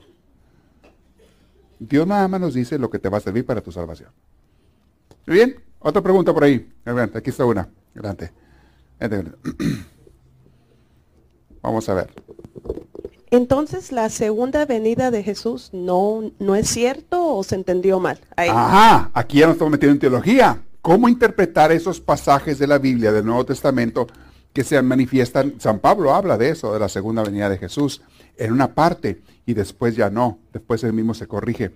Dios 1.79 2.05
nada 2.05 2.27
más 2.27 2.39
nos 2.39 2.53
dice 2.53 2.77
lo 2.77 2.89
que 2.89 2.99
te 2.99 3.09
va 3.09 3.17
a 3.17 3.21
servir 3.21 3.45
para 3.45 3.61
tu 3.61 3.71
salvación. 3.71 4.09
Muy 5.25 5.37
bien, 5.37 5.55
otra 5.79 6.01
pregunta 6.01 6.31
por 6.31 6.43
ahí. 6.43 6.71
Aquí 7.15 7.31
está 7.31 7.43
una. 7.43 7.67
Adelante. 7.95 8.31
Adelante. 8.99 9.31
Vamos 11.61 11.89
a 11.89 11.95
ver. 11.95 12.13
Entonces, 13.31 13.91
la 13.91 14.09
segunda 14.09 14.65
venida 14.65 15.11
de 15.11 15.23
Jesús 15.23 15.69
no, 15.73 16.31
no 16.39 16.55
es 16.55 16.69
cierto 16.69 17.35
o 17.35 17.43
se 17.43 17.55
entendió 17.55 17.99
mal. 17.99 18.19
Ahí. 18.35 18.49
Ajá, 18.49 19.09
aquí 19.13 19.39
ya 19.39 19.47
nos 19.47 19.55
estamos 19.55 19.71
metiendo 19.71 19.93
en 19.93 19.99
teología. 19.99 20.61
¿Cómo 20.81 21.09
interpretar 21.09 21.71
esos 21.71 21.99
pasajes 21.99 22.59
de 22.59 22.67
la 22.67 22.77
Biblia, 22.77 23.11
del 23.11 23.25
Nuevo 23.25 23.45
Testamento, 23.45 24.05
que 24.53 24.63
se 24.63 24.79
manifiestan? 24.83 25.55
San 25.59 25.79
Pablo 25.79 26.13
habla 26.13 26.37
de 26.37 26.49
eso, 26.49 26.71
de 26.71 26.79
la 26.79 26.87
segunda 26.87 27.23
venida 27.23 27.49
de 27.49 27.57
Jesús, 27.57 28.03
en 28.37 28.53
una 28.53 28.75
parte, 28.75 29.21
y 29.47 29.55
después 29.55 29.95
ya 29.95 30.11
no, 30.11 30.37
después 30.53 30.83
él 30.83 30.93
mismo 30.93 31.15
se 31.15 31.27
corrige. 31.27 31.71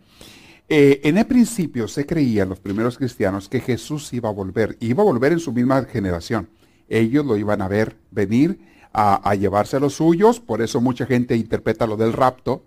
Eh, 0.69 1.01
en 1.03 1.17
el 1.17 1.25
principio 1.25 1.87
se 1.87 2.05
creía, 2.05 2.45
los 2.45 2.59
primeros 2.59 2.97
cristianos, 2.97 3.49
que 3.49 3.59
Jesús 3.59 4.13
iba 4.13 4.29
a 4.29 4.33
volver, 4.33 4.77
iba 4.79 5.01
a 5.01 5.05
volver 5.05 5.31
en 5.31 5.39
su 5.39 5.51
misma 5.51 5.83
generación. 5.85 6.47
Ellos 6.87 7.25
lo 7.25 7.37
iban 7.37 7.61
a 7.61 7.67
ver 7.67 7.97
venir 8.11 8.59
a, 8.93 9.15
a 9.27 9.33
llevarse 9.35 9.77
a 9.77 9.79
los 9.79 9.95
suyos, 9.95 10.39
por 10.39 10.61
eso 10.61 10.79
mucha 10.79 11.07
gente 11.07 11.35
interpreta 11.35 11.87
lo 11.87 11.97
del 11.97 12.13
rapto, 12.13 12.63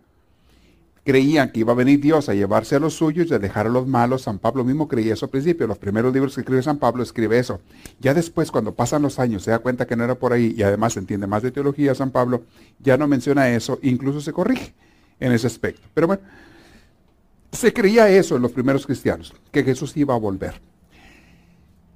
creían 1.04 1.50
que 1.50 1.60
iba 1.60 1.72
a 1.72 1.76
venir 1.76 2.00
Dios 2.00 2.28
a 2.28 2.34
llevarse 2.34 2.76
a 2.76 2.80
los 2.80 2.94
suyos 2.94 3.28
y 3.30 3.34
a 3.34 3.38
dejar 3.38 3.66
a 3.66 3.70
los 3.70 3.86
malos. 3.86 4.22
San 4.22 4.38
Pablo 4.38 4.64
mismo 4.64 4.88
creía 4.88 5.14
eso 5.14 5.26
al 5.26 5.30
principio. 5.30 5.66
Los 5.66 5.78
primeros 5.78 6.12
libros 6.12 6.34
que 6.34 6.42
escribe 6.42 6.62
San 6.62 6.78
Pablo 6.78 7.02
escribe 7.02 7.38
eso. 7.38 7.60
Ya 8.00 8.14
después, 8.14 8.50
cuando 8.50 8.74
pasan 8.74 9.02
los 9.02 9.18
años, 9.18 9.42
se 9.42 9.50
da 9.50 9.58
cuenta 9.58 9.86
que 9.86 9.96
no 9.96 10.04
era 10.04 10.14
por 10.14 10.32
ahí 10.32 10.54
y 10.56 10.62
además 10.62 10.96
entiende 10.96 11.26
más 11.26 11.42
de 11.42 11.50
teología 11.50 11.94
San 11.94 12.10
Pablo, 12.10 12.42
ya 12.78 12.96
no 12.96 13.08
menciona 13.08 13.48
eso, 13.50 13.78
incluso 13.82 14.20
se 14.20 14.32
corrige 14.32 14.74
en 15.18 15.32
ese 15.32 15.46
aspecto. 15.46 15.82
Pero 15.94 16.06
bueno, 16.06 16.22
se 17.52 17.72
creía 17.72 18.08
eso 18.08 18.36
en 18.36 18.42
los 18.42 18.52
primeros 18.52 18.86
cristianos, 18.86 19.32
que 19.50 19.62
Jesús 19.62 19.96
iba 19.96 20.14
a 20.14 20.18
volver. 20.18 20.60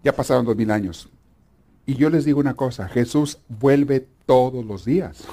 Ya 0.04 0.14
pasaron 0.14 0.44
dos 0.44 0.56
mil 0.56 0.70
años. 0.70 1.08
Y 1.86 1.94
yo 1.94 2.10
les 2.10 2.24
digo 2.24 2.40
una 2.40 2.54
cosa, 2.54 2.88
Jesús 2.88 3.38
vuelve 3.48 4.06
todos 4.26 4.64
los 4.64 4.84
días. 4.84 5.24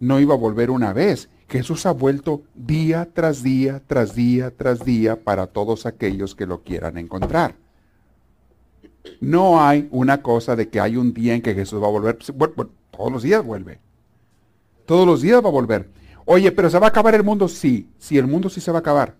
No 0.00 0.20
iba 0.20 0.34
a 0.34 0.38
volver 0.38 0.70
una 0.70 0.92
vez, 0.92 1.28
Jesús 1.48 1.86
ha 1.86 1.92
vuelto 1.92 2.42
día 2.54 3.08
tras 3.12 3.42
día, 3.42 3.82
tras 3.86 4.14
día, 4.14 4.50
tras 4.50 4.84
día 4.84 5.22
para 5.22 5.46
todos 5.46 5.86
aquellos 5.86 6.34
que 6.34 6.46
lo 6.46 6.62
quieran 6.62 6.98
encontrar. 6.98 7.56
No 9.20 9.62
hay 9.62 9.88
una 9.90 10.22
cosa 10.22 10.56
de 10.56 10.68
que 10.68 10.80
hay 10.80 10.96
un 10.96 11.12
día 11.12 11.34
en 11.34 11.42
que 11.42 11.54
Jesús 11.54 11.82
va 11.82 11.86
a 11.86 11.90
volver. 11.90 12.16
todos 12.16 13.12
los 13.12 13.22
días 13.22 13.44
vuelve. 13.44 13.78
Todos 14.86 15.06
los 15.06 15.20
días 15.22 15.42
va 15.44 15.48
a 15.48 15.52
volver. 15.52 15.88
Oye, 16.26 16.52
pero 16.52 16.70
¿se 16.70 16.78
va 16.78 16.86
a 16.86 16.88
acabar 16.88 17.14
el 17.14 17.22
mundo? 17.22 17.48
Sí, 17.48 17.90
sí, 17.98 18.16
el 18.16 18.26
mundo 18.26 18.48
sí 18.48 18.60
se 18.60 18.70
va 18.70 18.78
a 18.78 18.80
acabar. 18.80 19.16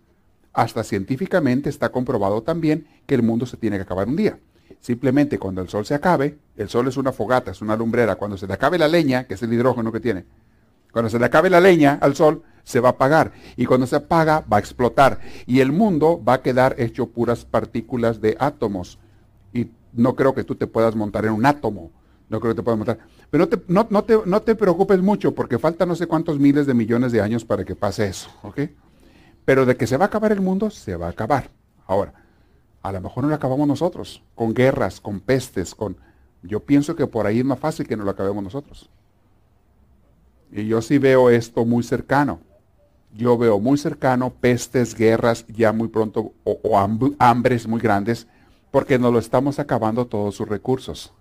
Hasta 0.53 0.85
científicamente 0.85 1.69
está 1.69 1.91
comprobado 1.91 2.43
también 2.43 2.87
que 3.07 3.15
el 3.15 3.23
mundo 3.23 3.45
se 3.45 3.57
tiene 3.57 3.77
que 3.77 3.83
acabar 3.83 4.09
un 4.09 4.17
día. 4.17 4.39
Simplemente 4.81 5.39
cuando 5.39 5.61
el 5.61 5.69
sol 5.69 5.85
se 5.85 5.95
acabe, 5.95 6.39
el 6.57 6.69
sol 6.69 6.89
es 6.89 6.97
una 6.97 7.13
fogata, 7.13 7.51
es 7.51 7.61
una 7.61 7.77
lumbrera, 7.77 8.17
cuando 8.17 8.37
se 8.37 8.47
le 8.47 8.55
acabe 8.55 8.79
la 8.79 8.89
leña, 8.89 9.25
que 9.25 9.35
es 9.35 9.43
el 9.43 9.53
hidrógeno 9.53 9.93
que 9.93 10.01
tiene, 10.01 10.25
cuando 10.93 11.11
se 11.11 11.19
le 11.19 11.25
acabe 11.27 11.51
la 11.51 11.61
leña 11.61 11.99
al 12.01 12.15
sol, 12.15 12.43
se 12.63 12.81
va 12.81 12.91
a 12.91 12.93
apagar. 12.93 13.33
Y 13.57 13.67
cuando 13.67 13.87
se 13.87 13.97
apaga, 13.97 14.45
va 14.51 14.59
a 14.59 14.61
explotar. 14.61 15.21
Y 15.45 15.59
el 15.59 15.73
mundo 15.73 16.23
va 16.23 16.35
a 16.35 16.43
quedar 16.43 16.77
hecho 16.79 17.07
puras 17.07 17.45
partículas 17.45 18.21
de 18.21 18.37
átomos. 18.39 19.01
Y 19.53 19.71
no 19.93 20.15
creo 20.15 20.35
que 20.35 20.45
tú 20.45 20.55
te 20.55 20.69
puedas 20.69 20.95
montar 20.95 21.25
en 21.25 21.33
un 21.33 21.47
átomo. 21.47 21.91
No 22.29 22.41
creo 22.41 22.53
que 22.55 22.57
te 22.57 22.63
puedas 22.63 22.79
montar. 22.79 22.99
Pero 23.31 23.49
no 23.69 24.03
te, 24.05 24.19
no, 24.27 24.43
te, 24.43 24.55
preocupes 24.55 25.01
mucho 25.01 25.35
porque 25.35 25.59
falta 25.59 25.85
no 25.87 25.95
sé 25.95 26.07
cuántos 26.07 26.39
miles 26.39 26.67
de 26.67 26.75
millones 26.75 27.13
de 27.13 27.21
años 27.21 27.45
para 27.45 27.65
que 27.65 27.77
pase 27.77 28.07
eso. 28.07 28.31
¿Ok? 28.43 28.61
Pero 29.45 29.67
de 29.67 29.77
que 29.77 29.87
se 29.87 29.97
va 29.97 30.07
a 30.07 30.09
acabar 30.09 30.33
el 30.33 30.41
mundo, 30.41 30.71
se 30.71 30.97
va 30.97 31.07
a 31.07 31.11
acabar. 31.11 31.51
Ahora, 31.87 32.15
a 32.83 32.93
lo 32.93 33.01
mejor 33.01 33.25
no 33.25 33.31
lo 33.31 33.37
acabamos 33.37 33.69
nosotros. 33.69 34.23
Con 34.35 34.55
guerras, 34.55 35.01
con 35.01 35.21
pestes, 35.21 35.75
con... 35.75 35.97
Yo 36.43 36.61
pienso 36.61 36.97
que 36.97 37.07
por 37.07 37.27
ahí 37.27 37.41
es 37.41 37.45
más 37.45 37.59
fácil 37.59 37.87
que 37.87 37.97
no 37.97 38.05
lo 38.05 38.11
acabemos 38.11 38.43
nosotros. 38.43 38.89
Y 40.51 40.67
yo 40.67 40.81
sí 40.81 40.99
veo 40.99 41.31
esto 41.31 41.65
muy 41.65 41.83
cercano. 41.83 42.41
Yo 43.13 43.39
veo 43.39 43.61
muy 43.61 43.79
cercano 43.79 44.31
pestes, 44.31 44.95
guerras 44.95 45.47
ya 45.49 45.73
muy 45.73 45.89
pronto 45.89 46.33
o, 46.45 46.79
hambres 47.19 47.67
muy 47.67 47.81
grandes 47.81 48.27
porque 48.71 48.99
nos 48.99 49.13
lo 49.13 49.21
estamos 49.21 49.61
acabando 49.61 50.07
todos 50.07 50.35
sus 50.35 50.49
recursos. 50.49 51.13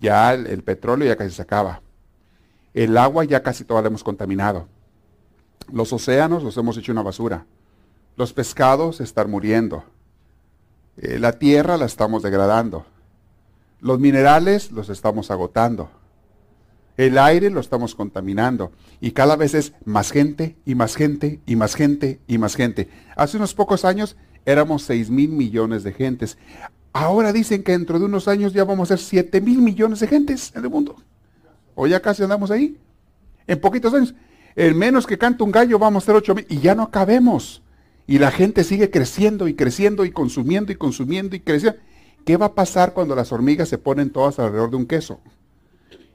Ya 0.00 0.32
el, 0.32 0.62
petróleo 0.62 1.08
ya 1.08 1.16
casi 1.16 1.30
se 1.30 1.42
acaba. 1.42 1.82
El 2.74 2.96
agua 2.96 3.24
ya 3.24 3.42
casi 3.42 3.64
todo 3.64 3.80
lo 3.80 3.88
hemos 3.88 4.04
contaminado. 4.04 4.68
Los 5.72 5.92
océanos 5.92 6.42
los 6.42 6.56
hemos 6.56 6.76
hecho 6.76 6.92
una 6.92 7.02
basura. 7.02 7.46
Los 8.16 8.32
pescados 8.32 9.00
están 9.00 9.30
muriendo. 9.30 9.84
Eh, 10.96 11.18
la 11.18 11.32
tierra 11.32 11.76
la 11.76 11.86
estamos 11.86 12.22
degradando. 12.22 12.86
Los 13.80 13.98
minerales 13.98 14.72
los 14.72 14.88
estamos 14.88 15.30
agotando. 15.30 15.90
El 16.96 17.16
aire 17.16 17.48
lo 17.50 17.60
estamos 17.60 17.94
contaminando 17.94 18.72
y 19.00 19.12
cada 19.12 19.36
vez 19.36 19.54
es 19.54 19.72
más 19.84 20.10
gente 20.10 20.56
y 20.66 20.74
más 20.74 20.96
gente 20.96 21.40
y 21.46 21.54
más 21.54 21.76
gente 21.76 22.20
y 22.26 22.38
más 22.38 22.56
gente. 22.56 22.88
Hace 23.14 23.36
unos 23.36 23.54
pocos 23.54 23.84
años 23.84 24.16
éramos 24.44 24.82
6 24.82 25.08
mil 25.08 25.30
millones 25.30 25.84
de 25.84 25.92
gentes. 25.92 26.38
Ahora 26.92 27.32
dicen 27.32 27.62
que 27.62 27.72
dentro 27.72 27.98
de 27.98 28.04
unos 28.04 28.28
años 28.28 28.52
ya 28.52 28.64
vamos 28.64 28.90
a 28.90 28.96
ser 28.96 29.04
7 29.04 29.40
mil 29.40 29.60
millones 29.60 30.00
de 30.00 30.06
gentes 30.06 30.52
en 30.54 30.64
el 30.64 30.70
mundo. 30.70 30.96
O 31.74 31.86
ya 31.86 32.00
casi 32.00 32.22
andamos 32.22 32.50
ahí. 32.50 32.76
En 33.46 33.60
poquitos 33.60 33.94
años. 33.94 34.14
En 34.56 34.76
menos 34.76 35.06
que 35.06 35.18
canta 35.18 35.44
un 35.44 35.52
gallo 35.52 35.78
vamos 35.78 36.04
a 36.04 36.06
ser 36.06 36.16
8 36.16 36.34
mil. 36.34 36.46
Y 36.48 36.58
ya 36.58 36.74
no 36.74 36.90
cabemos. 36.90 37.62
Y 38.06 38.18
la 38.18 38.30
gente 38.30 38.64
sigue 38.64 38.90
creciendo 38.90 39.48
y 39.48 39.54
creciendo 39.54 40.04
y 40.04 40.10
consumiendo 40.10 40.72
y 40.72 40.76
consumiendo 40.76 41.36
y 41.36 41.40
creciendo. 41.40 41.78
¿Qué 42.24 42.36
va 42.36 42.46
a 42.46 42.54
pasar 42.54 42.94
cuando 42.94 43.14
las 43.14 43.32
hormigas 43.32 43.68
se 43.68 43.78
ponen 43.78 44.10
todas 44.10 44.38
alrededor 44.38 44.70
de 44.70 44.76
un 44.76 44.86
queso? 44.86 45.20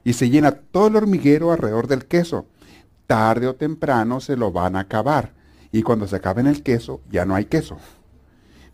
y 0.04 0.12
se 0.12 0.28
llena 0.30 0.52
todo 0.52 0.88
el 0.88 0.96
hormiguero 0.96 1.50
alrededor 1.50 1.88
del 1.88 2.04
queso. 2.04 2.46
Tarde 3.06 3.48
o 3.48 3.54
temprano 3.54 4.20
se 4.20 4.36
lo 4.36 4.52
van 4.52 4.76
a 4.76 4.80
acabar. 4.80 5.32
Y 5.72 5.82
cuando 5.82 6.06
se 6.06 6.16
acabe 6.16 6.42
el 6.42 6.62
queso, 6.62 7.00
ya 7.10 7.24
no 7.24 7.34
hay 7.34 7.46
queso. 7.46 7.78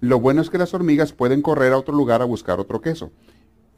Lo 0.01 0.19
bueno 0.19 0.41
es 0.41 0.49
que 0.49 0.57
las 0.57 0.73
hormigas 0.73 1.13
pueden 1.13 1.43
correr 1.43 1.75
a 1.75 1.79
otro 1.79 1.95
lugar 1.95 2.23
a 2.23 2.25
buscar 2.25 2.59
otro 2.59 2.81
queso. 2.81 3.11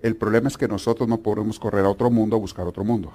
El 0.03 0.17
problema 0.17 0.49
es 0.49 0.57
que 0.57 0.69
nosotros 0.69 1.09
no 1.09 1.19
podemos 1.19 1.59
correr 1.59 1.85
a 1.85 1.91
otro 1.91 2.11
mundo 2.11 2.37
a 2.37 2.39
buscar 2.39 2.67
otro 2.67 2.85
mundo. 2.85 3.13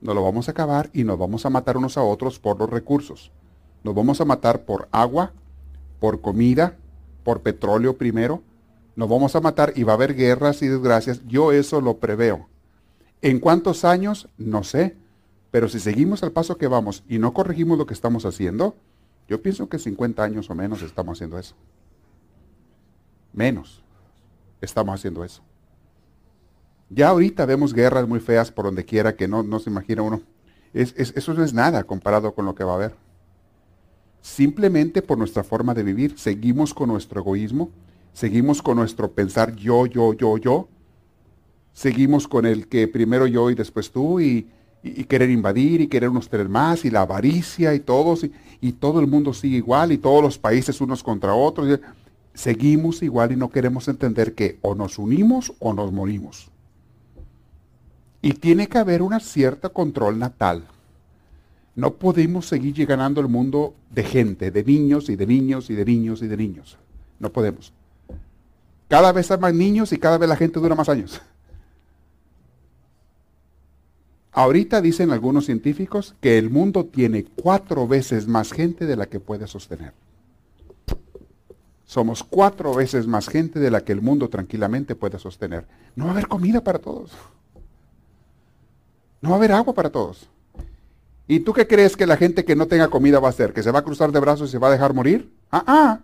Nos 0.00 0.14
lo 0.14 0.22
vamos 0.22 0.48
a 0.48 0.52
acabar 0.52 0.88
y 0.92 1.02
nos 1.02 1.18
vamos 1.18 1.44
a 1.46 1.50
matar 1.50 1.76
unos 1.76 1.98
a 1.98 2.02
otros 2.02 2.38
por 2.38 2.58
los 2.58 2.70
recursos. 2.70 3.32
Nos 3.82 3.94
vamos 3.94 4.20
a 4.20 4.24
matar 4.24 4.64
por 4.64 4.88
agua, 4.92 5.32
por 5.98 6.20
comida, 6.20 6.76
por 7.24 7.42
petróleo 7.42 7.96
primero. 7.96 8.42
Nos 8.94 9.08
vamos 9.08 9.34
a 9.34 9.40
matar 9.40 9.72
y 9.74 9.82
va 9.82 9.92
a 9.92 9.96
haber 9.96 10.14
guerras 10.14 10.62
y 10.62 10.68
desgracias. 10.68 11.26
Yo 11.26 11.50
eso 11.50 11.80
lo 11.80 11.98
preveo. 11.98 12.48
¿En 13.20 13.40
cuántos 13.40 13.84
años? 13.84 14.28
No 14.38 14.62
sé. 14.62 14.96
Pero 15.50 15.68
si 15.68 15.80
seguimos 15.80 16.22
al 16.22 16.30
paso 16.30 16.56
que 16.56 16.68
vamos 16.68 17.02
y 17.08 17.18
no 17.18 17.34
corregimos 17.34 17.78
lo 17.78 17.86
que 17.86 17.94
estamos 17.94 18.24
haciendo, 18.24 18.76
yo 19.28 19.42
pienso 19.42 19.68
que 19.68 19.80
50 19.80 20.22
años 20.22 20.50
o 20.50 20.54
menos 20.54 20.82
estamos 20.82 21.18
haciendo 21.18 21.36
eso. 21.38 21.56
Menos 23.32 23.82
estamos 24.60 24.94
haciendo 24.94 25.24
eso. 25.24 25.42
Ya 26.88 27.08
ahorita 27.08 27.46
vemos 27.46 27.72
guerras 27.72 28.08
muy 28.08 28.20
feas 28.20 28.50
por 28.50 28.64
donde 28.64 28.84
quiera 28.84 29.14
que 29.14 29.28
no, 29.28 29.42
no 29.42 29.58
se 29.60 29.70
imagina 29.70 30.02
uno. 30.02 30.22
eso 30.74 31.34
no 31.34 31.44
es 31.44 31.54
nada 31.54 31.84
comparado 31.84 32.34
con 32.34 32.44
lo 32.44 32.54
que 32.54 32.64
va 32.64 32.72
a 32.72 32.76
haber. 32.76 32.94
Simplemente 34.20 35.00
por 35.00 35.16
nuestra 35.16 35.44
forma 35.44 35.72
de 35.72 35.82
vivir, 35.82 36.18
seguimos 36.18 36.74
con 36.74 36.88
nuestro 36.88 37.20
egoísmo, 37.20 37.70
seguimos 38.12 38.60
con 38.60 38.76
nuestro 38.76 39.12
pensar 39.12 39.54
yo, 39.54 39.86
yo, 39.86 40.12
yo, 40.12 40.36
yo, 40.36 40.68
seguimos 41.72 42.28
con 42.28 42.44
el 42.44 42.68
que 42.68 42.88
primero 42.88 43.26
yo 43.26 43.50
y 43.50 43.54
después 43.54 43.90
tú 43.90 44.20
y, 44.20 44.46
querer 45.08 45.28
invadir 45.28 45.82
y 45.82 45.88
querer 45.88 46.08
unos 46.08 46.28
tener 46.28 46.48
más 46.48 46.86
y 46.86 46.90
la 46.90 47.02
avaricia 47.02 47.74
y 47.74 47.80
todos 47.80 48.24
y, 48.60 48.72
todo 48.72 49.00
el 49.00 49.06
mundo 49.06 49.32
sigue 49.32 49.58
igual 49.58 49.92
y 49.92 49.98
todos 49.98 50.22
los 50.22 50.38
países 50.38 50.80
unos 50.80 51.02
contra 51.02 51.34
otros. 51.34 51.80
Seguimos 52.34 53.02
igual 53.02 53.32
y 53.32 53.36
no 53.36 53.50
queremos 53.50 53.88
entender 53.88 54.34
que 54.34 54.58
o 54.62 54.74
nos 54.74 54.98
unimos 54.98 55.52
o 55.58 55.72
nos 55.72 55.92
morimos. 55.92 56.50
Y 58.22 58.34
tiene 58.34 58.68
que 58.68 58.78
haber 58.78 59.02
una 59.02 59.20
cierta 59.20 59.70
control 59.70 60.18
natal. 60.18 60.64
No 61.74 61.94
podemos 61.94 62.46
seguir 62.46 62.74
llegando 62.74 63.20
al 63.20 63.28
mundo 63.28 63.74
de 63.90 64.02
gente, 64.02 64.50
de 64.50 64.64
niños 64.64 65.08
y 65.08 65.16
de 65.16 65.26
niños 65.26 65.70
y 65.70 65.74
de 65.74 65.84
niños 65.84 66.22
y 66.22 66.26
de 66.26 66.36
niños. 66.36 66.76
No 67.18 67.30
podemos. 67.30 67.72
Cada 68.88 69.12
vez 69.12 69.30
hay 69.30 69.38
más 69.38 69.54
niños 69.54 69.92
y 69.92 69.98
cada 69.98 70.18
vez 70.18 70.28
la 70.28 70.36
gente 70.36 70.60
dura 70.60 70.74
más 70.74 70.88
años. 70.88 71.22
Ahorita 74.32 74.80
dicen 74.80 75.10
algunos 75.10 75.46
científicos 75.46 76.14
que 76.20 76.38
el 76.38 76.50
mundo 76.50 76.84
tiene 76.84 77.24
cuatro 77.24 77.88
veces 77.88 78.28
más 78.28 78.52
gente 78.52 78.86
de 78.86 78.96
la 78.96 79.06
que 79.06 79.20
puede 79.20 79.46
sostener. 79.46 79.92
Somos 81.90 82.22
cuatro 82.22 82.72
veces 82.72 83.08
más 83.08 83.28
gente 83.28 83.58
de 83.58 83.68
la 83.68 83.80
que 83.80 83.90
el 83.90 84.00
mundo 84.00 84.28
tranquilamente 84.28 84.94
puede 84.94 85.18
sostener. 85.18 85.66
No 85.96 86.04
va 86.04 86.10
a 86.10 86.12
haber 86.12 86.28
comida 86.28 86.62
para 86.62 86.78
todos. 86.78 87.10
No 89.20 89.30
va 89.30 89.34
a 89.34 89.38
haber 89.38 89.50
agua 89.50 89.74
para 89.74 89.90
todos. 89.90 90.28
¿Y 91.26 91.40
tú 91.40 91.52
qué 91.52 91.66
crees 91.66 91.96
que 91.96 92.06
la 92.06 92.16
gente 92.16 92.44
que 92.44 92.54
no 92.54 92.68
tenga 92.68 92.86
comida 92.86 93.18
va 93.18 93.26
a 93.26 93.30
hacer? 93.30 93.52
¿Que 93.52 93.64
se 93.64 93.72
va 93.72 93.80
a 93.80 93.82
cruzar 93.82 94.12
de 94.12 94.20
brazos 94.20 94.50
y 94.50 94.52
se 94.52 94.58
va 94.58 94.68
a 94.68 94.70
dejar 94.70 94.94
morir? 94.94 95.34
Ah, 95.50 95.64
ah. 95.66 95.98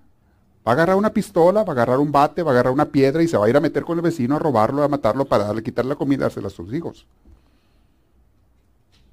Va 0.66 0.72
a 0.72 0.74
agarrar 0.74 0.96
una 0.96 1.10
pistola, 1.10 1.62
va 1.62 1.68
a 1.68 1.74
agarrar 1.74 2.00
un 2.00 2.10
bate, 2.10 2.42
va 2.42 2.50
a 2.50 2.54
agarrar 2.54 2.72
una 2.72 2.86
piedra 2.86 3.22
y 3.22 3.28
se 3.28 3.36
va 3.36 3.46
a 3.46 3.48
ir 3.48 3.56
a 3.56 3.60
meter 3.60 3.84
con 3.84 3.96
el 3.96 4.02
vecino 4.02 4.34
a 4.34 4.38
robarlo, 4.40 4.82
a 4.82 4.88
matarlo 4.88 5.24
para 5.24 5.44
darle, 5.44 5.62
quitarle 5.62 5.90
la 5.90 5.94
comida, 5.94 6.22
dársela 6.22 6.48
a 6.48 6.50
sus 6.50 6.74
hijos. 6.74 7.06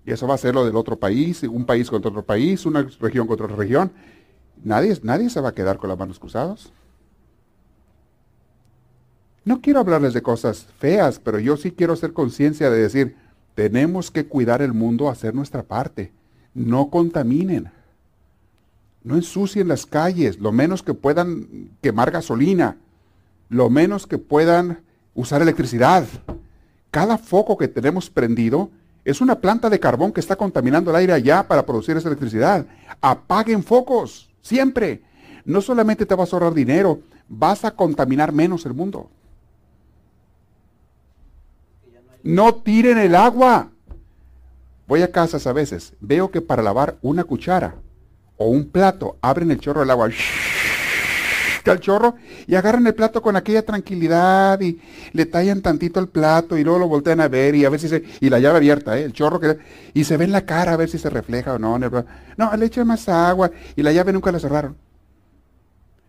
Y 0.07 0.11
eso 0.11 0.25
va 0.25 0.33
a 0.33 0.39
ser 0.39 0.55
lo 0.55 0.65
del 0.65 0.75
otro 0.75 0.95
país, 0.95 1.43
un 1.43 1.67
país 1.67 1.87
contra 1.87 2.09
otro 2.09 2.23
país, 2.23 2.65
una 2.65 2.81
región 2.99 3.27
contra 3.27 3.45
otra 3.45 3.57
región. 3.57 3.91
Nadie, 4.63 5.29
se 5.29 5.41
va 5.41 5.49
a 5.49 5.53
quedar 5.53 5.77
con 5.77 5.89
las 5.89 5.99
manos 5.99 6.19
cruzadas. 6.19 6.71
No 9.45 9.61
quiero 9.61 9.79
hablarles 9.79 10.13
de 10.13 10.21
cosas 10.21 10.67
feas, 10.79 11.19
pero 11.19 11.37
yo 11.37 11.57
sí 11.57 11.71
quiero 11.71 11.93
hacer 11.93 12.13
conciencia 12.13 12.69
de 12.69 12.81
decir, 12.81 13.17
tenemos 13.55 14.09
que 14.09 14.25
cuidar 14.25 14.61
el 14.61 14.73
mundo, 14.73 15.09
hacer 15.09 15.35
nuestra 15.35 15.63
parte. 15.63 16.13
No 16.53 16.89
contaminen. 16.89 17.71
No 19.03 19.15
ensucien 19.15 19.67
las 19.67 19.85
calles, 19.85 20.39
lo 20.39 20.53
menos 20.53 20.81
que 20.81 20.93
puedan 20.93 21.71
quemar 21.81 22.11
gasolina, 22.11 22.77
lo 23.49 23.69
menos 23.69 24.07
que 24.07 24.17
puedan 24.17 24.79
usar 25.13 25.41
electricidad. 25.41 26.05
Cada 26.89 27.17
foco 27.17 27.57
que 27.57 27.67
tenemos 27.67 28.09
prendido 28.09 28.69
es 29.03 29.19
una 29.19 29.41
planta 29.41 29.69
de 29.69 29.81
carbón 29.81 30.13
que 30.13 30.21
está 30.21 30.37
contaminando 30.37 30.89
el 30.91 30.95
aire 30.95 31.11
allá 31.11 31.45
para 31.45 31.65
producir 31.65 31.97
esa 31.97 32.07
electricidad. 32.07 32.65
Apaguen 33.01 33.61
focos, 33.61 34.32
siempre. 34.43 35.01
No 35.45 35.61
solamente 35.61 36.05
te 36.05 36.13
vas 36.13 36.31
a 36.31 36.35
ahorrar 36.35 36.53
dinero, 36.53 36.99
vas 37.27 37.65
a 37.65 37.71
contaminar 37.71 38.31
menos 38.31 38.67
el 38.67 38.75
mundo. 38.75 39.09
No 42.21 42.53
tiren 42.53 42.99
el 42.99 43.15
agua. 43.15 43.71
Voy 44.87 45.01
a 45.01 45.11
casas 45.11 45.47
a 45.47 45.53
veces, 45.53 45.93
veo 45.99 46.29
que 46.29 46.41
para 46.41 46.61
lavar 46.61 46.97
una 47.01 47.23
cuchara 47.23 47.75
o 48.37 48.47
un 48.47 48.69
plato 48.69 49.17
abren 49.21 49.49
el 49.49 49.59
chorro 49.59 49.79
del 49.79 49.91
agua 49.91 50.09
chorro 51.79 52.15
y 52.47 52.55
agarran 52.55 52.85
el 52.87 52.93
plato 52.93 53.21
con 53.21 53.35
aquella 53.35 53.63
tranquilidad 53.63 54.59
y 54.61 54.79
le 55.13 55.25
tallan 55.25 55.61
tantito 55.61 55.99
el 55.99 56.09
plato 56.09 56.57
y 56.57 56.63
luego 56.63 56.79
lo 56.79 56.87
voltean 56.87 57.21
a 57.21 57.27
ver 57.27 57.55
y 57.55 57.65
a 57.65 57.69
ver 57.69 57.79
si 57.79 57.87
se, 57.87 58.03
y 58.19 58.29
la 58.29 58.39
llave 58.39 58.57
abierta, 58.57 58.97
¿eh? 58.97 59.03
el 59.03 59.13
chorro 59.13 59.39
que, 59.39 59.57
y 59.93 60.03
se 60.03 60.17
ve 60.17 60.25
en 60.25 60.31
la 60.31 60.45
cara 60.45 60.73
a 60.73 60.77
ver 60.77 60.89
si 60.89 60.97
se 60.97 61.09
refleja 61.09 61.53
o 61.53 61.59
no. 61.59 61.79
No, 61.79 62.57
le 62.57 62.65
echan 62.65 62.87
más 62.87 63.07
agua 63.09 63.51
y 63.75 63.81
la 63.81 63.91
llave 63.91 64.13
nunca 64.13 64.31
la 64.31 64.39
cerraron. 64.39 64.77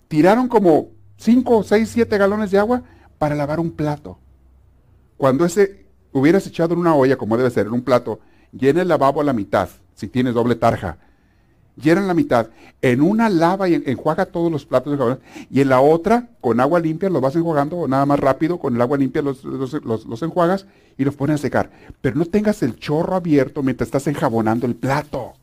Tiraron 0.09 0.49
como 0.49 0.91
5, 1.17 1.63
6, 1.63 1.89
7 1.89 2.19
galones 2.19 2.51
de 2.51 2.59
agua 2.59 2.83
para 3.19 3.35
lavar 3.35 3.61
un 3.61 3.71
plato. 3.71 4.19
Cuando 5.17 5.45
ese 5.45 5.87
hubieras 6.13 6.47
echado 6.47 6.75
en 6.75 6.81
una 6.81 6.95
olla, 6.95 7.17
como 7.17 7.37
debe 7.37 7.51
ser, 7.51 7.67
en 7.67 7.73
un 7.73 7.83
plato, 7.83 8.21
llena 8.53 8.83
el 8.83 8.89
lavabo 8.89 9.21
a 9.21 9.25
la 9.25 9.33
mitad, 9.33 9.69
si 9.95 10.09
tienes 10.09 10.35
doble 10.35 10.55
tarja, 10.55 10.99
llenan 11.77 12.07
la 12.07 12.15
mitad, 12.15 12.49
en 12.83 13.01
una 13.01 13.29
lava 13.29 13.69
y 13.69 13.75
enjuaga 13.75 14.27
todos 14.27 14.51
los 14.51 14.65
platos 14.65 14.99
de 14.99 15.19
y 15.51 15.61
en 15.61 15.69
la 15.69 15.81
otra, 15.81 16.29
con 16.41 16.61
agua 16.61 16.81
limpia, 16.81 17.11
los 17.11 17.21
vas 17.21 17.35
enjuagando, 17.37 17.77
o 17.79 17.89
nada 17.89 18.07
más 18.07 18.21
rápido, 18.21 18.59
con 18.59 18.75
el 18.75 18.81
agua 18.81 18.99
limpia 18.99 19.23
los, 19.23 19.45
los, 19.45 20.23
enjuagas 20.23 20.67
y 20.97 21.05
los 21.05 21.17
pones 21.17 21.37
a 21.37 21.43
secar. 21.43 21.71
Pero 22.01 22.17
no 22.17 22.27
tengas 22.27 22.63
el 22.63 22.77
chorro 22.79 23.17
abierto 23.17 23.63
mientras 23.63 23.89
estás 23.89 24.07
enjabonando 24.07 24.67
el 24.67 24.75
plato. 24.75 25.35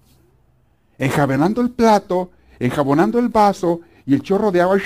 Enjabonando 0.98 1.62
el 1.62 1.72
plato, 1.72 2.32
enjabonando 2.60 3.20
el 3.20 3.30
vaso, 3.30 3.82
y 4.06 4.14
el 4.14 4.22
chorro 4.22 4.52
de 4.52 4.62
agua, 4.62 4.78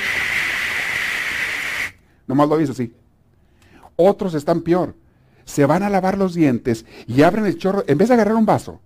nomás 2.27 2.49
lo 2.49 2.57
ves 2.57 2.69
así. 2.69 2.93
Otros 3.95 4.33
están 4.33 4.61
peor. 4.61 4.95
Se 5.45 5.65
van 5.65 5.83
a 5.83 5.89
lavar 5.89 6.17
los 6.17 6.33
dientes 6.33 6.85
y 7.07 7.21
abren 7.21 7.45
el 7.45 7.57
chorro, 7.57 7.83
en 7.87 7.97
vez 7.97 8.07
de 8.09 8.15
agarrar 8.15 8.35
un 8.35 8.45
vaso, 8.45 8.81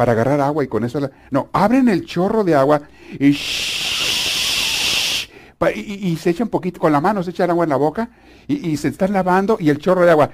para 0.00 0.12
agarrar 0.12 0.40
agua 0.40 0.64
y 0.64 0.66
con 0.66 0.82
eso... 0.82 0.98
No, 1.30 1.50
abren 1.52 1.86
el 1.90 2.06
chorro 2.06 2.42
de 2.42 2.54
agua 2.54 2.80
y, 3.18 3.36
y, 5.74 6.16
se 6.16 6.30
echan 6.30 6.48
poquito, 6.48 6.80
con 6.80 6.90
la 6.90 7.02
mano 7.02 7.22
se 7.22 7.32
echan 7.32 7.50
agua 7.50 7.64
en 7.64 7.68
la 7.68 7.76
boca 7.76 8.08
y, 8.48 8.78
se 8.78 8.88
están 8.88 9.12
lavando 9.12 9.58
y 9.60 9.68
el 9.68 9.76
chorro 9.76 10.06
de 10.06 10.10
agua 10.10 10.30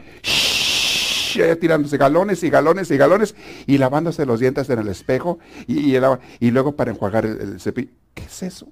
tirándose 1.58 1.96
galones 1.96 2.44
y 2.44 2.48
galones 2.48 2.92
y 2.92 2.96
galones 2.96 3.34
y 3.66 3.78
lavándose 3.78 4.24
los 4.24 4.38
dientes 4.38 4.70
en 4.70 4.78
el 4.78 4.86
espejo 4.86 5.40
y, 5.66 5.96
el 5.96 6.04
agua, 6.04 6.20
y 6.38 6.52
luego 6.52 6.76
para 6.76 6.92
enjuagar 6.92 7.26
el, 7.26 7.58
cepillo. 7.58 7.90
¿Qué 8.14 8.22
es 8.22 8.44
eso? 8.44 8.68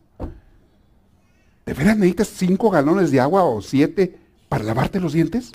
¿De 1.67 1.75
veras 1.75 1.97
necesitas 1.97 2.29
cinco 2.29 2.71
galones 2.71 3.11
de 3.11 3.19
agua 3.19 3.43
o 3.43 3.61
siete 3.63 4.17
para 4.49 4.63
lavarte 4.63 5.01
los 5.01 5.13
dientes? 5.13 5.51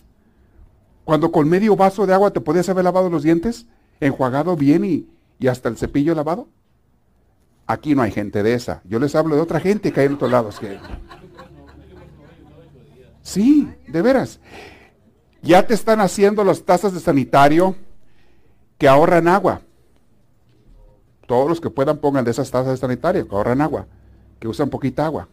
Cuando 1.06 1.32
con 1.32 1.48
medio 1.48 1.78
vaso 1.78 2.06
de 2.06 2.14
agua 2.14 2.32
te 2.32 2.42
podías 2.42 2.68
haber 2.68 2.84
lavado 2.84 3.10
los 3.10 3.24
dientes, 3.24 3.68
enjuagado 4.02 4.58
bien 4.58 4.84
y, 4.84 5.08
y 5.40 5.48
hasta 5.48 5.70
el 5.70 5.78
cepillo 5.78 6.14
lavado. 6.14 6.48
Aquí 7.66 7.96
no 7.96 8.02
hay 8.02 8.12
gente 8.12 8.44
de 8.44 8.54
esa. 8.54 8.82
Yo 8.84 9.00
les 9.00 9.16
hablo 9.16 9.36
de 9.36 9.42
otra 9.42 9.60
gente 9.60 9.92
que 9.92 10.02
hay 10.02 10.08
en 10.08 10.16
otros 10.16 10.32
lados. 10.32 10.60
Que... 10.60 10.78
Sí, 13.22 13.70
de 13.88 14.02
veras. 14.02 14.40
Ya 15.42 15.66
te 15.66 15.74
están 15.74 16.02
haciendo 16.02 16.44
las 16.44 16.64
tazas 16.64 16.94
de 16.94 17.00
sanitario 17.00 17.76
que 18.78 18.88
ahorran 18.88 19.28
agua. 19.28 19.62
Todos 21.26 21.48
los 21.48 21.62
que 21.62 21.70
puedan 21.70 22.00
pongan 22.00 22.26
de 22.26 22.32
esas 22.32 22.52
tazas 22.52 22.72
de 22.72 22.78
sanitario 22.78 23.28
que 23.28 23.36
ahorran 23.36 23.62
agua, 23.62 23.86
que 24.40 24.48
usan 24.48 24.70
poquita 24.70 25.06
agua. 25.06 25.30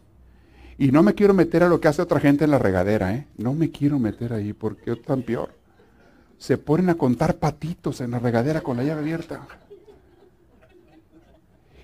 Y 0.77 0.91
no 0.91 1.01
me 1.01 1.15
quiero 1.15 1.33
meter 1.33 1.63
a 1.63 1.69
lo 1.69 1.81
que 1.81 1.87
hace 1.87 2.03
otra 2.03 2.19
gente 2.19 2.45
en 2.45 2.51
la 2.51 2.59
regadera, 2.59 3.15
¿eh? 3.15 3.27
No 3.35 3.53
me 3.53 3.71
quiero 3.71 3.97
meter 3.97 4.31
ahí 4.31 4.53
porque 4.53 4.91
es 4.91 5.01
tan 5.01 5.23
peor. 5.23 5.49
Se 6.37 6.59
ponen 6.59 6.91
a 6.91 6.95
contar 6.95 7.37
patitos 7.37 7.99
en 7.99 8.11
la 8.11 8.19
regadera 8.19 8.61
con 8.61 8.77
la 8.77 8.83
llave 8.83 9.01
abierta 9.01 9.47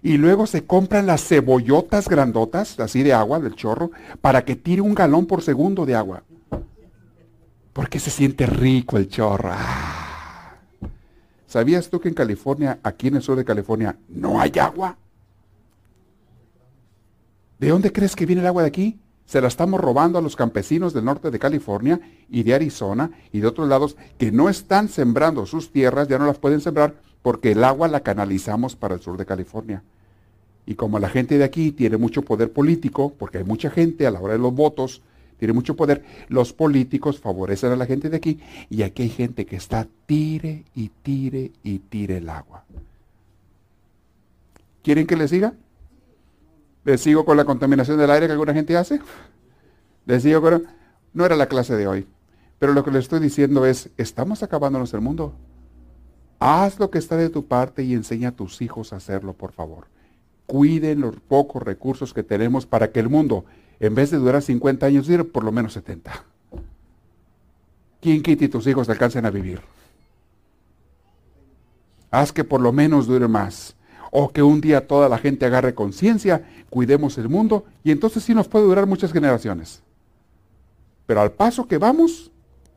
y 0.04 0.18
luego 0.18 0.46
se 0.46 0.66
compran 0.66 1.08
las 1.08 1.26
cebollotas 1.26 2.10
grandotas, 2.10 2.78
así 2.82 3.04
de 3.04 3.14
agua, 3.14 3.40
del 3.40 3.56
chorro, 3.56 3.92
para 4.20 4.44
que 4.44 4.58
tire 4.58 4.82
un 4.82 4.94
galón 4.94 5.26
por 5.26 5.42
segundo 5.42 5.86
de 5.86 5.96
agua. 5.96 6.24
Porque 7.72 8.00
se 8.00 8.12
siente 8.12 8.46
rico 8.46 8.98
el 8.98 9.08
chorro. 9.08 9.50
Ah. 9.54 10.58
¿Sabías 11.48 11.90
tú 11.90 12.02
que 12.02 12.10
en 12.10 12.16
California, 12.16 12.80
aquí 12.84 13.08
en 13.08 13.16
el 13.16 13.22
sur 13.22 13.38
de 13.38 13.46
California, 13.46 13.96
no 14.10 14.42
hay 14.42 14.52
agua? 14.60 14.98
¿De 17.58 17.70
dónde 17.70 17.94
crees 17.94 18.14
que 18.14 18.26
viene 18.26 18.42
el 18.42 18.48
agua 18.48 18.64
de 18.64 18.68
aquí? 18.68 19.00
Se 19.26 19.40
la 19.40 19.48
estamos 19.48 19.80
robando 19.80 20.20
a 20.20 20.22
los 20.22 20.36
campesinos 20.36 20.94
del 20.94 21.06
norte 21.06 21.32
de 21.32 21.40
California 21.40 22.02
y 22.30 22.44
de 22.44 22.54
Arizona 22.54 23.10
y 23.32 23.40
de 23.40 23.48
otros 23.48 23.70
lados 23.70 23.96
que 24.18 24.34
no 24.34 24.50
están 24.50 24.90
sembrando 24.90 25.46
sus 25.46 25.72
tierras, 25.72 26.10
ya 26.10 26.20
no 26.20 26.26
las 26.26 26.40
pueden 26.40 26.60
sembrar 26.60 26.96
porque 27.22 27.54
el 27.54 27.64
agua 27.64 27.88
la 27.88 28.02
canalizamos 28.02 28.76
para 28.76 28.96
el 28.96 29.02
sur 29.02 29.18
de 29.18 29.26
California. 29.26 29.82
Y 30.66 30.76
como 30.76 31.00
la 31.00 31.10
gente 31.10 31.38
de 31.38 31.44
aquí 31.44 31.72
tiene 31.72 31.98
mucho 31.98 32.22
poder 32.22 32.52
político, 32.52 33.14
porque 33.18 33.40
hay 33.40 33.44
mucha 33.44 33.70
gente 33.70 34.08
a 34.08 34.12
la 34.12 34.22
hora 34.22 34.34
de 34.34 34.40
los 34.40 34.54
votos, 34.54 35.02
tiene 35.38 35.54
mucho 35.54 35.76
poder, 35.76 36.06
los 36.30 36.54
políticos 36.54 37.20
favorecen 37.20 37.72
a 37.74 37.76
la 37.76 37.86
gente 37.86 38.10
de 38.10 38.16
aquí 38.16 38.40
y 38.70 38.84
aquí 38.84 39.04
hay 39.04 39.10
gente 39.10 39.46
que 39.46 39.58
está 39.58 39.88
tire 40.06 40.64
y 40.74 40.90
tire 40.90 41.52
y 41.64 41.80
tire 41.80 42.18
el 42.18 42.30
agua. 42.30 42.64
¿Quieren 44.84 45.06
que 45.06 45.18
les 45.18 45.32
siga? 45.32 45.54
¿Les 46.86 47.02
sigo 47.02 47.26
con 47.26 47.36
la 47.36 47.46
contaminación 47.46 47.98
del 47.98 48.12
aire 48.12 48.28
que 48.28 48.34
alguna 48.34 48.54
gente 48.54 48.78
hace? 48.78 49.02
¿Les 50.06 50.24
sigo 50.24 50.42
con... 50.42 50.66
No 51.14 51.26
era 51.26 51.36
la 51.36 51.48
clase 51.48 51.76
de 51.76 51.88
hoy, 51.88 52.08
pero 52.58 52.74
lo 52.74 52.84
que 52.84 52.92
les 52.92 53.04
estoy 53.04 53.20
diciendo 53.20 53.66
es, 53.66 53.90
estamos 53.98 54.44
acabándonos 54.44 54.94
el 54.94 55.02
mundo. 55.02 55.36
Haz 56.40 56.80
lo 56.80 56.90
que 56.90 57.00
está 57.00 57.18
de 57.18 57.30
tu 57.30 57.46
parte 57.46 57.84
y 57.84 57.94
enseña 57.94 58.30
a 58.30 58.36
tus 58.36 58.62
hijos 58.62 58.94
a 58.94 58.98
hacerlo, 58.98 59.34
por 59.34 59.52
favor 59.52 59.88
cuiden 60.46 61.02
los 61.02 61.16
pocos 61.16 61.62
recursos 61.62 62.14
que 62.14 62.24
tenemos 62.24 62.66
para 62.66 62.92
que 62.92 63.00
el 63.00 63.10
mundo, 63.10 63.46
en 63.80 63.96
vez 63.96 64.12
de 64.12 64.18
durar 64.18 64.42
50 64.42 64.86
años, 64.86 65.08
dure 65.08 65.24
por 65.24 65.44
lo 65.44 65.52
menos 65.52 65.74
70. 65.74 66.24
¿Quién 68.02 68.22
quita 68.22 68.46
y 68.46 68.50
tus 68.50 68.68
hijos 68.68 68.90
alcancen 68.90 69.26
a 69.26 69.30
vivir? 69.30 69.62
Haz 72.12 72.32
que 72.32 72.44
por 72.44 72.62
lo 72.62 72.72
menos 72.72 73.08
dure 73.08 73.28
más. 73.28 73.76
O 74.12 74.30
que 74.30 74.44
un 74.44 74.62
día 74.62 74.86
toda 74.86 75.10
la 75.10 75.18
gente 75.18 75.46
agarre 75.46 75.74
conciencia, 75.74 76.48
cuidemos 76.70 77.18
el 77.18 77.30
mundo 77.30 77.66
y 77.84 77.92
entonces 77.92 78.24
sí 78.24 78.36
nos 78.36 78.48
puede 78.48 78.66
durar 78.66 78.86
muchas 78.86 79.12
generaciones. 79.12 79.82
Pero 81.08 81.22
al 81.22 81.32
paso 81.32 81.68
que 81.68 81.80
vamos, 81.80 82.32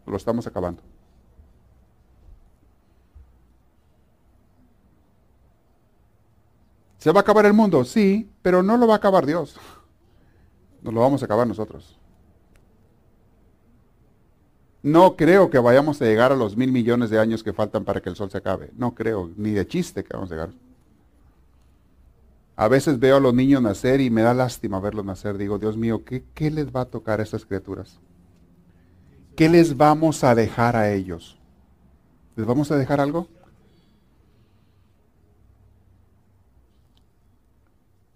lo 0.06 0.16
estamos 0.16 0.46
acabando. 0.46 0.82
¿Se 6.98 7.12
va 7.12 7.20
a 7.20 7.22
acabar 7.22 7.46
el 7.46 7.52
mundo? 7.52 7.84
Sí, 7.84 8.30
pero 8.42 8.62
no 8.62 8.76
lo 8.76 8.86
va 8.86 8.94
a 8.94 8.96
acabar 8.96 9.26
Dios. 9.26 9.56
Nos 10.82 10.94
lo 10.94 11.00
vamos 11.00 11.22
a 11.22 11.24
acabar 11.26 11.46
nosotros. 11.46 11.98
No 14.82 15.16
creo 15.16 15.50
que 15.50 15.58
vayamos 15.58 16.00
a 16.00 16.04
llegar 16.04 16.30
a 16.30 16.36
los 16.36 16.56
mil 16.56 16.70
millones 16.70 17.10
de 17.10 17.18
años 17.18 17.42
que 17.42 17.52
faltan 17.52 17.84
para 17.84 18.00
que 18.00 18.08
el 18.08 18.16
sol 18.16 18.30
se 18.30 18.38
acabe. 18.38 18.70
No 18.76 18.94
creo, 18.94 19.30
ni 19.36 19.50
de 19.50 19.66
chiste 19.66 20.04
que 20.04 20.14
vamos 20.14 20.30
a 20.30 20.34
llegar. 20.34 20.50
A 22.54 22.68
veces 22.68 22.98
veo 22.98 23.16
a 23.16 23.20
los 23.20 23.34
niños 23.34 23.60
nacer 23.60 24.00
y 24.00 24.10
me 24.10 24.22
da 24.22 24.32
lástima 24.32 24.80
verlos 24.80 25.04
nacer. 25.04 25.36
Digo, 25.36 25.58
Dios 25.58 25.76
mío, 25.76 26.04
¿qué, 26.04 26.24
qué 26.34 26.50
les 26.50 26.74
va 26.74 26.82
a 26.82 26.84
tocar 26.86 27.20
a 27.20 27.22
estas 27.22 27.44
criaturas? 27.44 27.98
¿Qué 29.34 29.48
les 29.48 29.76
vamos 29.76 30.24
a 30.24 30.34
dejar 30.34 30.76
a 30.76 30.90
ellos? 30.92 31.36
¿Les 32.36 32.46
vamos 32.46 32.70
a 32.70 32.76
dejar 32.76 33.00
algo? 33.00 33.28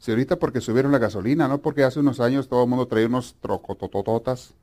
Si 0.01 0.11
ahorita 0.11 0.38
porque 0.38 0.62
subieron 0.62 0.92
la 0.92 0.98
gasolina, 0.98 1.46
no 1.46 1.59
porque 1.59 1.84
hace 1.84 2.01
unos 2.01 2.20
años 2.20 2.48
todo 2.48 2.64
el 2.64 2.70
mundo 2.70 2.88
traía 2.88 3.07
unos 3.07 3.36
trocototototas, 3.38 4.55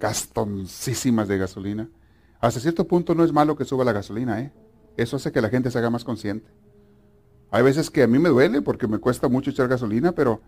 gastoncísimas 0.00 1.28
de 1.28 1.38
gasolina. 1.38 1.88
Hasta 2.40 2.58
cierto 2.58 2.88
punto 2.88 3.14
no 3.14 3.22
es 3.22 3.32
malo 3.32 3.56
que 3.56 3.64
suba 3.64 3.84
la 3.84 3.92
gasolina, 3.92 4.40
¿eh? 4.40 4.52
Eso 4.96 5.16
hace 5.16 5.30
que 5.30 5.40
la 5.40 5.50
gente 5.50 5.70
se 5.70 5.78
haga 5.78 5.88
más 5.88 6.02
consciente. 6.02 6.50
Hay 7.52 7.62
veces 7.62 7.90
que 7.90 8.02
a 8.02 8.08
mí 8.08 8.18
me 8.18 8.30
duele 8.30 8.60
porque 8.60 8.88
me 8.88 8.98
cuesta 8.98 9.28
mucho 9.28 9.50
echar 9.50 9.68
gasolina, 9.68 10.10
pero 10.12 10.40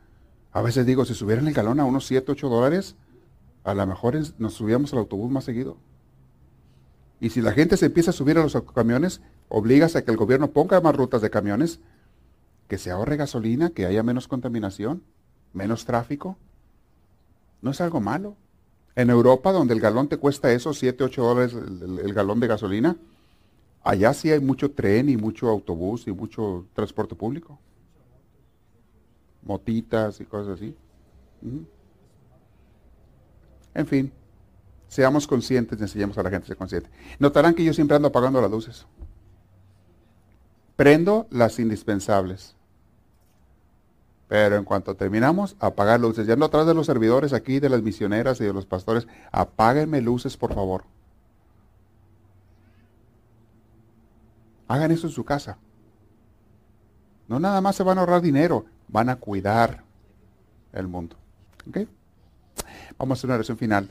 a 0.51 0.61
veces 0.61 0.85
digo, 0.85 1.05
si 1.05 1.15
subieran 1.15 1.47
el 1.47 1.55
galón 1.55 1.79
a 1.79 1.85
unos 1.85 2.07
7, 2.07 2.33
8 2.33 2.49
dólares, 2.49 2.97
a 3.63 3.73
lo 3.73 3.87
mejor 3.87 4.17
nos 4.39 4.55
subíamos 4.55 4.93
al 4.95 4.99
autobús 4.99 5.31
más 5.31 5.45
seguido. 5.45 5.77
Y 7.21 7.31
si 7.31 7.41
la 7.41 7.53
gente 7.53 7.77
se 7.77 7.87
empieza 7.87 8.11
a 8.11 8.15
subir 8.15 8.37
a 8.37 8.43
los 8.43 8.61
camiones, 8.75 9.21
obligas 9.49 9.95
a 9.95 10.03
que 10.03 10.11
el 10.11 10.17
gobierno 10.17 10.51
ponga 10.51 10.81
más 10.81 10.97
rutas 10.97 11.23
de 11.23 11.31
camiones 11.31 11.79
que 12.73 12.79
se 12.79 12.91
ahorre 12.91 13.19
gasolina, 13.19 13.69
que 13.69 13.85
haya 13.85 14.03
menos 14.03 14.29
contaminación, 14.29 15.03
menos 15.53 15.85
tráfico. 15.85 16.39
No 17.61 17.73
es 17.73 17.83
algo 17.83 18.01
malo. 18.01 18.35
En 18.97 19.11
Europa, 19.11 19.53
donde 19.53 19.75
el 19.75 19.81
galón 19.81 20.09
te 20.09 20.17
cuesta 20.17 20.51
eso, 20.51 20.73
7, 20.73 21.05
8 21.05 21.23
dólares 21.23 21.53
el, 21.53 21.99
el 21.99 22.15
galón 22.15 22.41
de 22.41 22.47
gasolina, 22.47 22.97
allá 23.83 24.15
sí 24.15 24.31
hay 24.31 24.41
mucho 24.41 24.71
tren 24.71 25.11
y 25.11 25.19
mucho 25.19 25.51
autobús 25.51 26.07
y 26.07 26.13
mucho 26.13 26.65
transporte 26.73 27.15
público. 27.15 27.59
Motitas 29.43 30.19
y 30.23 30.25
cosas 30.25 30.55
así. 30.55 30.75
En 33.75 33.87
fin, 33.87 34.11
seamos 34.89 35.27
conscientes 35.27 35.79
enseñemos 35.79 36.17
a 36.17 36.23
la 36.23 36.31
gente 36.31 36.45
a 36.45 36.49
ser 36.49 36.57
consciente. 36.57 36.89
Notarán 37.19 37.53
que 37.55 37.65
yo 37.65 37.75
siempre 37.75 37.97
ando 37.97 38.09
apagando 38.09 38.41
las 38.41 38.51
luces. 38.51 38.87
Prendo 40.75 41.27
las 41.29 41.59
indispensables. 41.59 42.57
Pero 44.33 44.57
en 44.57 44.65
cuanto 44.65 44.95
terminamos, 44.95 45.57
apagar 45.61 46.01
luces. 46.01 46.27
Ya 46.27 46.37
no 46.37 46.47
atrás 46.47 46.67
de 46.67 46.73
los 46.73 46.87
servidores 46.87 47.35
aquí, 47.35 47.61
de 47.61 47.69
las 47.69 47.83
misioneras 47.83 48.41
y 48.41 48.45
de 48.45 48.55
los 48.55 48.65
pastores, 48.65 49.07
apáguenme 49.31 50.01
luces, 50.01 50.39
por 50.39 50.55
favor. 50.55 50.85
Hagan 54.69 54.91
eso 54.91 55.07
en 55.07 55.13
su 55.13 55.23
casa. 55.27 55.59
No 57.29 57.41
nada 57.41 57.61
más 57.61 57.77
se 57.77 57.83
van 57.83 57.99
a 57.99 58.01
ahorrar 58.01 58.23
dinero, 58.23 58.65
van 58.89 59.11
a 59.11 59.17
cuidar 59.17 59.85
el 60.73 60.89
mundo. 60.89 61.15
¿Ok? 61.69 61.87
Vamos 62.97 63.11
a 63.11 63.21
hacer 63.21 63.29
una 63.29 63.35
oración 63.35 63.59
final. 63.59 63.91